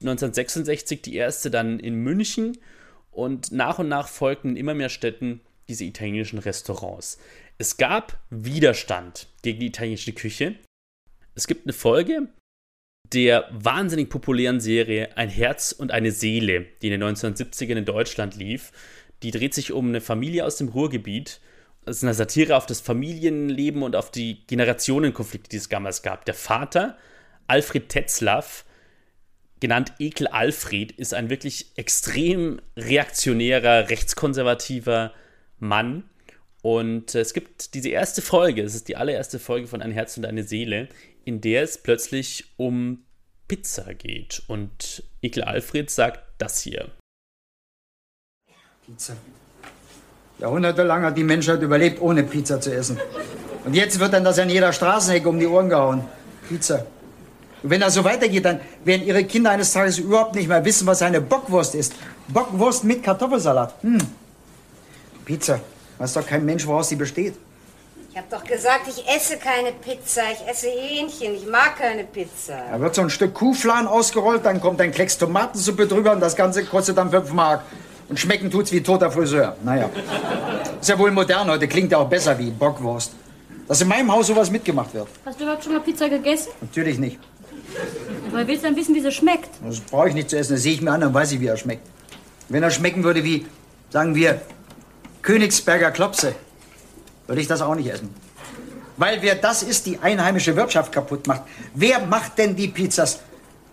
1966 0.00 1.02
die 1.02 1.16
erste 1.16 1.50
dann 1.50 1.78
in 1.80 1.94
München 1.94 2.58
und 3.10 3.52
nach 3.52 3.78
und 3.78 3.88
nach 3.88 4.08
folgten 4.08 4.50
in 4.50 4.56
immer 4.56 4.74
mehr 4.74 4.88
Städten 4.88 5.40
diese 5.68 5.84
italienischen 5.84 6.38
Restaurants. 6.38 7.18
Es 7.58 7.76
gab 7.76 8.18
Widerstand 8.30 9.28
gegen 9.42 9.60
die 9.60 9.66
italienische 9.66 10.12
Küche. 10.12 10.56
Es 11.34 11.46
gibt 11.46 11.66
eine 11.66 11.72
Folge 11.72 12.28
der 13.12 13.48
wahnsinnig 13.50 14.08
populären 14.08 14.60
Serie 14.60 15.16
Ein 15.16 15.28
Herz 15.28 15.72
und 15.72 15.90
eine 15.90 16.12
Seele, 16.12 16.66
die 16.80 16.88
in 16.88 17.00
den 17.00 17.02
1970ern 17.02 17.78
in 17.78 17.84
Deutschland 17.84 18.36
lief. 18.36 18.72
Die 19.22 19.30
dreht 19.30 19.54
sich 19.54 19.72
um 19.72 19.88
eine 19.88 20.00
Familie 20.00 20.44
aus 20.44 20.56
dem 20.56 20.68
Ruhrgebiet. 20.68 21.40
Es 21.86 21.98
ist 21.98 22.04
eine 22.04 22.14
Satire 22.14 22.56
auf 22.56 22.66
das 22.66 22.80
Familienleben 22.80 23.82
und 23.82 23.96
auf 23.96 24.10
die 24.10 24.46
Generationenkonflikte, 24.46 25.50
die 25.50 25.56
es 25.56 25.68
damals 25.68 26.02
gab. 26.02 26.24
Der 26.24 26.34
Vater, 26.34 26.96
Alfred 27.46 27.88
Tetzlaff, 27.88 28.64
genannt 29.60 29.92
Ekel 29.98 30.26
Alfred, 30.26 30.92
ist 30.92 31.14
ein 31.14 31.30
wirklich 31.30 31.72
extrem 31.76 32.60
reaktionärer, 32.76 33.90
rechtskonservativer 33.90 35.12
Mann, 35.58 36.04
und 36.62 37.14
es 37.14 37.32
gibt 37.32 37.74
diese 37.74 37.88
erste 37.88 38.20
Folge, 38.20 38.62
es 38.62 38.74
ist 38.74 38.88
die 38.88 38.96
allererste 38.96 39.38
Folge 39.38 39.66
von 39.66 39.80
Ein 39.80 39.92
Herz 39.92 40.16
und 40.16 40.26
eine 40.26 40.42
Seele, 40.42 40.88
in 41.24 41.40
der 41.40 41.62
es 41.62 41.78
plötzlich 41.78 42.52
um 42.56 43.04
Pizza 43.48 43.94
geht. 43.94 44.42
Und 44.46 45.02
Ekel 45.22 45.42
Alfred 45.42 45.90
sagt 45.90 46.20
das 46.38 46.60
hier. 46.60 46.90
Pizza. 48.84 49.16
Jahrhundertelang 50.38 51.02
hat 51.02 51.16
die 51.16 51.24
Menschheit 51.24 51.62
überlebt, 51.62 52.00
ohne 52.00 52.24
Pizza 52.24 52.60
zu 52.60 52.74
essen. 52.74 52.98
Und 53.64 53.74
jetzt 53.74 53.98
wird 53.98 54.12
dann 54.12 54.24
das 54.24 54.38
an 54.38 54.48
jeder 54.48 54.72
Straßenhecke 54.72 55.28
um 55.28 55.38
die 55.38 55.46
Ohren 55.46 55.68
gehauen. 55.68 56.04
Pizza. 56.48 56.86
Und 57.62 57.70
wenn 57.70 57.80
das 57.80 57.94
so 57.94 58.04
weitergeht, 58.04 58.44
dann 58.44 58.60
werden 58.84 59.06
ihre 59.06 59.24
Kinder 59.24 59.50
eines 59.50 59.72
Tages 59.72 59.98
überhaupt 59.98 60.34
nicht 60.34 60.48
mehr 60.48 60.64
wissen, 60.64 60.86
was 60.86 61.02
eine 61.02 61.20
Bockwurst 61.20 61.74
ist. 61.74 61.94
Bockwurst 62.28 62.84
mit 62.84 63.02
Kartoffelsalat. 63.02 63.74
Hm. 63.82 63.98
Pizza. 65.24 65.60
Weiß 65.98 66.14
doch 66.14 66.26
kein 66.26 66.44
Mensch, 66.44 66.66
woraus 66.66 66.88
sie 66.88 66.96
besteht. 66.96 67.34
Ich 68.10 68.16
hab 68.16 68.28
doch 68.28 68.42
gesagt, 68.42 68.88
ich 68.88 69.06
esse 69.08 69.36
keine 69.36 69.70
Pizza. 69.72 70.22
Ich 70.32 70.48
esse 70.50 70.66
Hähnchen. 70.68 71.34
Ich 71.34 71.46
mag 71.46 71.76
keine 71.78 72.04
Pizza. 72.04 72.54
Da 72.72 72.80
wird 72.80 72.94
so 72.94 73.02
ein 73.02 73.10
Stück 73.10 73.34
Kuhflan 73.34 73.86
ausgerollt, 73.86 74.44
dann 74.44 74.60
kommt 74.60 74.80
ein 74.80 74.90
Klecks 74.90 75.16
Tomatensuppe 75.16 75.86
drüber 75.86 76.12
und 76.12 76.20
das 76.20 76.34
Ganze 76.34 76.64
kostet 76.64 76.96
dann 76.98 77.10
5 77.10 77.32
Mark. 77.32 77.62
Und 78.08 78.18
schmecken 78.18 78.50
tut's 78.50 78.72
wie 78.72 78.82
toter 78.82 79.12
Friseur. 79.12 79.56
Naja. 79.62 79.88
Ist 80.80 80.88
ja 80.88 80.98
wohl 80.98 81.12
modern 81.12 81.48
heute, 81.48 81.68
klingt 81.68 81.92
ja 81.92 81.98
auch 81.98 82.08
besser 82.08 82.36
wie 82.36 82.50
Bockwurst. 82.50 83.12
Dass 83.68 83.80
in 83.80 83.86
meinem 83.86 84.10
Haus 84.10 84.26
sowas 84.26 84.50
mitgemacht 84.50 84.92
wird. 84.92 85.06
Hast 85.24 85.38
du 85.38 85.44
überhaupt 85.44 85.62
schon 85.62 85.74
mal 85.74 85.80
Pizza 85.80 86.08
gegessen? 86.08 86.48
Natürlich 86.60 86.98
nicht. 86.98 87.20
Aber 88.32 88.46
willst 88.46 88.62
du 88.62 88.68
dann 88.68 88.76
wissen, 88.76 88.94
wie 88.94 89.00
sie 89.00 89.12
schmeckt? 89.12 89.48
Das 89.64 89.80
brauche 89.80 90.08
ich 90.08 90.14
nicht 90.14 90.30
zu 90.30 90.38
essen, 90.38 90.54
das 90.54 90.62
sehe 90.62 90.74
ich 90.74 90.80
mir 90.80 90.92
an, 90.92 91.00
dann 91.00 91.14
weiß 91.14 91.32
ich, 91.32 91.40
wie 91.40 91.46
er 91.46 91.56
schmeckt. 91.56 91.86
Wenn 92.48 92.62
er 92.62 92.70
schmecken 92.70 93.04
würde 93.04 93.24
wie, 93.24 93.46
sagen 93.90 94.14
wir, 94.14 94.40
Königsberger 95.22 95.90
Klopse, 95.90 96.34
würde 97.26 97.40
ich 97.40 97.48
das 97.48 97.60
auch 97.60 97.74
nicht 97.74 97.90
essen. 97.90 98.14
Weil 98.96 99.22
wer 99.22 99.34
das 99.34 99.62
ist, 99.62 99.86
die 99.86 99.98
einheimische 99.98 100.56
Wirtschaft 100.56 100.92
kaputt 100.92 101.26
macht. 101.26 101.42
Wer 101.74 102.00
macht 102.00 102.36
denn 102.38 102.54
die 102.54 102.68
Pizzas? 102.68 103.20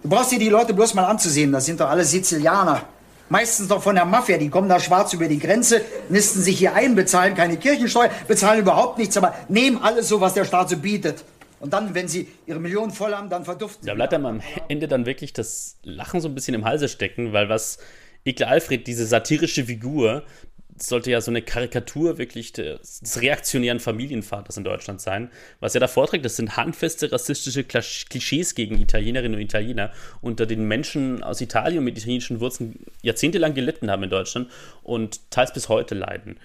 Du 0.01 0.09
brauchst 0.09 0.31
dir 0.31 0.39
die 0.39 0.49
Leute 0.49 0.73
bloß 0.73 0.93
mal 0.93 1.03
anzusehen. 1.03 1.51
Das 1.51 1.65
sind 1.65 1.81
doch 1.81 1.89
alle 1.89 2.05
Sizilianer. 2.05 2.83
Meistens 3.29 3.67
doch 3.67 3.83
von 3.83 3.95
der 3.95 4.05
Mafia. 4.05 4.37
Die 4.37 4.49
kommen 4.49 4.69
da 4.69 4.79
schwarz 4.79 5.11
über 5.11 5.27
die 5.27 5.39
Grenze, 5.39 5.81
nisten 6.07 6.41
sich 6.41 6.57
hier 6.59 6.75
ein, 6.75 6.95
bezahlen 6.95 7.35
keine 7.35 7.57
Kirchensteuer, 7.57 8.09
bezahlen 8.27 8.61
überhaupt 8.61 8.97
nichts, 8.97 9.17
aber 9.17 9.35
nehmen 9.49 9.79
alles 9.81 10.07
so, 10.07 10.21
was 10.21 10.33
der 10.33 10.45
Staat 10.45 10.69
so 10.69 10.77
bietet. 10.77 11.25
Und 11.59 11.73
dann, 11.73 11.95
wenn 11.95 12.07
sie 12.07 12.27
ihre 12.45 12.59
Millionen 12.59 12.91
voll 12.91 13.13
haben, 13.13 13.29
dann 13.29 13.45
verduften 13.45 13.83
sie. 13.83 13.87
Da 13.87 13.95
bleibt 13.95 14.13
einem 14.13 14.25
am 14.25 14.41
Ende 14.67 14.87
dann 14.87 15.05
wirklich 15.05 15.33
das 15.33 15.77
Lachen 15.83 16.21
so 16.21 16.27
ein 16.27 16.35
bisschen 16.35 16.53
im 16.53 16.65
Halse 16.65 16.87
stecken, 16.87 17.33
weil 17.33 17.49
was 17.49 17.79
Ekel 18.25 18.45
Alfred, 18.45 18.85
diese 18.87 19.05
satirische 19.05 19.65
Figur, 19.65 20.23
sollte 20.79 21.11
ja 21.11 21.21
so 21.21 21.31
eine 21.31 21.41
Karikatur 21.41 22.17
wirklich 22.17 22.53
des, 22.53 22.99
des, 22.99 23.21
reaktionären 23.21 23.79
Familienvaters 23.79 24.57
in 24.57 24.63
Deutschland 24.63 25.01
sein. 25.01 25.31
Was 25.59 25.73
er 25.73 25.81
da 25.81 25.87
vorträgt, 25.87 26.25
das 26.25 26.35
sind 26.35 26.55
handfeste 26.55 27.11
rassistische 27.11 27.63
Klischees 27.63 28.53
gegen 28.55 28.79
Italienerinnen 28.79 29.35
und 29.35 29.41
Italiener, 29.41 29.91
unter 30.21 30.45
den 30.45 30.67
Menschen 30.67 31.23
aus 31.23 31.41
Italien 31.41 31.83
mit 31.83 31.97
italienischen 31.97 32.39
Wurzeln 32.39 32.85
jahrzehntelang 33.01 33.53
gelitten 33.53 33.89
haben 33.89 34.03
in 34.03 34.09
Deutschland 34.09 34.49
und 34.83 35.31
teils 35.31 35.53
bis 35.53 35.69
heute 35.69 35.95
leiden. 35.95 36.39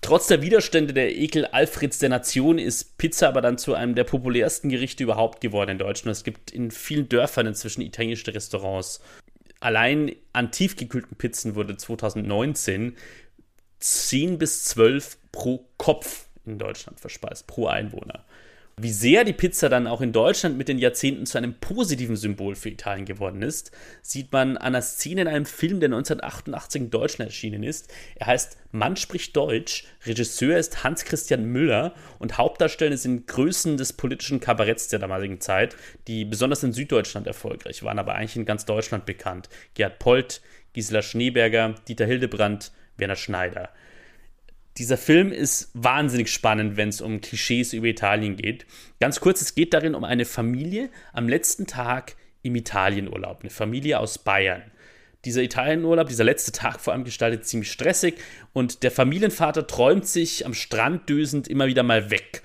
Trotz 0.00 0.28
der 0.28 0.42
Widerstände 0.42 0.92
der 0.92 1.16
Ekel 1.16 1.46
Alfreds 1.46 1.98
der 1.98 2.08
Nation 2.08 2.58
ist 2.58 2.96
Pizza 2.98 3.28
aber 3.28 3.40
dann 3.40 3.58
zu 3.58 3.74
einem 3.74 3.94
der 3.94 4.04
populärsten 4.04 4.68
Gerichte 4.68 5.02
überhaupt 5.02 5.40
geworden 5.40 5.70
in 5.70 5.78
Deutschland. 5.78 6.16
Es 6.16 6.24
gibt 6.24 6.50
in 6.50 6.70
vielen 6.70 7.08
Dörfern 7.08 7.46
inzwischen 7.46 7.82
italienische 7.82 8.32
Restaurants. 8.32 9.00
Allein 9.58 10.14
an 10.32 10.52
tiefgekühlten 10.52 11.16
Pizzen 11.16 11.54
wurde 11.54 11.76
2019 11.76 12.96
10 13.80 14.38
bis 14.38 14.64
12 14.64 15.18
pro 15.32 15.66
Kopf 15.76 16.26
in 16.44 16.58
Deutschland 16.58 17.00
verspeist, 17.00 17.46
pro 17.46 17.66
Einwohner. 17.66 18.24
Wie 18.78 18.92
sehr 18.92 19.24
die 19.24 19.32
Pizza 19.32 19.70
dann 19.70 19.86
auch 19.86 20.02
in 20.02 20.12
Deutschland 20.12 20.58
mit 20.58 20.68
den 20.68 20.76
Jahrzehnten 20.76 21.24
zu 21.24 21.38
einem 21.38 21.54
positiven 21.54 22.14
Symbol 22.14 22.54
für 22.54 22.68
Italien 22.68 23.06
geworden 23.06 23.40
ist, 23.40 23.70
sieht 24.02 24.30
man 24.32 24.58
an 24.58 24.74
einer 24.74 24.82
Szene 24.82 25.22
in 25.22 25.28
einem 25.28 25.46
Film, 25.46 25.80
der 25.80 25.86
1988 25.86 26.82
in 26.82 26.90
Deutschland 26.90 27.30
erschienen 27.30 27.62
ist. 27.62 27.90
Er 28.16 28.26
heißt 28.26 28.58
Mann 28.72 28.96
spricht 28.96 29.34
Deutsch, 29.34 29.86
Regisseur 30.04 30.58
ist 30.58 30.84
Hans-Christian 30.84 31.46
Müller 31.46 31.94
und 32.18 32.36
Hauptdarsteller 32.36 32.98
sind 32.98 33.26
Größen 33.26 33.78
des 33.78 33.94
politischen 33.94 34.40
Kabaretts 34.40 34.88
der 34.88 34.98
damaligen 34.98 35.40
Zeit, 35.40 35.74
die 36.06 36.26
besonders 36.26 36.62
in 36.62 36.74
Süddeutschland 36.74 37.26
erfolgreich 37.26 37.82
waren, 37.82 37.98
aber 37.98 38.14
eigentlich 38.14 38.36
in 38.36 38.44
ganz 38.44 38.66
Deutschland 38.66 39.06
bekannt. 39.06 39.48
Gerhard 39.72 39.98
Polt, 40.00 40.42
Gisela 40.74 41.00
Schneeberger, 41.00 41.76
Dieter 41.88 42.04
Hildebrandt, 42.04 42.72
Werner 42.98 43.16
Schneider. 43.16 43.70
Dieser 44.78 44.98
Film 44.98 45.32
ist 45.32 45.70
wahnsinnig 45.72 46.30
spannend, 46.30 46.76
wenn 46.76 46.90
es 46.90 47.00
um 47.00 47.22
Klischees 47.22 47.72
über 47.72 47.86
Italien 47.86 48.36
geht. 48.36 48.66
Ganz 49.00 49.20
kurz, 49.20 49.40
es 49.40 49.54
geht 49.54 49.72
darin 49.72 49.94
um 49.94 50.04
eine 50.04 50.26
Familie 50.26 50.90
am 51.14 51.28
letzten 51.28 51.66
Tag 51.66 52.16
im 52.42 52.54
Italienurlaub, 52.56 53.40
eine 53.40 53.50
Familie 53.50 53.98
aus 53.98 54.18
Bayern. 54.18 54.62
Dieser 55.24 55.42
Italienurlaub, 55.42 56.08
dieser 56.08 56.24
letzte 56.24 56.52
Tag 56.52 56.80
vor 56.80 56.92
allem 56.92 57.04
gestaltet 57.04 57.46
ziemlich 57.46 57.72
stressig 57.72 58.16
und 58.52 58.82
der 58.82 58.90
Familienvater 58.90 59.66
träumt 59.66 60.06
sich 60.06 60.44
am 60.44 60.52
Strand 60.52 61.08
dösend 61.08 61.48
immer 61.48 61.66
wieder 61.66 61.82
mal 61.82 62.10
weg. 62.10 62.42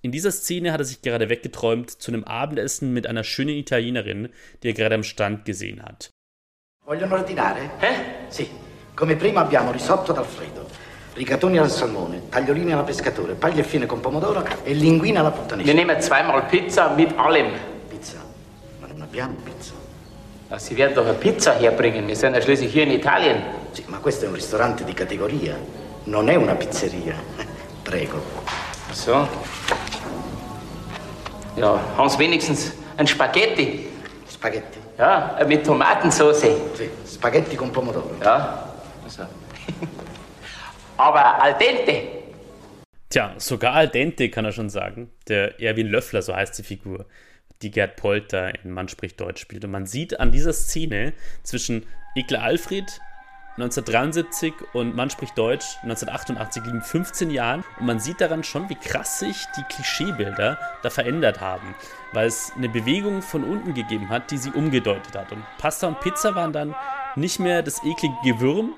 In 0.00 0.12
dieser 0.12 0.32
Szene 0.32 0.72
hat 0.72 0.80
er 0.80 0.86
sich 0.86 1.02
gerade 1.02 1.28
weggeträumt 1.28 1.90
zu 1.90 2.10
einem 2.10 2.24
Abendessen 2.24 2.94
mit 2.94 3.06
einer 3.06 3.22
schönen 3.22 3.54
Italienerin, 3.54 4.30
die 4.62 4.68
er 4.68 4.74
gerade 4.74 4.94
am 4.94 5.04
Strand 5.04 5.44
gesehen 5.44 5.82
hat. 5.82 6.10
Vogliono 6.86 7.16
ordinare? 7.16 7.70
Eh? 7.82 8.30
Sì. 8.30 8.48
Come 8.96 9.16
prima 9.16 9.42
abbiamo 9.42 9.70
risotto 9.70 10.12
d'Alfredo, 10.12 10.66
rigatoni 11.14 11.58
al 11.58 11.70
salmone, 11.70 12.28
tagliolini 12.28 12.72
alla 12.72 12.82
pescatore, 12.82 13.34
paglie 13.34 13.62
fine 13.62 13.86
con 13.86 14.00
pomodoro 14.00 14.44
e 14.62 14.72
linguine 14.72 15.18
alla 15.18 15.30
puttanesca. 15.30 15.70
Wir 15.70 15.74
nehmen 15.74 16.00
zweimal 16.00 16.46
Pizza 16.46 16.88
mit 16.88 17.12
allem. 17.16 17.50
Pizza? 17.88 18.18
Ma 18.80 18.86
non 18.86 19.02
abbiamo 19.02 19.34
pizza. 19.44 19.72
Sie 20.56 20.76
werden 20.76 20.94
doch 20.94 21.04
eine 21.04 21.14
Pizza 21.14 21.52
herbringen. 21.52 22.08
Wir 22.08 22.16
sind 22.16 22.34
ja 22.34 22.42
schließlich 22.42 22.72
hier 22.72 22.82
in 22.82 22.90
Italien. 22.90 23.42
Sì, 23.72 23.84
ma 23.86 23.98
questo 23.98 24.24
è 24.24 24.28
un 24.28 24.34
ristorante 24.34 24.84
di 24.84 24.92
categoria. 24.92 25.56
Non 26.04 26.28
è 26.28 26.34
una 26.34 26.54
pizzeria. 26.54 27.14
Prego. 27.84 28.20
So. 28.92 29.28
Ja, 31.56 31.78
haben 31.96 32.08
Sie 32.08 32.18
wenigstens 32.18 32.72
ein 32.96 33.06
Spaghetti? 33.06 33.88
Spaghetti? 34.28 34.78
Ja, 34.98 35.36
mit 35.46 35.64
Tomatensauce. 35.64 36.72
Sì, 36.74 36.90
spaghetti 37.04 37.54
con 37.54 37.70
pomodoro. 37.70 38.16
Ja, 38.20 38.72
also. 39.04 39.26
Aber 41.00 41.42
al 41.42 41.56
dente. 41.56 42.02
Tja, 43.08 43.34
sogar 43.38 43.72
al 43.74 43.88
dente 43.88 44.28
kann 44.28 44.44
er 44.44 44.52
schon 44.52 44.68
sagen. 44.68 45.10
Der 45.28 45.58
Erwin 45.58 45.88
Löffler, 45.88 46.20
so 46.20 46.36
heißt 46.36 46.58
die 46.58 46.62
Figur, 46.62 47.06
die 47.62 47.70
Gerd 47.70 47.96
Polter 47.96 48.52
in 48.62 48.70
Mann 48.70 48.88
spricht 48.88 49.18
Deutsch 49.18 49.40
spielt. 49.40 49.64
Und 49.64 49.70
man 49.70 49.86
sieht 49.86 50.20
an 50.20 50.30
dieser 50.30 50.52
Szene 50.52 51.14
zwischen 51.42 51.86
Ekle 52.14 52.42
Alfred 52.42 53.00
1973 53.56 54.54
und 54.74 54.94
Mann 54.94 55.10
spricht 55.10 55.36
Deutsch 55.36 55.76
1988 55.82 56.64
liegen 56.64 56.82
15 56.82 57.30
Jahren 57.30 57.64
und 57.78 57.86
man 57.86 57.98
sieht 57.98 58.20
daran 58.20 58.44
schon, 58.44 58.68
wie 58.68 58.74
krass 58.74 59.18
sich 59.18 59.36
die 59.56 59.62
Klischeebilder 59.74 60.58
da 60.82 60.90
verändert 60.90 61.40
haben, 61.40 61.74
weil 62.12 62.26
es 62.26 62.52
eine 62.56 62.68
Bewegung 62.68 63.22
von 63.22 63.44
unten 63.44 63.74
gegeben 63.74 64.08
hat, 64.08 64.30
die 64.30 64.38
sie 64.38 64.50
umgedeutet 64.50 65.16
hat. 65.16 65.32
Und 65.32 65.44
Pasta 65.58 65.88
und 65.88 66.00
Pizza 66.00 66.34
waren 66.34 66.52
dann 66.52 66.74
nicht 67.16 67.40
mehr 67.40 67.62
das 67.62 67.82
eklige 67.82 68.14
Gewürm 68.24 68.74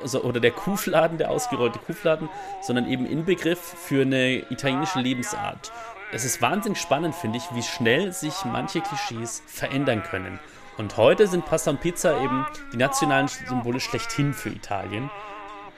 also, 0.00 0.22
oder 0.22 0.40
der 0.40 0.52
Kuhfladen, 0.52 1.18
der 1.18 1.30
ausgerollte 1.30 1.78
Kuhfladen, 1.78 2.28
sondern 2.62 2.88
eben 2.88 3.06
Inbegriff 3.06 3.58
für 3.58 4.02
eine 4.02 4.50
italienische 4.50 5.00
Lebensart. 5.00 5.72
Es 6.12 6.24
ist 6.24 6.40
wahnsinnig 6.40 6.80
spannend, 6.80 7.14
finde 7.14 7.38
ich, 7.38 7.44
wie 7.54 7.62
schnell 7.62 8.12
sich 8.12 8.44
manche 8.44 8.80
Klischees 8.80 9.42
verändern 9.46 10.02
können. 10.02 10.38
Und 10.78 10.96
heute 10.96 11.26
sind 11.26 11.44
Pasta 11.44 11.72
und 11.72 11.80
Pizza 11.80 12.22
eben 12.22 12.46
die 12.72 12.76
nationalen 12.76 13.28
Symbole 13.28 13.80
schlechthin 13.80 14.32
für 14.32 14.48
Italien. 14.48 15.10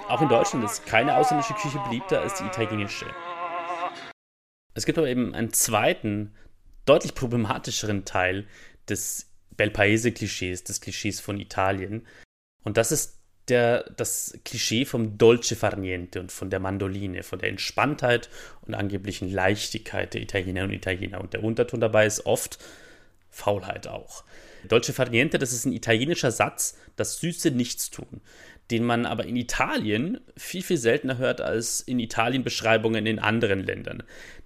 Auch 0.08 0.20
in 0.20 0.28
Deutschland 0.28 0.64
ist 0.64 0.86
keine 0.86 1.16
ausländische 1.16 1.54
Küche 1.54 1.78
beliebter 1.86 2.20
als 2.20 2.34
die 2.34 2.44
italienische. 2.44 3.06
Es 4.74 4.86
gibt 4.86 4.98
aber 4.98 5.08
eben 5.08 5.34
einen 5.34 5.52
zweiten, 5.52 6.34
deutlich 6.84 7.14
problematischeren 7.14 8.04
Teil 8.04 8.46
des 8.88 9.30
Bel 9.56 9.70
Paese-Klischees, 9.70 10.64
des 10.64 10.80
Klischees 10.80 11.20
von 11.20 11.38
Italien. 11.38 12.06
Und 12.62 12.76
das 12.76 12.92
ist 12.92 13.19
der, 13.50 13.90
das 13.96 14.38
Klischee 14.44 14.84
vom 14.84 15.18
Dolce 15.18 15.56
far 15.56 15.76
niente 15.76 16.20
und 16.20 16.32
von 16.32 16.50
der 16.50 16.60
Mandoline, 16.60 17.22
von 17.22 17.38
der 17.38 17.50
Entspanntheit 17.50 18.30
und 18.62 18.74
angeblichen 18.74 19.30
Leichtigkeit 19.30 20.14
der 20.14 20.22
Italienerinnen 20.22 20.70
und 20.70 20.76
Italiener. 20.76 21.20
Und 21.20 21.34
der 21.34 21.44
Unterton 21.44 21.80
dabei 21.80 22.06
ist 22.06 22.24
oft 22.26 22.58
Faulheit 23.30 23.86
auch. 23.86 24.24
Dolce 24.68 24.92
far 24.92 25.08
niente, 25.08 25.38
das 25.38 25.52
ist 25.52 25.64
ein 25.64 25.72
italienischer 25.72 26.30
Satz, 26.30 26.78
das 26.96 27.20
süße 27.20 27.50
Nichtstun, 27.50 28.20
den 28.70 28.84
man 28.84 29.06
aber 29.06 29.24
in 29.24 29.36
Italien 29.36 30.20
viel, 30.36 30.62
viel 30.62 30.76
seltener 30.76 31.18
hört 31.18 31.40
als 31.40 31.80
in 31.80 31.98
Italien-Beschreibungen 31.98 33.06
in 33.06 33.18
anderen 33.18 33.60
Ländern. 33.60 34.02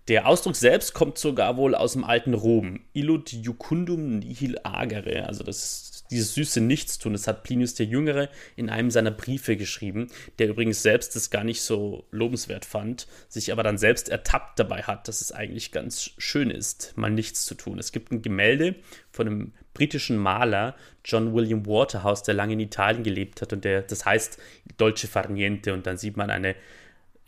Der 0.09 0.27
Ausdruck 0.27 0.55
selbst 0.55 0.93
kommt 0.93 1.17
sogar 1.17 1.57
wohl 1.57 1.75
aus 1.75 1.95
dem 1.95 2.05
alten 2.05 2.35
Rom. 2.35 2.81
Illud 2.93 3.33
jucundum 3.33 4.19
nihil 4.19 4.59
agere, 4.63 5.25
also 5.27 5.43
das 5.43 5.65
ist 5.65 5.95
dieses 6.11 6.35
süße 6.35 6.61
Nichtstun, 6.61 7.15
das 7.15 7.27
hat 7.27 7.43
Plinius 7.43 7.73
der 7.73 7.87
Jüngere 7.87 8.29
in 8.55 8.69
einem 8.69 8.91
seiner 8.91 9.11
Briefe 9.11 9.57
geschrieben, 9.57 10.09
der 10.39 10.49
übrigens 10.49 10.83
selbst 10.83 11.17
das 11.17 11.31
gar 11.31 11.43
nicht 11.43 11.63
so 11.63 12.07
lobenswert 12.11 12.67
fand, 12.67 13.07
sich 13.29 13.51
aber 13.51 13.63
dann 13.63 13.79
selbst 13.79 14.11
ertappt 14.11 14.59
dabei 14.59 14.83
hat, 14.83 15.09
dass 15.09 15.23
es 15.23 15.33
eigentlich 15.33 15.73
ganz 15.73 16.11
schön 16.19 16.51
ist, 16.51 16.93
mal 16.97 17.11
nichts 17.11 17.47
zu 17.47 17.55
tun. 17.55 17.79
Es 17.79 17.91
gibt 17.91 18.13
ein 18.13 18.21
Gemälde 18.21 18.75
von 19.11 19.27
einem 19.27 19.53
britischen 19.73 20.19
Maler, 20.19 20.77
John 21.03 21.33
William 21.33 21.65
Waterhouse, 21.65 22.23
der 22.23 22.35
lange 22.35 22.53
in 22.53 22.61
Italien 22.61 23.03
gelebt 23.05 23.41
hat 23.41 23.55
und 23.55 23.65
der, 23.65 23.81
das 23.81 24.05
heißt 24.05 24.39
Dolce 24.77 25.07
Far 25.07 25.31
Niente 25.31 25.73
und 25.73 25.87
dann 25.87 25.97
sieht 25.97 26.19
man 26.19 26.29
eine 26.29 26.55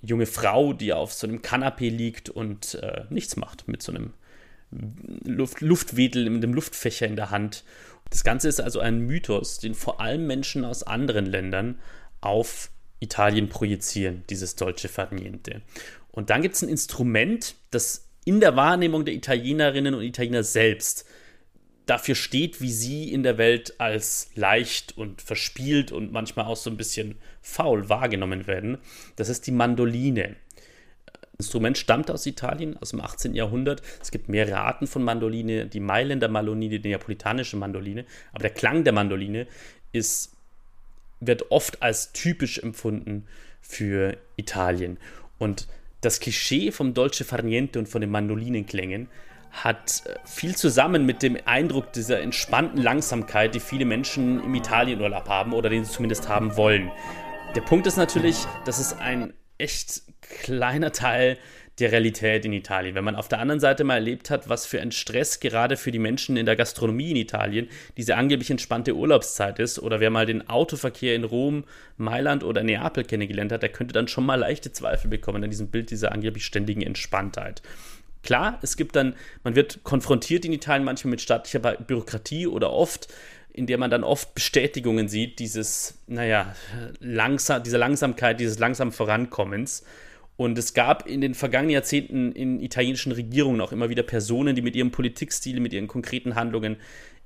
junge 0.07 0.27
Frau, 0.27 0.73
die 0.73 0.93
auf 0.93 1.13
so 1.13 1.27
einem 1.27 1.43
Kanapee 1.43 1.89
liegt 1.89 2.31
und 2.31 2.75
äh, 2.77 3.05
nichts 3.11 3.37
macht 3.37 3.69
mit 3.69 3.83
so 3.83 3.93
einem 3.93 4.13
Luft, 5.25 5.61
Luftwedel 5.61 6.29
mit 6.31 6.43
dem 6.43 6.55
Luftfächer 6.55 7.07
in 7.07 7.17
der 7.17 7.31
Hand. 7.31 7.65
Das 8.11 8.25
Ganze 8.25 8.49
ist 8.49 8.61
also 8.61 8.81
ein 8.81 9.01
Mythos, 9.01 9.59
den 9.59 9.75
vor 9.75 10.01
allem 10.01 10.27
Menschen 10.27 10.65
aus 10.65 10.83
anderen 10.83 11.27
Ländern 11.27 11.79
auf 12.21 12.71
Italien 13.01 13.49
projizieren, 13.49 14.25
dieses 14.31 14.57
Dolce 14.57 14.89
Far 14.89 15.13
Niente. 15.13 15.63
Und 16.11 16.31
dann 16.31 16.43
gibt 16.43 16.55
es 16.55 16.63
ein 16.63 16.69
Instrument, 16.69 17.55
das 17.71 18.09
in 18.25 18.41
der 18.41 18.57
Wahrnehmung 18.57 19.05
der 19.05 19.15
Italienerinnen 19.15 19.95
und 19.95 20.03
Italiener 20.03 20.43
selbst 20.43 21.05
dafür 21.85 22.17
steht, 22.17 22.61
wie 22.61 22.73
sie 22.73 23.13
in 23.13 23.23
der 23.23 23.39
Welt 23.39 23.81
als 23.81 24.31
leicht 24.35 24.97
und 24.99 25.23
verspielt 25.23 25.93
und 25.93 26.13
manchmal 26.13 26.47
auch 26.47 26.57
so 26.57 26.69
ein 26.69 26.77
bisschen 26.77 27.17
faul 27.47 27.89
wahrgenommen 27.89 28.47
werden. 28.47 28.79
Das 29.15 29.29
ist 29.29 29.47
die 29.47 29.53
Mandoline. 29.53 30.37
Instrument 31.39 31.79
stammt 31.79 32.11
aus 32.11 32.27
Italien, 32.27 32.77
aus 32.79 32.91
dem 32.91 33.01
18. 33.01 33.35
Jahrhundert. 33.35 33.83
Es 34.03 34.11
gibt 34.11 34.29
mehrere 34.29 34.59
Arten 34.59 34.87
von 34.87 35.03
Mandoline, 35.03 35.67
die 35.67 35.81
Mailänder 35.81 36.29
Mandoline, 36.29 36.81
die 36.81 36.89
neapolitanische 36.89 37.57
Mandoline. 37.57 38.05
Aber 38.33 38.43
der 38.43 38.51
Klang 38.51 38.85
der 38.85 38.93
Mandoline 38.93 39.47
ist, 39.93 40.33
wird 41.21 41.51
oft 41.51 41.83
als 41.83 42.13
typisch 42.13 42.59
empfunden 42.59 43.27
für 43.61 44.17
Italien. 44.37 44.99
Und 45.39 45.69
das 46.01 46.21
Klischee 46.21 46.73
vom 46.73 46.95
Dolce 46.95 47.25
Far 47.25 47.43
Niente 47.43 47.79
und 47.79 47.89
von 47.89 48.01
den 48.01 48.11
Mandolinenklängen 48.11 49.09
hat 49.53 50.03
äh, 50.07 50.15
viel 50.25 50.57
zusammen 50.57 51.07
mit 51.07 51.23
dem 51.23 51.39
Eindruck 51.45 51.93
dieser 51.93 52.21
entspannten 52.21 52.83
Langsamkeit, 52.83 53.55
die 53.55 53.61
viele 53.61 53.85
Menschen 53.85 54.43
im 54.43 54.55
Italienurlaub 54.55 55.29
haben 55.29 55.53
oder 55.53 55.71
den 55.71 55.85
sie 55.85 55.93
zumindest 55.93 56.29
haben 56.29 56.57
wollen. 56.57 56.91
Der 57.57 57.63
Punkt 57.63 57.87
ist 57.87 57.97
natürlich, 57.97 58.37
dass 58.67 58.79
es 58.79 58.93
ein 58.99 59.33
echt 59.57 60.03
kleiner 60.21 60.93
Teil 60.93 61.39
der 61.79 61.91
Realität 61.91 62.45
in 62.45 62.53
Italien. 62.53 62.95
Wenn 62.95 63.05
man 63.05 63.17
auf 63.17 63.29
der 63.29 63.39
anderen 63.39 63.61
Seite 63.61 63.83
mal 63.83 63.95
erlebt 63.95 64.29
hat, 64.29 64.51
was 64.51 64.67
für 64.67 64.79
ein 64.79 64.93
Stress 64.93 65.41
gerade 65.41 65.79
für 65.79 65.91
die 65.91 65.99
Menschen 65.99 66.37
in 66.37 66.45
der 66.45 66.55
Gastronomie 66.55 67.13
in 67.13 67.17
Italien 67.17 67.71
diese 67.97 68.17
angeblich 68.17 68.51
entspannte 68.51 68.95
Urlaubszeit 68.95 69.59
ist, 69.59 69.79
oder 69.79 70.01
wer 70.01 70.11
mal 70.11 70.27
den 70.27 70.47
Autoverkehr 70.51 71.15
in 71.15 71.25
Rom, 71.25 71.65
Mailand 71.97 72.45
oder 72.45 72.63
Neapel 72.63 73.05
kennengelernt 73.05 73.53
hat, 73.53 73.63
der 73.63 73.73
könnte 73.73 73.95
dann 73.95 74.07
schon 74.07 74.27
mal 74.27 74.35
leichte 74.35 74.71
Zweifel 74.73 75.09
bekommen 75.09 75.43
an 75.43 75.49
diesem 75.49 75.69
Bild 75.69 75.91
dieser 75.91 76.13
angeblich 76.13 76.45
ständigen 76.45 76.83
Entspanntheit. 76.83 77.63
Klar, 78.23 78.59
es 78.61 78.77
gibt 78.77 78.97
dann, 78.97 79.15
man 79.45 79.55
wird 79.55 79.83
konfrontiert 79.83 80.45
in 80.45 80.53
Italien 80.53 80.85
manchmal 80.85 81.13
mit 81.13 81.23
staatlicher 81.23 81.61
Bürokratie 81.61 82.49
oder 82.49 82.71
oft 82.71 83.09
in 83.53 83.67
der 83.67 83.79
man 83.79 83.91
dann 83.91 84.05
oft 84.05 84.35
Bestätigungen 84.35 85.09
sieht, 85.09 85.39
dieses, 85.39 85.99
naja, 86.07 86.55
langsam, 87.01 87.63
dieser 87.63 87.79
Langsamkeit, 87.79 88.39
dieses 88.39 88.59
langsamen 88.59 88.93
Vorankommens. 88.93 89.85
Und 90.37 90.59
es 90.59 90.75
gab 90.75 91.07
in 91.07 91.23
den 91.23 91.35
vergangenen 91.35 91.73
Jahrzehnten 91.73 92.33
in 92.33 92.61
italienischen 92.61 93.13
Regierungen 93.13 93.61
auch 93.63 93.73
immer 93.73 93.89
wieder 93.89 94.03
Personen, 94.03 94.55
die 94.55 94.63
mit 94.63 94.77
ihrem 94.77 94.91
Politikstil, 94.91 95.61
mit 95.61 95.73
ihren 95.73 95.89
konkreten 95.89 96.35
Handlungen 96.35 96.77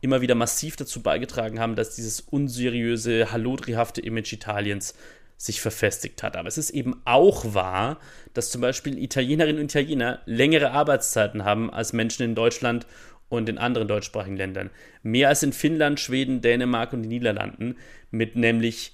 immer 0.00 0.20
wieder 0.20 0.34
massiv 0.34 0.76
dazu 0.76 1.02
beigetragen 1.02 1.58
haben, 1.58 1.74
dass 1.74 1.96
dieses 1.96 2.20
unseriöse, 2.20 3.32
hallodrihafte 3.32 4.00
Image 4.00 4.32
Italiens 4.32 4.94
sich 5.36 5.60
verfestigt 5.60 6.22
hat. 6.22 6.36
Aber 6.36 6.48
es 6.48 6.58
ist 6.58 6.70
eben 6.70 7.00
auch 7.06 7.54
wahr, 7.54 7.98
dass 8.34 8.50
zum 8.50 8.60
Beispiel 8.60 8.98
Italienerinnen 8.98 9.58
und 9.58 9.74
Italiener 9.74 10.20
längere 10.26 10.70
Arbeitszeiten 10.72 11.44
haben 11.44 11.70
als 11.70 11.94
Menschen 11.94 12.24
in 12.24 12.34
Deutschland 12.34 12.86
und 13.30 13.48
in 13.48 13.56
anderen 13.56 13.88
deutschsprachigen 13.88 14.36
Ländern. 14.36 14.68
Mehr 15.02 15.28
als 15.28 15.42
in 15.42 15.54
Finnland, 15.54 15.98
Schweden, 15.98 16.42
Dänemark 16.42 16.92
und 16.92 17.02
den 17.02 17.08
Niederlanden, 17.08 17.76
mit 18.10 18.36
nämlich 18.36 18.92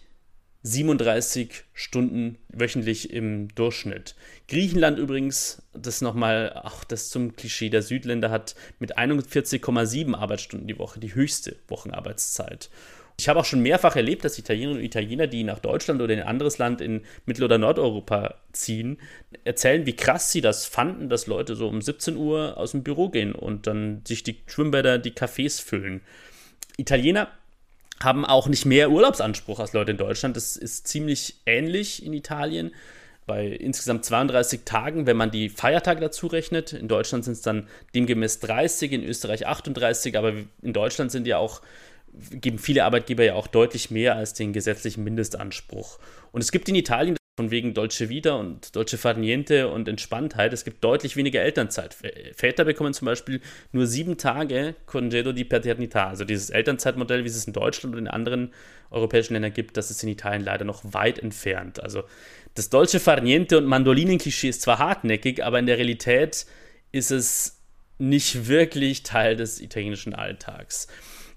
37 0.62 1.64
Stunden 1.74 2.38
wöchentlich 2.48 3.10
im 3.10 3.54
Durchschnitt. 3.54 4.16
Griechenland 4.48 4.98
übrigens, 4.98 5.62
das 5.72 6.00
nochmal, 6.00 6.52
auch 6.64 6.84
das 6.84 7.08
zum 7.08 7.36
Klischee 7.36 7.70
der 7.70 7.82
Südländer 7.82 8.30
hat, 8.30 8.56
mit 8.78 8.98
41,7 8.98 10.14
Arbeitsstunden 10.14 10.66
die 10.66 10.78
Woche 10.78 10.98
die 11.00 11.14
höchste 11.14 11.56
Wochenarbeitszeit. 11.68 12.68
Ich 13.18 13.28
habe 13.28 13.40
auch 13.40 13.44
schon 13.46 13.60
mehrfach 13.60 13.96
erlebt, 13.96 14.24
dass 14.24 14.38
Italienerinnen 14.38 14.80
und 14.80 14.84
Italiener, 14.84 15.26
die 15.26 15.42
nach 15.42 15.58
Deutschland 15.58 16.02
oder 16.02 16.12
in 16.12 16.20
ein 16.20 16.26
anderes 16.26 16.58
Land 16.58 16.82
in 16.82 17.02
Mittel- 17.24 17.44
oder 17.44 17.56
Nordeuropa 17.56 18.34
ziehen, 18.52 18.98
erzählen, 19.44 19.86
wie 19.86 19.96
krass 19.96 20.32
sie 20.32 20.42
das 20.42 20.66
fanden, 20.66 21.08
dass 21.08 21.26
Leute 21.26 21.56
so 21.56 21.66
um 21.66 21.80
17 21.80 22.16
Uhr 22.16 22.58
aus 22.58 22.72
dem 22.72 22.82
Büro 22.82 23.08
gehen 23.08 23.32
und 23.32 23.66
dann 23.66 24.02
sich 24.06 24.22
die 24.22 24.42
Schwimmbäder, 24.46 24.98
die 24.98 25.12
Cafés 25.12 25.62
füllen. 25.62 26.02
Italiener 26.76 27.28
haben 28.02 28.26
auch 28.26 28.48
nicht 28.48 28.66
mehr 28.66 28.90
Urlaubsanspruch 28.90 29.60
als 29.60 29.72
Leute 29.72 29.92
in 29.92 29.96
Deutschland. 29.96 30.36
Das 30.36 30.56
ist 30.56 30.86
ziemlich 30.86 31.36
ähnlich 31.46 32.04
in 32.04 32.12
Italien. 32.12 32.72
Bei 33.26 33.46
insgesamt 33.46 34.04
32 34.04 34.60
Tagen, 34.64 35.06
wenn 35.06 35.16
man 35.16 35.30
die 35.30 35.48
Feiertage 35.48 36.00
dazu 36.00 36.26
rechnet. 36.26 36.72
In 36.72 36.86
Deutschland 36.86 37.24
sind 37.24 37.32
es 37.32 37.40
dann 37.40 37.66
demgemäß 37.94 38.40
30, 38.40 38.92
in 38.92 39.02
Österreich 39.02 39.46
38, 39.46 40.16
aber 40.16 40.34
in 40.62 40.72
Deutschland 40.72 41.10
sind 41.10 41.26
ja 41.26 41.38
auch 41.38 41.62
geben 42.30 42.58
viele 42.58 42.84
Arbeitgeber 42.84 43.24
ja 43.24 43.34
auch 43.34 43.46
deutlich 43.46 43.90
mehr 43.90 44.16
als 44.16 44.34
den 44.34 44.52
gesetzlichen 44.52 45.04
Mindestanspruch. 45.04 45.98
Und 46.32 46.40
es 46.40 46.52
gibt 46.52 46.68
in 46.68 46.74
Italien 46.74 47.16
von 47.36 47.50
wegen 47.50 47.74
Dolce 47.74 48.08
Vita 48.08 48.34
und 48.34 48.74
Dolce 48.74 48.96
Farniente 48.96 49.68
und 49.68 49.88
Entspanntheit. 49.88 50.54
Es 50.54 50.64
gibt 50.64 50.82
deutlich 50.82 51.16
weniger 51.16 51.42
Elternzeit. 51.42 51.94
Väter 52.34 52.64
bekommen 52.64 52.94
zum 52.94 53.04
Beispiel 53.04 53.42
nur 53.72 53.86
sieben 53.86 54.16
Tage 54.16 54.74
Congedo 54.86 55.32
di 55.32 55.44
Paternità. 55.44 56.08
Also 56.08 56.24
dieses 56.24 56.48
Elternzeitmodell, 56.48 57.24
wie 57.24 57.28
es 57.28 57.46
in 57.46 57.52
Deutschland 57.52 57.94
und 57.94 58.00
in 58.00 58.08
anderen 58.08 58.54
europäischen 58.90 59.34
Ländern 59.34 59.52
gibt, 59.52 59.76
das 59.76 59.90
ist 59.90 60.02
in 60.02 60.08
Italien 60.08 60.44
leider 60.44 60.64
noch 60.64 60.82
weit 60.94 61.18
entfernt. 61.18 61.82
Also 61.82 62.04
das 62.54 62.70
Dolce 62.70 63.00
Farniente 63.00 63.58
und 63.58 63.66
Mandolinen-Klischee 63.66 64.48
ist 64.48 64.62
zwar 64.62 64.78
hartnäckig, 64.78 65.44
aber 65.44 65.58
in 65.58 65.66
der 65.66 65.76
Realität 65.76 66.46
ist 66.90 67.10
es 67.10 67.60
nicht 67.98 68.48
wirklich 68.48 69.02
Teil 69.02 69.36
des 69.36 69.60
italienischen 69.60 70.14
Alltags. 70.14 70.88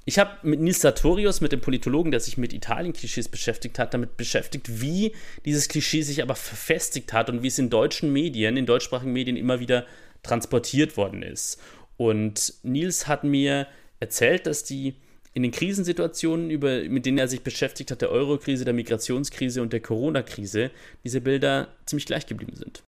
Ich 0.10 0.18
habe 0.18 0.32
mit 0.42 0.60
Nils 0.60 0.82
Sartorius, 0.82 1.40
mit 1.40 1.52
dem 1.52 1.62
Politologen, 1.62 2.10
der 2.10 2.20
sich 2.20 2.36
mit 2.36 2.52
Italien-Klischees 2.52 3.28
beschäftigt 3.28 3.78
hat, 3.78 3.94
damit 3.94 4.18
beschäftigt, 4.18 4.82
wie 4.82 5.14
dieses 5.46 5.68
Klischee 5.68 6.02
sich 6.02 6.24
aber 6.24 6.34
verfestigt 6.34 7.14
hat 7.14 7.30
und 7.30 7.44
wie 7.44 7.48
es 7.48 7.60
in 7.60 7.70
deutschen 7.70 8.12
Medien, 8.12 8.58
in 8.58 8.66
deutschsprachigen 8.66 9.14
Medien 9.14 9.38
immer 9.38 9.60
wieder 9.60 9.86
transportiert 10.24 10.98
worden 10.98 11.22
ist. 11.22 11.62
Und 11.96 12.56
Nils 12.64 13.08
hat 13.08 13.24
mir 13.24 13.68
erzählt, 14.00 14.48
dass 14.48 14.64
die 14.64 14.96
in 15.36 15.44
den 15.44 15.52
Krisensituationen, 15.52 16.50
über, 16.50 16.82
mit 16.86 17.06
denen 17.06 17.20
er 17.20 17.28
sich 17.28 17.44
beschäftigt 17.44 17.92
hat, 17.92 18.02
der 18.02 18.10
Euro-Krise, 18.10 18.66
der 18.66 18.74
Migrationskrise 18.74 19.62
und 19.62 19.74
der 19.74 19.82
Corona-Krise, 19.82 20.72
diese 21.04 21.22
Bilder 21.22 21.68
ziemlich 21.86 22.08
gleich 22.08 22.26
geblieben 22.26 22.56
sind. 22.56 22.82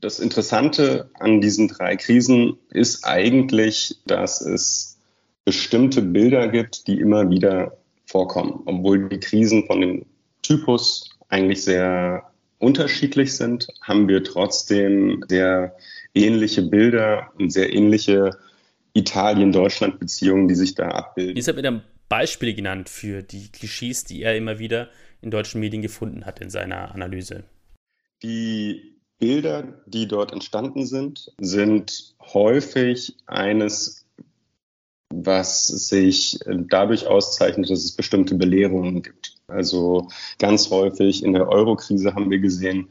Das 0.00 0.18
Interessante 0.18 1.10
an 1.12 1.42
diesen 1.42 1.68
drei 1.68 1.96
Krisen 1.96 2.56
ist 2.70 3.04
eigentlich, 3.04 3.96
dass 4.06 4.40
es 4.40 4.87
bestimmte 5.48 6.02
Bilder 6.02 6.48
gibt, 6.48 6.86
die 6.88 7.00
immer 7.00 7.30
wieder 7.30 7.78
vorkommen, 8.04 8.60
obwohl 8.66 9.08
die 9.08 9.18
Krisen 9.18 9.64
von 9.66 9.80
dem 9.80 10.04
Typus 10.42 11.08
eigentlich 11.30 11.62
sehr 11.64 12.30
unterschiedlich 12.58 13.34
sind, 13.34 13.66
haben 13.80 14.08
wir 14.08 14.22
trotzdem 14.22 15.24
sehr 15.26 15.74
ähnliche 16.12 16.60
Bilder 16.60 17.32
und 17.38 17.50
sehr 17.50 17.72
ähnliche 17.72 18.36
Italien-Deutschland-Beziehungen, 18.92 20.48
die 20.48 20.54
sich 20.54 20.74
da 20.74 20.88
abbilden. 20.88 21.36
Jetzt 21.36 21.48
hat 21.48 21.56
mir 21.56 21.62
dann 21.62 21.82
Beispiele 22.10 22.52
genannt 22.52 22.90
für 22.90 23.22
die 23.22 23.50
Klischees, 23.50 24.04
die 24.04 24.20
er 24.20 24.36
immer 24.36 24.58
wieder 24.58 24.90
in 25.22 25.30
deutschen 25.30 25.62
Medien 25.62 25.80
gefunden 25.80 26.26
hat 26.26 26.40
in 26.40 26.50
seiner 26.50 26.94
Analyse. 26.94 27.44
Die 28.22 28.98
Bilder, 29.18 29.80
die 29.86 30.06
dort 30.06 30.30
entstanden 30.30 30.84
sind, 30.84 31.32
sind 31.40 32.14
häufig 32.20 33.16
eines 33.26 34.04
was 35.24 35.66
sich 35.66 36.44
äh, 36.46 36.56
dadurch 36.68 37.06
auszeichnet, 37.06 37.70
dass 37.70 37.84
es 37.84 37.92
bestimmte 37.92 38.34
Belehrungen 38.34 39.02
gibt. 39.02 39.34
Also 39.46 40.08
ganz 40.38 40.70
häufig 40.70 41.22
in 41.24 41.32
der 41.32 41.48
Eurokrise 41.48 42.14
haben 42.14 42.30
wir 42.30 42.38
gesehen, 42.38 42.88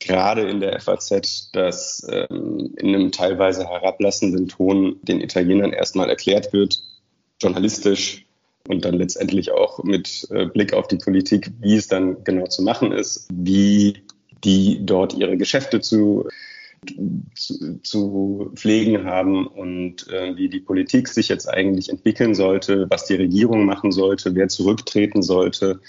gerade 0.00 0.48
in 0.48 0.60
der 0.60 0.80
FAZ, 0.80 1.50
dass 1.52 2.06
ähm, 2.10 2.74
in 2.76 2.94
einem 2.94 3.12
teilweise 3.12 3.68
herablassenden 3.68 4.48
Ton 4.48 4.96
den 5.02 5.20
Italienern 5.20 5.72
erstmal 5.72 6.08
erklärt 6.08 6.52
wird, 6.52 6.82
journalistisch 7.40 8.26
und 8.68 8.84
dann 8.84 8.94
letztendlich 8.94 9.50
auch 9.50 9.82
mit 9.82 10.26
äh, 10.30 10.46
Blick 10.46 10.72
auf 10.74 10.88
die 10.88 10.96
Politik, 10.96 11.50
wie 11.60 11.76
es 11.76 11.88
dann 11.88 12.22
genau 12.24 12.46
zu 12.46 12.62
machen 12.62 12.92
ist, 12.92 13.28
wie 13.32 14.02
die 14.44 14.84
dort 14.84 15.14
ihre 15.14 15.36
Geschäfte 15.36 15.80
zu 15.80 16.28
zu, 17.34 17.80
zu 17.82 18.50
pflegen 18.54 19.04
haben 19.04 19.46
und 19.46 20.08
äh, 20.08 20.36
wie 20.36 20.48
die 20.48 20.60
Politik 20.60 21.08
sich 21.08 21.28
jetzt 21.28 21.48
eigentlich 21.48 21.88
entwickeln 21.88 22.34
sollte, 22.34 22.86
was 22.90 23.06
die 23.06 23.14
Regierung 23.14 23.64
machen 23.64 23.92
sollte, 23.92 24.34
wer 24.34 24.48
zurücktreten 24.48 25.22
sollte, 25.22 25.80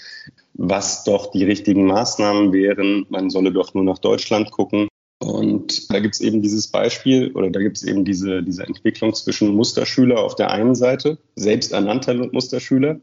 was 0.54 1.04
doch 1.04 1.30
die 1.30 1.44
richtigen 1.44 1.86
Maßnahmen 1.86 2.52
wären. 2.52 3.06
Man 3.08 3.30
solle 3.30 3.52
doch 3.52 3.74
nur 3.74 3.84
nach 3.84 3.98
Deutschland 3.98 4.50
gucken. 4.50 4.88
Und 5.22 5.92
da 5.92 6.00
gibt 6.00 6.14
es 6.14 6.20
eben 6.20 6.40
dieses 6.40 6.68
Beispiel 6.68 7.30
oder 7.32 7.50
da 7.50 7.60
gibt 7.60 7.76
es 7.76 7.82
eben 7.82 8.04
diese, 8.06 8.42
diese 8.42 8.64
Entwicklung 8.64 9.12
zwischen 9.12 9.54
Musterschüler 9.54 10.18
auf 10.18 10.34
der 10.34 10.50
einen 10.50 10.74
Seite, 10.74 11.18
selbsternannter 11.36 12.14
Musterschüler, 12.32 13.00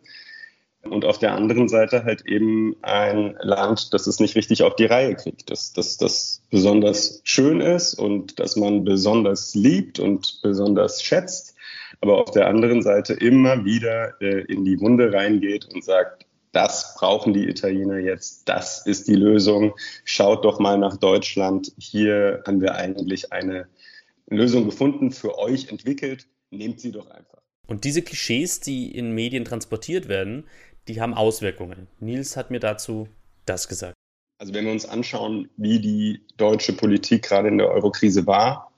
und 0.84 1.06
auf 1.06 1.20
der 1.20 1.34
anderen 1.34 1.68
Seite 1.68 2.04
halt 2.04 2.26
eben 2.26 2.76
ein 2.82 3.36
Land, 3.42 3.94
das 3.94 4.08
es 4.08 4.20
nicht 4.20 4.36
richtig 4.36 4.64
auf 4.64 4.76
die 4.76 4.86
Reihe 4.86 5.16
kriegt, 5.16 5.50
dass 5.50 5.74
das, 5.74 5.98
das 5.98 6.42
besonders 6.50 7.22
schön 7.24 7.62
ist 7.62 7.94
und 7.96 8.40
dass 8.40 8.56
man 8.56 8.84
besonders 8.84 9.54
liebt 9.56 10.00
und 10.00 10.40
besonders 10.42 11.02
schätzt, 11.02 11.56
aber 12.02 12.22
auf 12.22 12.32
der 12.32 12.48
anderen 12.48 12.82
Seite 12.82 13.14
immer 13.14 13.66
wieder 13.66 14.22
äh, 14.22 14.42
in 14.46 14.66
die 14.66 14.80
Wunde 14.80 15.12
reingeht 15.12 15.66
und 15.74 15.84
sagt, 15.84 16.26
das 16.52 16.96
brauchen 16.98 17.34
die 17.34 17.48
Italiener 17.48 18.00
jetzt, 18.00 18.48
das 18.50 18.86
ist 18.86 19.08
die 19.08 19.16
Lösung. 19.16 19.76
Schaut 20.06 20.46
doch 20.46 20.60
mal 20.60 20.78
nach 20.78 20.98
Deutschland. 20.98 21.72
Hier 21.78 22.42
haben 22.48 22.62
wir 22.62 22.76
eigentlich 22.76 23.32
eine 23.32 23.68
Lösung 24.28 24.66
gefunden, 24.66 25.12
für 25.12 25.38
euch 25.38 25.70
entwickelt. 25.70 26.28
Nehmt 26.50 26.80
sie 26.80 26.92
doch 26.92 27.10
einfach. 27.12 27.42
Und 27.68 27.84
diese 27.84 28.02
Klischees, 28.02 28.62
die 28.62 28.96
in 28.96 29.12
Medien 29.12 29.44
transportiert 29.44 30.08
werden, 30.08 30.46
die 30.88 31.02
haben 31.02 31.14
Auswirkungen. 31.14 31.88
Nils 32.00 32.38
hat 32.38 32.52
mir 32.52 32.60
dazu 32.60 33.08
das 33.46 33.68
gesagt. 33.68 33.94
Also 34.40 34.54
wenn 34.54 34.66
wir 34.66 34.72
uns 34.72 34.86
anschauen, 34.86 35.50
wie 35.58 35.80
die 35.80 36.22
deutsche 36.38 36.74
Politik 36.74 37.24
gerade 37.24 37.48
in 37.48 37.58
der 37.58 37.70
Eurokrise 37.70 38.28
war, 38.28 38.72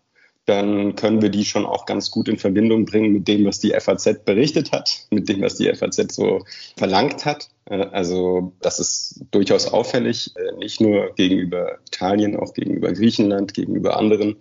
dann 0.46 0.96
können 0.96 1.22
wir 1.22 1.30
die 1.30 1.46
schon 1.46 1.66
auch 1.66 1.86
ganz 1.86 2.10
gut 2.10 2.28
in 2.28 2.38
Verbindung 2.38 2.86
bringen 2.86 3.14
mit 3.14 3.28
dem, 3.28 3.46
was 3.46 3.60
die 3.60 3.72
FAZ 3.80 4.26
berichtet 4.26 4.72
hat, 4.72 5.06
mit 5.12 5.30
dem, 5.30 5.42
was 5.42 5.58
die 5.58 5.72
FAZ 5.72 6.16
so 6.16 6.44
verlangt 6.76 7.26
hat. 7.26 7.50
Äh, 7.66 7.86
also 7.92 8.54
das 8.62 8.80
ist 8.80 9.26
durchaus 9.30 9.68
auffällig, 9.68 10.34
äh, 10.36 10.58
nicht 10.58 10.82
nur 10.82 11.14
gegenüber 11.14 11.78
Italien, 11.88 12.36
auch 12.36 12.54
gegenüber 12.54 12.92
Griechenland, 12.92 13.54
gegenüber 13.54 13.98
anderen, 13.98 14.38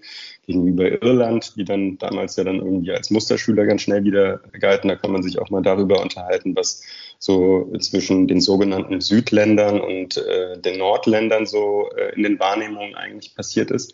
gegenüber 0.48 1.02
Irland, 1.02 1.56
die 1.56 1.64
dann 1.64 1.98
damals 1.98 2.36
ja 2.36 2.44
dann 2.44 2.56
irgendwie 2.56 2.90
als 2.90 3.10
Musterschüler 3.10 3.66
ganz 3.66 3.82
schnell 3.82 4.02
wieder 4.02 4.40
galten. 4.58 4.88
Da 4.88 4.96
kann 4.96 5.12
man 5.12 5.22
sich 5.22 5.38
auch 5.38 5.50
mal 5.50 5.60
darüber 5.60 6.00
unterhalten, 6.00 6.56
was 6.56 6.82
so 7.18 7.70
zwischen 7.78 8.26
den 8.26 8.40
sogenannten 8.40 9.02
Südländern 9.02 9.78
und 9.78 10.16
äh, 10.16 10.58
den 10.58 10.78
Nordländern 10.78 11.44
so 11.44 11.90
äh, 11.96 12.14
in 12.16 12.22
den 12.22 12.40
Wahrnehmungen 12.40 12.94
eigentlich 12.94 13.34
passiert 13.34 13.70
ist. 13.70 13.92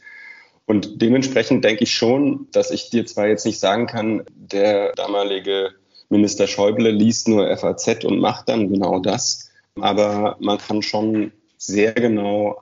Und 0.64 1.02
dementsprechend 1.02 1.64
denke 1.64 1.82
ich 1.82 1.92
schon, 1.92 2.46
dass 2.52 2.70
ich 2.70 2.88
dir 2.88 3.04
zwar 3.04 3.26
jetzt 3.26 3.44
nicht 3.44 3.58
sagen 3.58 3.88
kann, 3.88 4.22
der 4.30 4.92
damalige 4.92 5.70
Minister 6.08 6.46
Schäuble 6.46 6.90
liest 6.90 7.26
nur 7.26 7.54
FAZ 7.56 8.04
und 8.04 8.20
macht 8.20 8.48
dann 8.48 8.72
genau 8.72 9.00
das, 9.00 9.50
aber 9.80 10.36
man 10.38 10.58
kann 10.58 10.82
schon 10.82 11.32
sehr 11.58 11.92
genau 11.94 12.60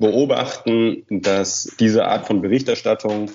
beobachten, 0.00 1.04
dass 1.08 1.76
diese 1.78 2.06
Art 2.06 2.26
von 2.26 2.42
Berichterstattung 2.42 3.30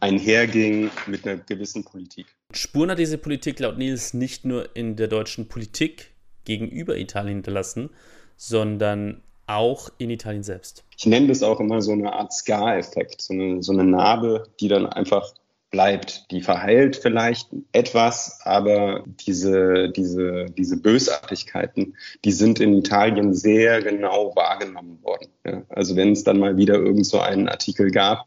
einherging 0.00 0.90
mit 1.06 1.26
einer 1.26 1.38
gewissen 1.38 1.84
Politik. 1.84 2.26
Spuren 2.52 2.90
hat 2.90 2.98
diese 2.98 3.18
Politik 3.18 3.60
laut 3.60 3.78
Nils 3.78 4.12
nicht 4.12 4.44
nur 4.44 4.76
in 4.76 4.96
der 4.96 5.08
deutschen 5.08 5.48
Politik 5.48 6.10
gegenüber 6.44 6.98
Italien 6.98 7.36
hinterlassen, 7.36 7.90
sondern 8.36 9.22
auch 9.46 9.90
in 9.98 10.10
Italien 10.10 10.42
selbst. 10.42 10.84
Ich 10.98 11.06
nenne 11.06 11.28
das 11.28 11.42
auch 11.42 11.60
immer 11.60 11.80
so 11.80 11.92
eine 11.92 12.12
Art 12.12 12.32
Scar-Effekt, 12.32 13.22
so 13.22 13.60
so 13.60 13.72
eine 13.72 13.84
Narbe, 13.84 14.48
die 14.60 14.68
dann 14.68 14.86
einfach 14.86 15.32
bleibt. 15.72 16.30
Die 16.30 16.42
verheilt 16.42 16.96
vielleicht 16.96 17.48
etwas, 17.72 18.40
aber 18.44 19.02
diese, 19.26 19.88
diese, 19.88 20.46
diese 20.56 20.76
Bösartigkeiten, 20.76 21.96
die 22.24 22.30
sind 22.30 22.60
in 22.60 22.74
Italien 22.74 23.34
sehr 23.34 23.82
genau 23.82 24.36
wahrgenommen 24.36 24.98
worden. 25.02 25.28
Ja, 25.44 25.62
also 25.70 25.96
wenn 25.96 26.12
es 26.12 26.22
dann 26.22 26.38
mal 26.38 26.56
wieder 26.56 26.74
irgend 26.74 27.06
so 27.06 27.18
einen 27.18 27.48
Artikel 27.48 27.90
gab, 27.90 28.26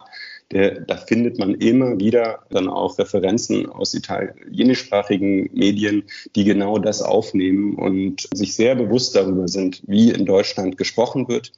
der, 0.52 0.82
da 0.82 0.98
findet 0.98 1.39
man 1.39 1.56
immer 1.56 2.00
wieder 2.00 2.39
dann 2.50 2.68
auch 2.68 3.00
Referenzen 3.00 3.68
aus 3.68 3.93
italienischsprachigen 3.93 5.50
Medien, 5.54 6.04
die 6.36 6.43
genau 6.43 6.78
das 6.78 7.02
aufnehmen 7.02 7.76
und 7.76 8.28
sich 8.34 8.56
sehr 8.56 8.76
bewusst 8.76 9.16
darüber 9.16 9.48
sind, 9.48 9.82
wie 9.88 10.12
in 10.12 10.26
Deutschland 10.26 10.78
gesprochen 10.78 11.28
wird. 11.28 11.52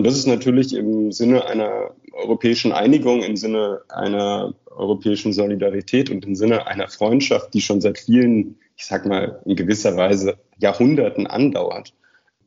Und 0.00 0.06
das 0.06 0.16
ist 0.16 0.26
natürlich 0.26 0.72
im 0.74 1.12
Sinne 1.12 1.44
einer 1.44 1.90
europäischen 2.12 2.72
Einigung, 2.72 3.22
im 3.22 3.36
Sinne 3.36 3.82
einer 3.90 4.54
europäischen 4.64 5.34
Solidarität 5.34 6.08
und 6.08 6.24
im 6.24 6.34
Sinne 6.34 6.66
einer 6.66 6.88
Freundschaft, 6.88 7.52
die 7.52 7.60
schon 7.60 7.82
seit 7.82 7.98
vielen, 7.98 8.58
ich 8.78 8.86
sag 8.86 9.04
mal, 9.04 9.42
in 9.44 9.56
gewisser 9.56 9.98
Weise 9.98 10.38
Jahrhunderten 10.58 11.26
andauert 11.26 11.92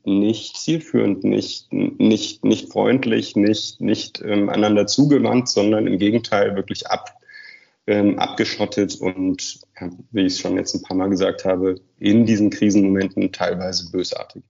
nicht 0.03 0.57
zielführend, 0.57 1.23
nicht, 1.25 1.71
nicht, 1.71 2.43
nicht 2.43 2.71
freundlich, 2.71 3.35
nicht, 3.35 3.79
nicht 3.79 4.19
ähm, 4.25 4.49
einander 4.49 4.87
zugewandt, 4.87 5.47
sondern 5.47 5.85
im 5.85 5.99
Gegenteil 5.99 6.55
wirklich 6.55 6.87
ab, 6.87 7.15
ähm, 7.85 8.17
abgeschottet 8.17 8.95
und, 8.95 9.59
ja, 9.79 9.91
wie 10.09 10.21
ich 10.21 10.33
es 10.33 10.39
schon 10.39 10.57
jetzt 10.57 10.73
ein 10.73 10.81
paar 10.81 10.97
Mal 10.97 11.09
gesagt 11.11 11.45
habe, 11.45 11.75
in 11.99 12.25
diesen 12.25 12.49
Krisenmomenten 12.49 13.31
teilweise 13.31 13.91
bösartig. 13.91 14.41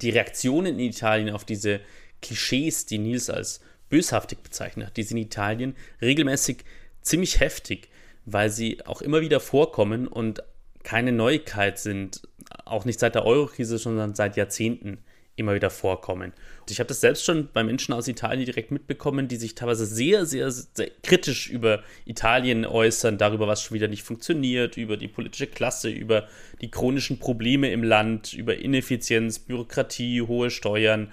Die 0.00 0.10
Reaktionen 0.10 0.78
in 0.78 0.90
Italien 0.90 1.34
auf 1.34 1.44
diese 1.44 1.80
Klischees, 2.22 2.86
die 2.86 2.98
Nils 2.98 3.30
als 3.30 3.60
böshaftig 3.88 4.38
bezeichnet 4.42 4.96
die 4.96 5.02
sind 5.02 5.18
in 5.18 5.24
Italien 5.24 5.76
regelmäßig 6.02 6.64
ziemlich 7.02 7.40
heftig, 7.40 7.88
weil 8.24 8.50
sie 8.50 8.84
auch 8.84 9.00
immer 9.00 9.20
wieder 9.20 9.40
vorkommen 9.40 10.08
und 10.08 10.42
keine 10.82 11.12
Neuigkeit 11.12 11.78
sind, 11.78 12.22
auch 12.64 12.84
nicht 12.84 13.00
seit 13.00 13.14
der 13.14 13.24
Euro-Krise, 13.24 13.78
sondern 13.78 14.14
seit 14.14 14.36
Jahrzehnten 14.36 14.98
immer 15.36 15.54
wieder 15.54 15.70
vorkommen. 15.70 16.32
Und 16.60 16.70
ich 16.70 16.80
habe 16.80 16.88
das 16.88 17.00
selbst 17.00 17.24
schon 17.24 17.48
bei 17.52 17.62
Menschen 17.62 17.92
aus 17.92 18.08
Italien 18.08 18.46
direkt 18.46 18.70
mitbekommen, 18.70 19.28
die 19.28 19.36
sich 19.36 19.54
teilweise 19.54 19.84
sehr, 19.84 20.24
sehr, 20.26 20.50
sehr 20.50 20.90
kritisch 21.02 21.48
über 21.48 21.82
Italien 22.06 22.64
äußern, 22.64 23.18
darüber, 23.18 23.46
was 23.46 23.62
schon 23.62 23.74
wieder 23.74 23.88
nicht 23.88 24.02
funktioniert, 24.02 24.76
über 24.76 24.96
die 24.96 25.08
politische 25.08 25.46
Klasse, 25.46 25.90
über 25.90 26.26
die 26.60 26.70
chronischen 26.70 27.18
Probleme 27.18 27.70
im 27.70 27.84
Land, 27.84 28.32
über 28.32 28.56
Ineffizienz, 28.56 29.38
Bürokratie, 29.38 30.22
hohe 30.22 30.50
Steuern, 30.50 31.12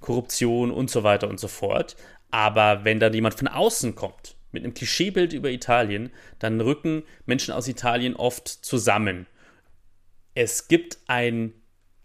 Korruption 0.00 0.70
und 0.70 0.90
so 0.90 1.02
weiter 1.02 1.28
und 1.28 1.40
so 1.40 1.48
fort. 1.48 1.96
Aber 2.30 2.84
wenn 2.84 3.00
dann 3.00 3.14
jemand 3.14 3.34
von 3.34 3.48
außen 3.48 3.94
kommt, 3.94 4.36
mit 4.52 4.64
einem 4.64 4.74
Klischeebild 4.74 5.32
über 5.32 5.50
Italien, 5.50 6.10
dann 6.38 6.60
rücken 6.60 7.02
Menschen 7.26 7.52
aus 7.52 7.68
Italien 7.68 8.16
oft 8.16 8.48
zusammen. 8.48 9.26
Es 10.34 10.68
gibt 10.68 10.98
ein, 11.06 11.52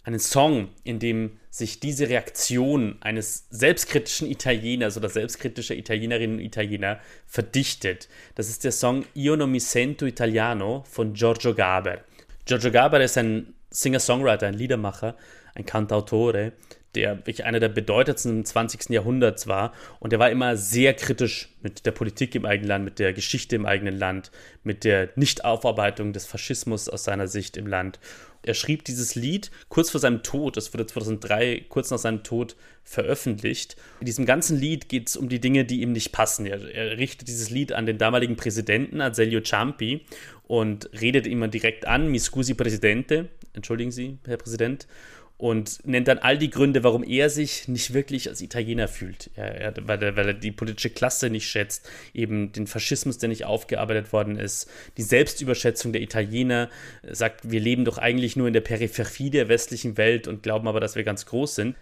einen 0.03 0.19
Song, 0.19 0.69
in 0.83 0.99
dem 0.99 1.39
sich 1.49 1.81
diese 1.81 2.07
Reaktion 2.07 2.97
eines 3.01 3.47
selbstkritischen 3.49 4.29
Italieners 4.29 4.95
oder 4.95 5.09
selbstkritischer 5.09 5.75
Italienerinnen 5.75 6.37
und 6.37 6.43
Italiener 6.43 6.99
verdichtet. 7.25 8.07
Das 8.35 8.47
ist 8.47 8.63
der 8.63 8.71
Song 8.71 9.05
Io 9.15 9.35
non 9.35 9.51
mi 9.51 9.59
sento 9.59 10.05
italiano 10.05 10.83
von 10.89 11.13
Giorgio 11.13 11.53
Gaber. 11.53 12.05
Giorgio 12.45 12.71
Gaber 12.71 13.01
ist 13.01 13.17
ein 13.17 13.53
Singer-Songwriter, 13.69 14.47
ein 14.47 14.53
Liedermacher, 14.53 15.17
ein 15.55 15.65
Cantautore, 15.65 16.53
der 16.95 17.17
wirklich 17.17 17.45
einer 17.45 17.59
der 17.59 17.69
bedeutendsten 17.69 18.39
im 18.39 18.45
20. 18.45 18.89
Jahrhunderts 18.89 19.47
war. 19.47 19.73
Und 19.99 20.13
er 20.13 20.19
war 20.19 20.29
immer 20.29 20.57
sehr 20.57 20.93
kritisch 20.93 21.49
mit 21.61 21.85
der 21.85 21.91
Politik 21.91 22.35
im 22.35 22.45
eigenen 22.45 22.67
Land, 22.67 22.85
mit 22.85 22.99
der 22.99 23.13
Geschichte 23.13 23.55
im 23.55 23.65
eigenen 23.65 23.97
Land, 23.97 24.31
mit 24.63 24.83
der 24.83 25.09
Nichtaufarbeitung 25.15 26.13
des 26.13 26.25
Faschismus 26.25 26.89
aus 26.89 27.03
seiner 27.03 27.27
Sicht 27.27 27.57
im 27.57 27.67
Land. 27.67 27.99
Er 28.43 28.55
schrieb 28.55 28.85
dieses 28.85 29.15
Lied 29.15 29.51
kurz 29.69 29.91
vor 29.91 30.01
seinem 30.01 30.23
Tod, 30.23 30.57
es 30.57 30.73
wurde 30.73 30.87
2003 30.87 31.65
kurz 31.69 31.91
nach 31.91 31.99
seinem 31.99 32.23
Tod 32.23 32.55
veröffentlicht. 32.83 33.75
In 33.99 34.07
diesem 34.07 34.25
ganzen 34.25 34.59
Lied 34.59 34.89
geht 34.89 35.09
es 35.09 35.15
um 35.15 35.29
die 35.29 35.39
Dinge, 35.39 35.63
die 35.63 35.81
ihm 35.81 35.91
nicht 35.91 36.11
passen. 36.11 36.47
Er, 36.47 36.59
er 36.73 36.97
richtet 36.97 37.27
dieses 37.27 37.51
Lied 37.51 37.71
an 37.71 37.85
den 37.85 37.99
damaligen 37.99 38.35
Präsidenten, 38.35 38.99
Azeglio 38.99 39.41
Ciampi, 39.41 40.05
und 40.47 40.89
redet 40.99 41.27
immer 41.27 41.47
direkt 41.47 41.87
an, 41.87 42.09
mi 42.09 42.19
scusi 42.19 42.55
Presidente, 42.55 43.29
entschuldigen 43.53 43.91
Sie, 43.91 44.17
Herr 44.25 44.37
Präsident, 44.37 44.87
und 45.41 45.83
nennt 45.87 46.07
dann 46.07 46.19
all 46.19 46.37
die 46.37 46.51
Gründe, 46.51 46.83
warum 46.83 47.01
er 47.01 47.31
sich 47.31 47.67
nicht 47.67 47.95
wirklich 47.95 48.29
als 48.29 48.41
Italiener 48.41 48.87
fühlt. 48.87 49.31
Er, 49.33 49.73
weil, 49.81 50.03
er, 50.03 50.15
weil 50.15 50.27
er 50.27 50.33
die 50.35 50.51
politische 50.51 50.91
Klasse 50.91 51.31
nicht 51.31 51.47
schätzt, 51.47 51.89
eben 52.13 52.51
den 52.51 52.67
Faschismus, 52.67 53.17
der 53.17 53.29
nicht 53.29 53.45
aufgearbeitet 53.45 54.13
worden 54.13 54.37
ist, 54.37 54.69
die 54.97 55.01
Selbstüberschätzung 55.01 55.93
der 55.93 56.03
Italiener, 56.03 56.69
sagt, 57.09 57.49
wir 57.49 57.59
leben 57.59 57.85
doch 57.85 57.97
eigentlich 57.97 58.35
nur 58.35 58.45
in 58.45 58.53
der 58.53 58.61
Peripherie 58.61 59.31
der 59.31 59.49
westlichen 59.49 59.97
Welt 59.97 60.27
und 60.27 60.43
glauben 60.43 60.67
aber, 60.67 60.79
dass 60.79 60.95
wir 60.95 61.03
ganz 61.03 61.25
groß 61.25 61.55
sind. 61.55 61.75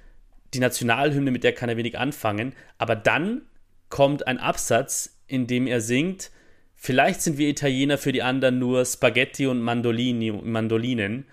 Die 0.54 0.60
Nationalhymne, 0.60 1.30
mit 1.30 1.44
der 1.44 1.52
kann 1.52 1.68
er 1.68 1.76
wenig 1.76 2.00
anfangen, 2.00 2.54
aber 2.78 2.96
dann 2.96 3.42
kommt 3.90 4.26
ein 4.26 4.38
Absatz, 4.38 5.20
in 5.28 5.48
dem 5.48 5.68
er 5.68 5.82
singt, 5.82 6.32
vielleicht 6.76 7.22
sind 7.22 7.38
wir 7.38 7.50
Italiener 7.50 7.98
für 7.98 8.14
die 8.14 8.24
anderen 8.24 8.58
nur 8.58 8.86
Spaghetti 8.86 9.48
und 9.48 9.60
Mandolini, 9.60 10.32
Mandolinen, 10.32 11.26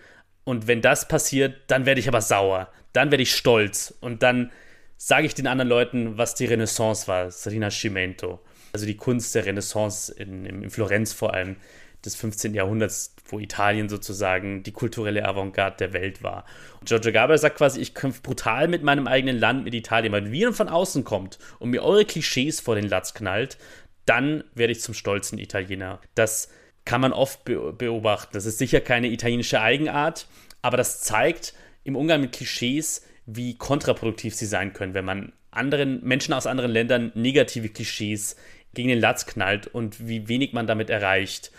und 0.47 0.69
wenn 0.69 0.81
das 0.81 1.09
passiert, 1.09 1.57
dann 1.67 1.87
werde 1.87 1.99
ich 1.99 2.07
aber 2.07 2.21
sauer. 2.21 2.71
Dann 2.93 3.11
werde 3.11 3.25
ich 3.25 3.35
stolz. 3.35 3.93
Und 4.01 4.23
dann 4.23 4.53
sage 4.97 5.27
ich 5.27 5.35
den 5.35 5.49
anderen 5.49 5.69
Leuten, 5.69 6.19
was 6.19 6.37
die 6.37 6.45
Renaissance 6.45 7.09
war, 7.09 7.25
das 7.25 7.49
Rinascimento. 7.49 8.39
Also 8.73 8.87
die 8.87 8.97
Kunst 8.97 9.35
der 9.35 9.45
Renaissance 9.45 10.13
in, 10.13 10.47
in 10.47 10.71
Florenz 10.71 11.13
vor 11.13 11.35
allem 11.35 11.57
des 12.05 12.15
15. 12.15 12.55
Jahrhunderts, 12.55 13.17
wo 13.25 13.41
Italien 13.41 13.89
sozusagen 13.89 14.63
die 14.63 14.71
kulturelle 14.71 15.27
Avantgarde 15.27 15.79
der 15.79 15.93
Welt 15.93 16.23
war. 16.23 16.45
Und 16.79 16.89
Giorgio 16.89 17.11
Gaber 17.11 17.37
sagt 17.39 17.59
quasi, 17.59 17.81
ich 17.81 17.95
kämpfe 17.95 18.23
brutal 18.23 18.69
mit 18.69 18.85
meinem 18.85 19.09
eigenen 19.09 19.39
Land, 19.39 19.65
mit 19.65 19.75
Italien. 19.75 20.13
Wenn 20.13 20.33
ihr 20.33 20.53
von 20.53 20.69
außen 20.69 21.03
kommt 21.03 21.41
und 21.59 21.71
mir 21.71 21.83
eure 21.83 22.05
Klischees 22.05 22.61
vor 22.61 22.77
den 22.77 22.89
Latz 22.89 23.15
knallt, 23.15 23.59
dann 24.05 24.45
werde 24.55 24.75
ich 24.75 24.81
zum 24.81 24.95
stolzen 24.95 25.41
Italiener. 25.41 26.01
Das 26.15 26.49
kann 26.87 27.03
man 27.03 27.13
oft 27.13 27.45
beobachten. 27.45 28.33
Das 28.33 28.47
ist 28.47 28.57
sicher 28.57 28.81
keine 28.81 29.09
italienische 29.09 29.61
Eigenart, 29.61 30.27
aber 30.63 30.79
das 30.79 31.03
zeigt 31.03 31.53
im 31.85 31.97
Umgang 31.97 32.23
mit 32.23 32.33
Klischees, 32.33 33.03
wie 33.27 33.59
kontraproduktiv 33.59 34.35
sie 34.35 34.47
sein 34.47 34.73
können, 34.73 34.95
wenn 34.95 35.05
man 35.05 35.33
anderen 35.51 36.03
Menschen 36.03 36.33
aus 36.33 36.47
anderen 36.47 36.71
Ländern 36.71 37.13
negative 37.15 37.69
Klischees 37.69 38.37
gegen 38.73 38.89
den 38.89 39.01
Latz 39.01 39.27
knallt 39.27 39.67
und 39.67 40.07
wie 40.07 40.29
wenig 40.29 40.53
man 40.53 40.67
damit 40.67 40.89
erreicht. 40.89 41.51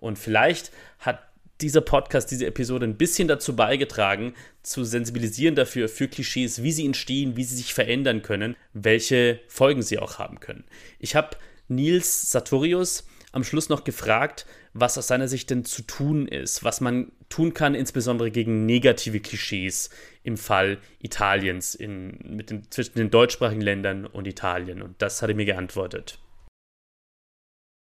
Und 0.00 0.18
vielleicht 0.18 0.72
hat 0.98 1.22
dieser 1.60 1.80
Podcast, 1.80 2.30
diese 2.30 2.46
Episode 2.46 2.86
ein 2.86 2.96
bisschen 2.96 3.28
dazu 3.28 3.54
beigetragen, 3.54 4.34
zu 4.62 4.84
sensibilisieren 4.84 5.54
dafür, 5.54 5.88
für 5.88 6.08
Klischees, 6.08 6.62
wie 6.62 6.72
sie 6.72 6.86
entstehen, 6.86 7.36
wie 7.36 7.44
sie 7.44 7.56
sich 7.56 7.74
verändern 7.74 8.22
können, 8.22 8.56
welche 8.72 9.40
Folgen 9.48 9.82
sie 9.82 9.98
auch 9.98 10.18
haben 10.18 10.40
können. 10.40 10.64
Ich 10.98 11.14
habe 11.14 11.36
Nils 11.68 12.30
Sartorius 12.30 13.04
am 13.32 13.44
Schluss 13.44 13.68
noch 13.68 13.84
gefragt, 13.84 14.46
was 14.72 14.96
aus 14.98 15.06
seiner 15.06 15.28
Sicht 15.28 15.50
denn 15.50 15.64
zu 15.64 15.82
tun 15.82 16.26
ist, 16.26 16.64
was 16.64 16.80
man 16.80 17.12
tun 17.28 17.54
kann, 17.54 17.74
insbesondere 17.74 18.30
gegen 18.30 18.66
negative 18.66 19.20
Klischees 19.20 19.90
im 20.22 20.36
Fall 20.36 20.78
Italiens 21.00 21.74
in, 21.74 22.18
mit 22.24 22.50
den, 22.50 22.70
zwischen 22.70 22.98
den 22.98 23.10
deutschsprachigen 23.10 23.60
Ländern 23.60 24.06
und 24.06 24.26
Italien. 24.26 24.82
Und 24.82 25.00
das 25.02 25.20
hat 25.20 25.28
er 25.28 25.36
mir 25.36 25.44
geantwortet. 25.44 26.18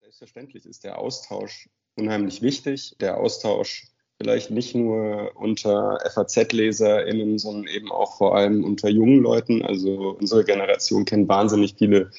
Selbstverständlich 0.01 0.65
ist 0.65 0.83
der 0.83 0.97
Austausch 0.97 1.69
unheimlich 1.95 2.41
wichtig. 2.41 2.95
Der 2.99 3.17
Austausch 3.17 3.87
vielleicht 4.19 4.51
nicht 4.51 4.75
nur 4.75 5.31
unter 5.35 5.99
FAZ-LeserInnen, 6.13 7.37
sondern 7.37 7.67
eben 7.67 7.91
auch 7.91 8.17
vor 8.17 8.35
allem 8.35 8.63
unter 8.63 8.89
jungen 8.89 9.21
Leuten. 9.21 9.63
Also 9.63 10.17
unsere 10.19 10.43
Generation 10.43 11.05
kennt 11.05 11.29
wahnsinnig 11.29 11.75
viele 11.77 12.11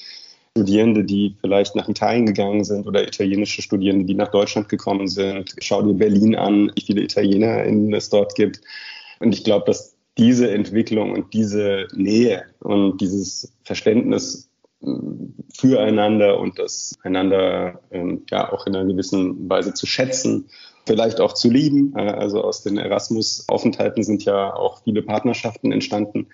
Studierende, 0.58 1.04
die 1.04 1.36
vielleicht 1.40 1.76
nach 1.76 1.88
Italien 1.88 2.26
gegangen 2.26 2.64
sind 2.64 2.86
oder 2.86 3.06
italienische 3.06 3.62
Studierende, 3.62 4.04
die 4.06 4.14
nach 4.14 4.30
Deutschland 4.30 4.68
gekommen 4.68 5.06
sind. 5.06 5.54
Schau 5.60 5.82
dir 5.82 5.94
Berlin 5.94 6.34
an, 6.34 6.72
wie 6.74 6.80
viele 6.80 7.02
ItalienerInnen 7.02 7.94
es 7.94 8.10
dort 8.10 8.34
gibt. 8.34 8.60
Und 9.20 9.32
ich 9.32 9.44
glaube, 9.44 9.66
dass 9.66 9.94
diese 10.16 10.50
Entwicklung 10.50 11.12
und 11.12 11.32
diese 11.32 11.86
Nähe 11.94 12.42
und 12.58 13.00
dieses 13.00 13.52
Verständnis 13.62 14.50
ähm, 14.82 15.34
füreinander 15.56 16.40
und 16.40 16.58
das 16.58 16.98
einander 17.04 17.80
ähm, 17.92 18.22
ja 18.28 18.52
auch 18.52 18.66
in 18.66 18.74
einer 18.74 18.90
gewissen 18.90 19.48
Weise 19.48 19.74
zu 19.74 19.86
schätzen, 19.86 20.46
vielleicht 20.86 21.20
auch 21.20 21.34
zu 21.34 21.50
lieben. 21.50 21.94
Äh, 21.96 22.10
also 22.10 22.42
aus 22.42 22.64
den 22.64 22.78
Erasmus-Aufenthalten 22.78 24.02
sind 24.02 24.24
ja 24.24 24.52
auch 24.54 24.82
viele 24.82 25.02
Partnerschaften 25.02 25.70
entstanden. 25.70 26.26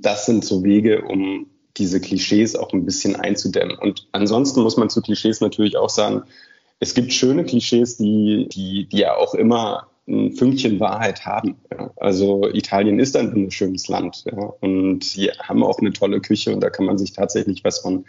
Das 0.00 0.24
sind 0.24 0.44
so 0.44 0.64
Wege, 0.64 1.02
um 1.02 1.46
diese 1.76 2.00
Klischees 2.00 2.56
auch 2.56 2.72
ein 2.72 2.84
bisschen 2.84 3.16
einzudämmen. 3.16 3.78
Und 3.78 4.08
ansonsten 4.12 4.62
muss 4.62 4.76
man 4.76 4.90
zu 4.90 5.02
Klischees 5.02 5.40
natürlich 5.40 5.76
auch 5.76 5.90
sagen, 5.90 6.22
es 6.80 6.94
gibt 6.94 7.12
schöne 7.12 7.44
Klischees, 7.44 7.96
die, 7.96 8.48
die, 8.50 8.86
die 8.88 8.98
ja 8.98 9.16
auch 9.16 9.34
immer 9.34 9.88
ein 10.08 10.32
Fünkchen 10.32 10.78
Wahrheit 10.78 11.26
haben. 11.26 11.56
Ja. 11.70 11.90
Also 11.96 12.48
Italien 12.52 13.00
ist 13.00 13.16
ein 13.16 13.34
wunderschönes 13.34 13.88
Land 13.88 14.24
ja. 14.30 14.52
und 14.60 15.02
sie 15.02 15.30
haben 15.30 15.64
auch 15.64 15.78
eine 15.80 15.92
tolle 15.92 16.20
Küche 16.20 16.52
und 16.52 16.60
da 16.60 16.70
kann 16.70 16.86
man 16.86 16.98
sich 16.98 17.12
tatsächlich 17.12 17.64
was 17.64 17.80
von 17.80 18.04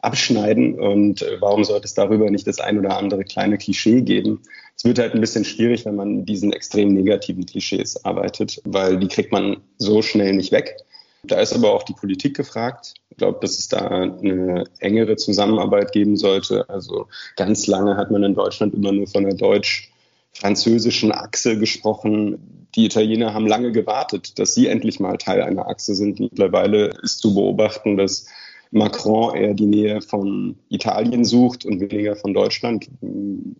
abschneiden. 0.00 0.78
Und 0.78 1.24
warum 1.40 1.64
sollte 1.64 1.84
es 1.84 1.94
darüber 1.94 2.30
nicht 2.30 2.46
das 2.46 2.58
ein 2.58 2.78
oder 2.78 2.96
andere 2.96 3.24
kleine 3.24 3.58
Klischee 3.58 4.00
geben? 4.00 4.40
Es 4.76 4.84
wird 4.84 4.98
halt 4.98 5.14
ein 5.14 5.20
bisschen 5.20 5.44
schwierig, 5.44 5.84
wenn 5.84 5.96
man 5.96 6.24
diesen 6.24 6.52
extrem 6.52 6.94
negativen 6.94 7.46
Klischees 7.46 8.04
arbeitet, 8.04 8.60
weil 8.64 8.98
die 8.98 9.08
kriegt 9.08 9.30
man 9.30 9.58
so 9.76 10.02
schnell 10.02 10.32
nicht 10.32 10.52
weg. 10.52 10.76
Da 11.22 11.40
ist 11.40 11.52
aber 11.52 11.72
auch 11.72 11.82
die 11.82 11.92
Politik 11.92 12.36
gefragt. 12.36 12.94
Ich 13.10 13.18
glaube, 13.18 13.38
dass 13.40 13.58
es 13.58 13.68
da 13.68 13.86
eine 13.88 14.64
engere 14.78 15.16
Zusammenarbeit 15.16 15.92
geben 15.92 16.16
sollte. 16.16 16.68
Also 16.68 17.08
ganz 17.36 17.66
lange 17.66 17.96
hat 17.96 18.10
man 18.10 18.22
in 18.22 18.34
Deutschland 18.34 18.74
immer 18.74 18.92
nur 18.92 19.06
von 19.06 19.24
der 19.24 19.34
deutsch-französischen 19.34 21.12
Achse 21.12 21.58
gesprochen. 21.58 22.66
Die 22.74 22.86
Italiener 22.86 23.34
haben 23.34 23.46
lange 23.46 23.72
gewartet, 23.72 24.38
dass 24.38 24.54
sie 24.54 24.68
endlich 24.68 24.98
mal 25.00 25.18
Teil 25.18 25.42
einer 25.42 25.68
Achse 25.68 25.94
sind. 25.94 26.20
Mittlerweile 26.20 26.92
ist 27.02 27.18
zu 27.18 27.34
beobachten, 27.34 27.96
dass 27.96 28.26
Macron 28.70 29.34
eher 29.34 29.54
die 29.54 29.66
Nähe 29.66 30.00
von 30.00 30.58
Italien 30.68 31.24
sucht 31.24 31.64
und 31.64 31.80
weniger 31.80 32.16
von 32.16 32.32
Deutschland. 32.32 32.88
In 33.02 33.56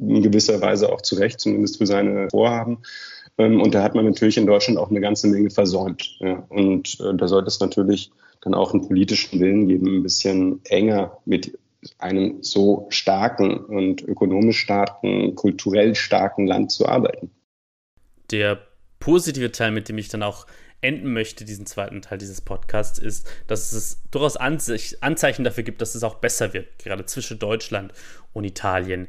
gewisser 0.00 0.60
Weise 0.60 0.92
auch 0.92 1.00
zu 1.00 1.14
Recht, 1.14 1.40
zumindest 1.40 1.78
für 1.78 1.86
seine 1.86 2.28
Vorhaben. 2.30 2.82
Ähm, 3.38 3.60
und 3.60 3.74
da 3.74 3.82
hat 3.82 3.94
man 3.94 4.04
natürlich 4.04 4.36
in 4.36 4.46
Deutschland 4.46 4.78
auch 4.78 4.90
eine 4.90 5.00
ganze 5.00 5.28
Menge 5.28 5.50
versäumt. 5.50 6.18
Und 6.48 6.98
äh, 7.00 7.14
da 7.14 7.28
sollte 7.28 7.48
es 7.48 7.60
natürlich 7.60 8.10
dann 8.42 8.54
auch 8.54 8.72
einen 8.72 8.86
politischen 8.86 9.40
Willen 9.40 9.68
geben, 9.68 9.98
ein 9.98 10.02
bisschen 10.02 10.60
enger 10.64 11.18
mit 11.24 11.58
einem 11.98 12.42
so 12.42 12.86
starken 12.90 13.58
und 13.58 14.02
ökonomisch 14.02 14.58
starken, 14.58 15.34
kulturell 15.34 15.94
starken 15.94 16.46
Land 16.46 16.72
zu 16.72 16.86
arbeiten. 16.86 17.30
Der 18.30 18.60
positive 18.98 19.52
Teil, 19.52 19.70
mit 19.70 19.88
dem 19.88 19.98
ich 19.98 20.08
dann 20.08 20.22
auch 20.22 20.46
enden 20.80 21.12
möchte, 21.12 21.44
diesen 21.44 21.66
zweiten 21.66 22.02
Teil 22.02 22.18
dieses 22.18 22.40
Podcasts, 22.40 22.98
ist, 22.98 23.28
dass 23.46 23.72
es 23.72 24.02
durchaus 24.10 24.36
Anzeichen 24.36 25.44
dafür 25.44 25.64
gibt, 25.64 25.80
dass 25.80 25.94
es 25.94 26.02
auch 26.02 26.16
besser 26.16 26.52
wird, 26.52 26.78
gerade 26.78 27.06
zwischen 27.06 27.38
Deutschland 27.38 27.92
und 28.32 28.44
Italien. 28.44 29.08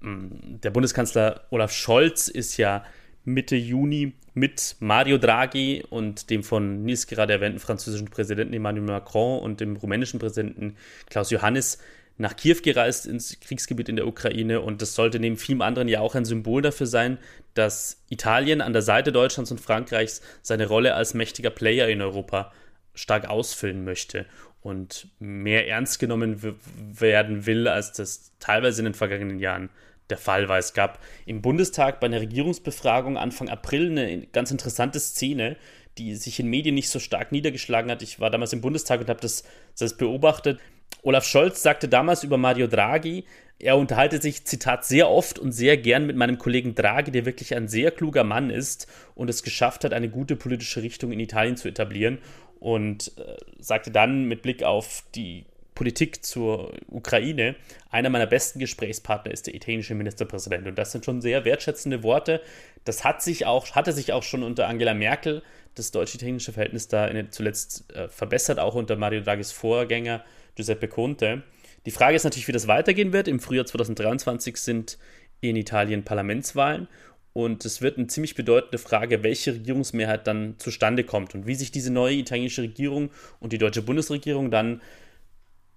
Mm, 0.00 0.60
der 0.62 0.70
Bundeskanzler 0.70 1.46
Olaf 1.50 1.72
Scholz 1.72 2.28
ist 2.28 2.56
ja 2.56 2.84
Mitte 3.28 3.56
Juni 3.56 4.14
mit 4.34 4.76
Mario 4.80 5.18
Draghi 5.18 5.84
und 5.90 6.30
dem 6.30 6.42
von 6.42 6.84
Nils 6.84 7.06
gerade 7.06 7.34
erwähnten 7.34 7.58
französischen 7.58 8.08
Präsidenten 8.08 8.54
Emmanuel 8.54 8.86
Macron 8.86 9.40
und 9.40 9.60
dem 9.60 9.76
rumänischen 9.76 10.18
Präsidenten 10.18 10.76
Klaus 11.10 11.30
Johannes 11.30 11.78
nach 12.16 12.34
Kiew 12.36 12.58
gereist 12.62 13.06
ins 13.06 13.38
Kriegsgebiet 13.40 13.88
in 13.88 13.96
der 13.96 14.06
Ukraine. 14.06 14.60
Und 14.60 14.82
das 14.82 14.94
sollte 14.94 15.20
neben 15.20 15.36
vielem 15.36 15.62
anderen 15.62 15.88
ja 15.88 16.00
auch 16.00 16.14
ein 16.14 16.24
Symbol 16.24 16.62
dafür 16.62 16.86
sein, 16.86 17.18
dass 17.54 18.02
Italien 18.08 18.60
an 18.60 18.72
der 18.72 18.82
Seite 18.82 19.12
Deutschlands 19.12 19.50
und 19.50 19.60
Frankreichs 19.60 20.22
seine 20.42 20.66
Rolle 20.66 20.94
als 20.94 21.14
mächtiger 21.14 21.50
Player 21.50 21.88
in 21.88 22.02
Europa 22.02 22.52
stark 22.94 23.28
ausfüllen 23.28 23.84
möchte 23.84 24.26
und 24.60 25.08
mehr 25.20 25.68
ernst 25.68 26.00
genommen 26.00 26.56
werden 26.98 27.46
will, 27.46 27.68
als 27.68 27.92
das 27.92 28.32
teilweise 28.40 28.80
in 28.80 28.86
den 28.86 28.94
vergangenen 28.94 29.38
Jahren 29.38 29.70
der 30.10 30.18
Fall 30.18 30.48
war. 30.48 30.58
Es 30.58 30.74
gab 30.74 30.98
im 31.26 31.42
Bundestag 31.42 32.00
bei 32.00 32.06
einer 32.06 32.20
Regierungsbefragung 32.20 33.16
Anfang 33.16 33.48
April 33.48 33.90
eine 33.90 34.26
ganz 34.26 34.50
interessante 34.50 35.00
Szene, 35.00 35.56
die 35.98 36.14
sich 36.14 36.38
in 36.40 36.48
Medien 36.48 36.74
nicht 36.74 36.90
so 36.90 37.00
stark 37.00 37.32
niedergeschlagen 37.32 37.90
hat. 37.90 38.02
Ich 38.02 38.20
war 38.20 38.30
damals 38.30 38.52
im 38.52 38.60
Bundestag 38.60 39.00
und 39.00 39.08
habe 39.08 39.20
das, 39.20 39.44
das 39.78 39.96
beobachtet. 39.96 40.60
Olaf 41.02 41.24
Scholz 41.24 41.62
sagte 41.62 41.88
damals 41.88 42.24
über 42.24 42.38
Mario 42.38 42.66
Draghi, 42.66 43.24
er 43.60 43.76
unterhalte 43.76 44.22
sich, 44.22 44.44
Zitat, 44.44 44.84
sehr 44.84 45.10
oft 45.10 45.38
und 45.38 45.50
sehr 45.50 45.76
gern 45.76 46.06
mit 46.06 46.16
meinem 46.16 46.38
Kollegen 46.38 46.76
Draghi, 46.76 47.10
der 47.10 47.26
wirklich 47.26 47.54
ein 47.56 47.66
sehr 47.66 47.90
kluger 47.90 48.22
Mann 48.22 48.50
ist 48.50 48.86
und 49.16 49.28
es 49.28 49.42
geschafft 49.42 49.84
hat, 49.84 49.92
eine 49.92 50.08
gute 50.08 50.36
politische 50.36 50.82
Richtung 50.82 51.10
in 51.10 51.18
Italien 51.18 51.56
zu 51.56 51.68
etablieren. 51.68 52.18
Und 52.60 53.12
äh, 53.18 53.36
sagte 53.58 53.90
dann 53.90 54.24
mit 54.24 54.42
Blick 54.42 54.62
auf 54.62 55.04
die 55.14 55.44
Politik 55.78 56.24
zur 56.24 56.72
Ukraine, 56.88 57.54
einer 57.88 58.10
meiner 58.10 58.26
besten 58.26 58.58
Gesprächspartner 58.58 59.30
ist 59.30 59.46
der 59.46 59.54
italienische 59.54 59.94
Ministerpräsident. 59.94 60.66
Und 60.66 60.76
das 60.76 60.90
sind 60.90 61.04
schon 61.04 61.20
sehr 61.20 61.44
wertschätzende 61.44 62.02
Worte. 62.02 62.42
Das 62.82 63.04
hat 63.04 63.22
sich 63.22 63.46
auch, 63.46 63.76
hatte 63.76 63.92
sich 63.92 64.12
auch 64.12 64.24
schon 64.24 64.42
unter 64.42 64.66
Angela 64.66 64.92
Merkel 64.92 65.40
das 65.76 65.92
deutsch-italienische 65.92 66.52
Verhältnis 66.52 66.88
da 66.88 67.08
zuletzt 67.30 67.94
äh, 67.94 68.08
verbessert, 68.08 68.58
auch 68.58 68.74
unter 68.74 68.96
Mario 68.96 69.20
Draghis 69.20 69.52
Vorgänger 69.52 70.24
Giuseppe 70.56 70.88
Conte. 70.88 71.44
Die 71.86 71.92
Frage 71.92 72.16
ist 72.16 72.24
natürlich, 72.24 72.48
wie 72.48 72.52
das 72.52 72.66
weitergehen 72.66 73.12
wird. 73.12 73.28
Im 73.28 73.38
Frühjahr 73.38 73.64
2023 73.64 74.56
sind 74.56 74.98
in 75.40 75.54
Italien 75.54 76.02
Parlamentswahlen 76.02 76.88
und 77.34 77.64
es 77.64 77.82
wird 77.82 77.98
eine 77.98 78.08
ziemlich 78.08 78.34
bedeutende 78.34 78.78
Frage, 78.78 79.22
welche 79.22 79.54
Regierungsmehrheit 79.54 80.26
dann 80.26 80.56
zustande 80.58 81.04
kommt 81.04 81.36
und 81.36 81.46
wie 81.46 81.54
sich 81.54 81.70
diese 81.70 81.92
neue 81.92 82.16
italienische 82.16 82.62
Regierung 82.62 83.10
und 83.38 83.52
die 83.52 83.58
deutsche 83.58 83.82
Bundesregierung 83.82 84.50
dann 84.50 84.82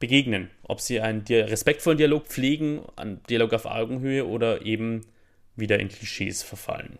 begegnen. 0.01 0.49
Ob 0.63 0.81
sie 0.81 0.99
einen 0.99 1.23
respektvollen 1.25 1.97
Dialog 1.97 2.27
pflegen, 2.27 2.81
einen 2.97 3.23
Dialog 3.23 3.53
auf 3.53 3.65
Augenhöhe 3.65 4.27
oder 4.27 4.65
eben 4.65 5.05
wieder 5.55 5.79
in 5.79 5.87
Klischees 5.87 6.43
verfallen. 6.43 6.99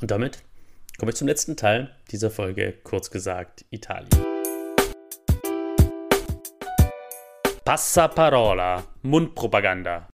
Und 0.00 0.10
damit 0.10 0.42
komme 0.96 1.10
ich 1.10 1.16
zum 1.16 1.28
letzten 1.28 1.56
Teil 1.58 1.94
dieser 2.10 2.30
Folge, 2.30 2.72
kurz 2.82 3.10
gesagt 3.10 3.66
Italien. 3.70 4.08
Passaparola, 7.64 8.86
Mundpropaganda. 9.02 10.08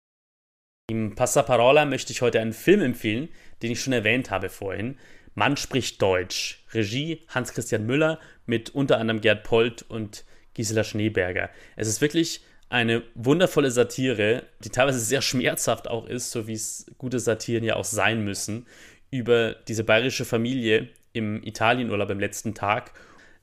Im 0.89 1.15
Passaparola 1.15 1.85
möchte 1.85 2.13
ich 2.13 2.21
heute 2.21 2.39
einen 2.39 2.53
Film 2.53 2.81
empfehlen, 2.81 3.29
den 3.61 3.71
ich 3.71 3.81
schon 3.81 3.93
erwähnt 3.93 4.31
habe 4.31 4.49
vorhin. 4.49 4.97
Mann 5.35 5.57
spricht 5.57 6.01
Deutsch. 6.01 6.63
Regie 6.73 7.23
Hans-Christian 7.27 7.85
Müller 7.85 8.19
mit 8.45 8.69
unter 8.69 8.97
anderem 8.97 9.21
Gerd 9.21 9.43
Polt 9.43 9.83
und 9.83 10.25
Gisela 10.61 10.83
Schneeberger. 10.83 11.49
Es 11.75 11.87
ist 11.87 12.01
wirklich 12.01 12.41
eine 12.69 13.01
wundervolle 13.15 13.71
Satire, 13.71 14.43
die 14.63 14.69
teilweise 14.69 14.99
sehr 14.99 15.23
schmerzhaft 15.23 15.87
auch 15.87 16.05
ist, 16.05 16.29
so 16.29 16.45
wie 16.45 16.53
es 16.53 16.85
gute 16.99 17.19
Satiren 17.19 17.63
ja 17.63 17.77
auch 17.77 17.83
sein 17.83 18.23
müssen, 18.23 18.67
über 19.09 19.55
diese 19.67 19.83
bayerische 19.83 20.23
Familie 20.23 20.89
im 21.13 21.41
Italienurlaub 21.43 22.11
im 22.11 22.19
letzten 22.19 22.53
Tag. 22.53 22.91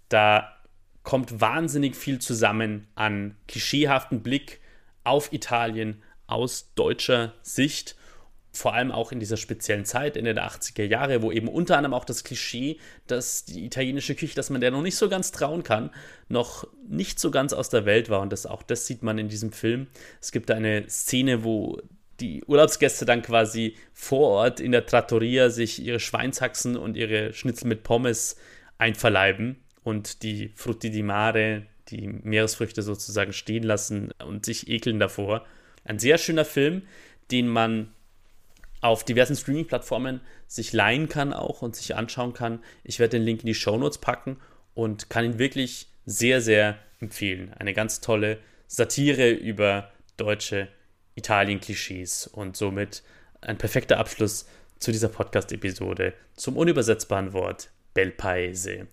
Da 0.09 0.57
kommt 1.03 1.41
wahnsinnig 1.41 1.97
viel 1.97 2.21
zusammen 2.21 2.87
an 2.95 3.35
klischeehaften 3.49 4.23
Blick 4.23 4.61
auf 5.03 5.33
Italien 5.33 6.05
aus 6.29 6.73
deutscher 6.77 7.35
Sicht. 7.43 7.97
Vor 8.59 8.75
allem 8.75 8.91
auch 8.91 9.13
in 9.13 9.21
dieser 9.21 9.37
speziellen 9.37 9.85
Zeit, 9.85 10.17
Ende 10.17 10.35
der 10.35 10.51
80er 10.51 10.83
Jahre, 10.83 11.23
wo 11.23 11.31
eben 11.31 11.47
unter 11.47 11.77
anderem 11.77 11.95
auch 11.95 12.05
das 12.05 12.25
Klischee, 12.25 12.79
dass 13.07 13.45
die 13.45 13.65
italienische 13.65 14.17
Küche, 14.17 14.35
dass 14.35 14.51
man 14.51 14.61
der 14.61 14.73
noch 14.73 14.83
nicht 14.83 14.97
so 14.97 15.09
ganz 15.09 15.31
trauen 15.31 15.63
kann, 15.63 15.93
noch 16.29 16.67
nicht 16.89 17.21
so 17.21 17.31
ganz 17.31 17.53
aus 17.53 17.71
der 17.71 17.85
Welt 17.85 18.11
war. 18.11 18.21
Und 18.21 18.33
das, 18.33 18.47
auch 18.47 18.65
das 18.65 18.85
sieht 18.85 19.05
man 19.05 19.17
in 19.17 19.29
diesem 19.29 19.53
Film. 19.53 19.87
Es 20.21 20.33
gibt 20.33 20.51
eine 20.51 20.89
Szene, 20.89 21.45
wo 21.45 21.81
die 22.19 22.43
Urlaubsgäste 22.47 23.05
dann 23.05 23.23
quasi 23.23 23.77
vor 23.93 24.31
Ort 24.31 24.59
in 24.59 24.73
der 24.73 24.87
Trattoria 24.87 25.51
sich 25.51 25.81
ihre 25.81 26.01
Schweinshaxen 26.01 26.77
und 26.77 26.97
ihre 26.97 27.33
Schnitzel 27.35 27.69
mit 27.69 27.85
Pommes 27.85 28.39
einverleiben 28.77 29.55
und 29.85 30.25
die 30.25 30.51
Frutti 30.57 30.91
di 30.91 31.05
Mare, 31.05 31.63
die 31.91 32.09
Meeresfrüchte 32.09 32.83
sozusagen 32.83 33.33
stehen 33.33 33.63
lassen 33.63 34.11
und 34.27 34.45
sich 34.45 34.69
ekeln 34.69 34.99
davor. 34.99 35.47
Ein 35.85 36.01
sehr 36.01 36.19
schöner 36.19 36.45
Film, 36.45 36.83
den 37.31 37.47
man 37.47 37.95
auf 38.81 39.05
diversen 39.05 39.37
Streaming-Plattformen 39.37 40.21
sich 40.47 40.73
leihen 40.73 41.09
kann 41.09 41.33
auch 41.33 41.63
und 41.63 41.77
sich 41.77 41.97
anschauen 41.97 42.33
kann. 42.33 42.63
Ich 42.85 42.99
werde 42.99 43.19
den 43.19 43.23
Link 43.23 43.41
in 43.41 43.47
die 43.47 43.55
Show 43.55 43.77
Notes 43.77 43.99
packen 43.99 44.39
und 44.75 45.11
kann 45.11 45.25
ihn 45.25 45.39
wirklich 45.39 45.89
sehr, 46.07 46.41
sehr 46.41 46.79
empfehlen. 47.01 47.53
Eine 47.55 47.75
ganz 47.75 48.01
tolle 48.01 48.39
Satire 48.67 49.31
über 49.31 49.91
deutsche 50.17 50.69
Italien-Klischees 51.17 52.27
und 52.29 52.57
somit 52.57 53.03
ein 53.41 53.59
perfekter 53.59 53.99
Abschluss 53.99 54.47
zu 54.79 54.93
dieser 54.93 55.09
Podcast-Episode 55.09 56.15
zum 56.35 56.57
unübersetzbaren 56.57 57.33
Wort 57.33 57.71
Bel 57.95 58.11
Paese. 58.11 58.87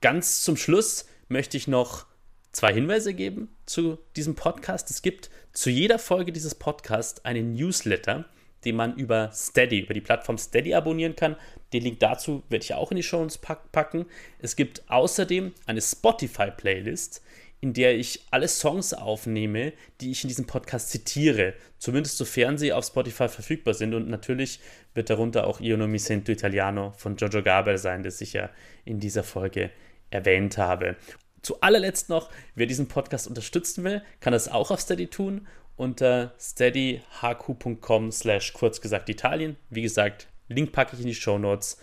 Ganz 0.00 0.42
zum 0.42 0.56
Schluss 0.56 1.06
möchte 1.28 1.56
ich 1.56 1.68
noch 1.68 2.06
zwei 2.52 2.72
Hinweise 2.72 3.14
geben 3.14 3.54
zu 3.66 3.98
diesem 4.16 4.34
Podcast. 4.34 4.90
Es 4.90 5.02
gibt 5.02 5.30
zu 5.52 5.70
jeder 5.70 5.98
Folge 5.98 6.32
dieses 6.32 6.54
Podcasts 6.54 7.24
einen 7.24 7.54
Newsletter, 7.54 8.24
den 8.64 8.76
man 8.76 8.96
über 8.96 9.30
Steady, 9.32 9.80
über 9.80 9.94
die 9.94 10.00
Plattform 10.00 10.38
Steady 10.38 10.74
abonnieren 10.74 11.16
kann. 11.16 11.36
Den 11.72 11.82
Link 11.82 12.00
dazu 12.00 12.42
werde 12.48 12.64
ich 12.64 12.74
auch 12.74 12.90
in 12.90 12.96
die 12.96 13.02
Show 13.02 13.20
Notes 13.20 13.38
packen. 13.38 14.06
Es 14.38 14.56
gibt 14.56 14.82
außerdem 14.88 15.52
eine 15.66 15.80
Spotify-Playlist, 15.80 17.22
in 17.60 17.74
der 17.74 17.96
ich 17.96 18.24
alle 18.30 18.48
Songs 18.48 18.94
aufnehme, 18.94 19.72
die 20.00 20.10
ich 20.10 20.24
in 20.24 20.28
diesem 20.28 20.46
Podcast 20.46 20.90
zitiere, 20.90 21.54
zumindest 21.78 22.16
sofern 22.16 22.56
sie 22.56 22.72
auf 22.72 22.86
Spotify 22.86 23.28
verfügbar 23.28 23.74
sind. 23.74 23.94
Und 23.94 24.08
natürlich 24.08 24.60
wird 24.94 25.10
darunter 25.10 25.46
auch 25.46 25.60
Io 25.60 25.76
non 25.76 25.90
mi 25.90 25.98
sento 25.98 26.32
italiano 26.32 26.92
von 26.96 27.16
Giorgio 27.16 27.42
Gaber 27.42 27.76
sein, 27.76 28.02
das 28.02 28.20
ich 28.20 28.32
ja 28.32 28.50
in 28.84 28.98
dieser 28.98 29.22
Folge 29.22 29.70
erwähnt 30.10 30.56
habe. 30.58 30.96
Zu 31.42 31.60
allerletzt 31.60 32.08
noch, 32.08 32.30
wer 32.54 32.66
diesen 32.66 32.88
Podcast 32.88 33.26
unterstützen 33.26 33.84
will, 33.84 34.02
kann 34.20 34.32
das 34.32 34.48
auch 34.48 34.70
auf 34.70 34.80
Steady 34.80 35.06
tun 35.06 35.46
unter 35.80 36.32
steadyhq.com 36.38 38.12
slash 38.12 38.52
kurz 38.52 38.82
gesagt 38.82 39.08
Italien. 39.08 39.56
Wie 39.70 39.80
gesagt, 39.80 40.28
Link 40.48 40.72
packe 40.72 40.94
ich 40.94 41.00
in 41.00 41.06
die 41.06 41.14
Show 41.14 41.38
Notes 41.38 41.78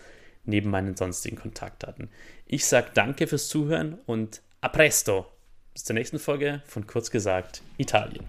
neben 0.45 0.69
meinen 0.69 0.95
sonstigen 0.95 1.35
Kontaktdaten. 1.35 2.09
Ich 2.45 2.65
sage 2.65 2.91
danke 2.93 3.25
fürs 3.25 3.49
Zuhören 3.49 3.97
und 4.05 4.41
a 4.61 4.69
presto. 4.69 5.25
Bis 5.73 5.83
zur 5.83 5.95
nächsten 5.95 6.19
Folge 6.19 6.61
von 6.65 6.85
kurz 6.85 7.09
gesagt 7.09 7.63
Italien. 7.77 8.25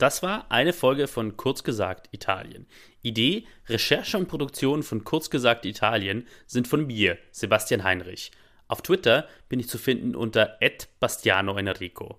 Das 0.00 0.22
war 0.22 0.50
eine 0.50 0.72
Folge 0.72 1.08
von 1.08 1.36
Kurz 1.36 1.62
gesagt 1.62 2.08
Italien. 2.10 2.66
Idee, 3.02 3.44
Recherche 3.68 4.16
und 4.16 4.28
Produktion 4.28 4.82
von 4.82 5.04
Kurz 5.04 5.28
gesagt 5.28 5.66
Italien 5.66 6.26
sind 6.46 6.66
von 6.66 6.86
mir, 6.86 7.18
Sebastian 7.32 7.84
Heinrich. 7.84 8.30
Auf 8.66 8.80
Twitter 8.80 9.28
bin 9.50 9.60
ich 9.60 9.68
zu 9.68 9.76
finden 9.76 10.16
unter 10.16 10.58
@bastianoenrico. 11.00 12.18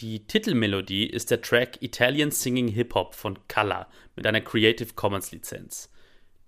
Die 0.00 0.26
Titelmelodie 0.26 1.04
ist 1.04 1.30
der 1.30 1.42
Track 1.42 1.82
Italian 1.82 2.30
Singing 2.30 2.68
Hip 2.68 2.94
Hop 2.94 3.14
von 3.14 3.38
Color 3.46 3.88
mit 4.16 4.26
einer 4.26 4.40
Creative 4.40 4.94
Commons 4.94 5.30
Lizenz. 5.30 5.92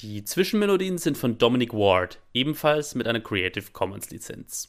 Die 0.01 0.25
Zwischenmelodien 0.25 0.97
sind 0.97 1.19
von 1.19 1.37
Dominic 1.37 1.75
Ward, 1.75 2.21
ebenfalls 2.33 2.95
mit 2.95 3.07
einer 3.07 3.21
Creative 3.21 3.73
Commons 3.75 4.09
Lizenz. 4.09 4.59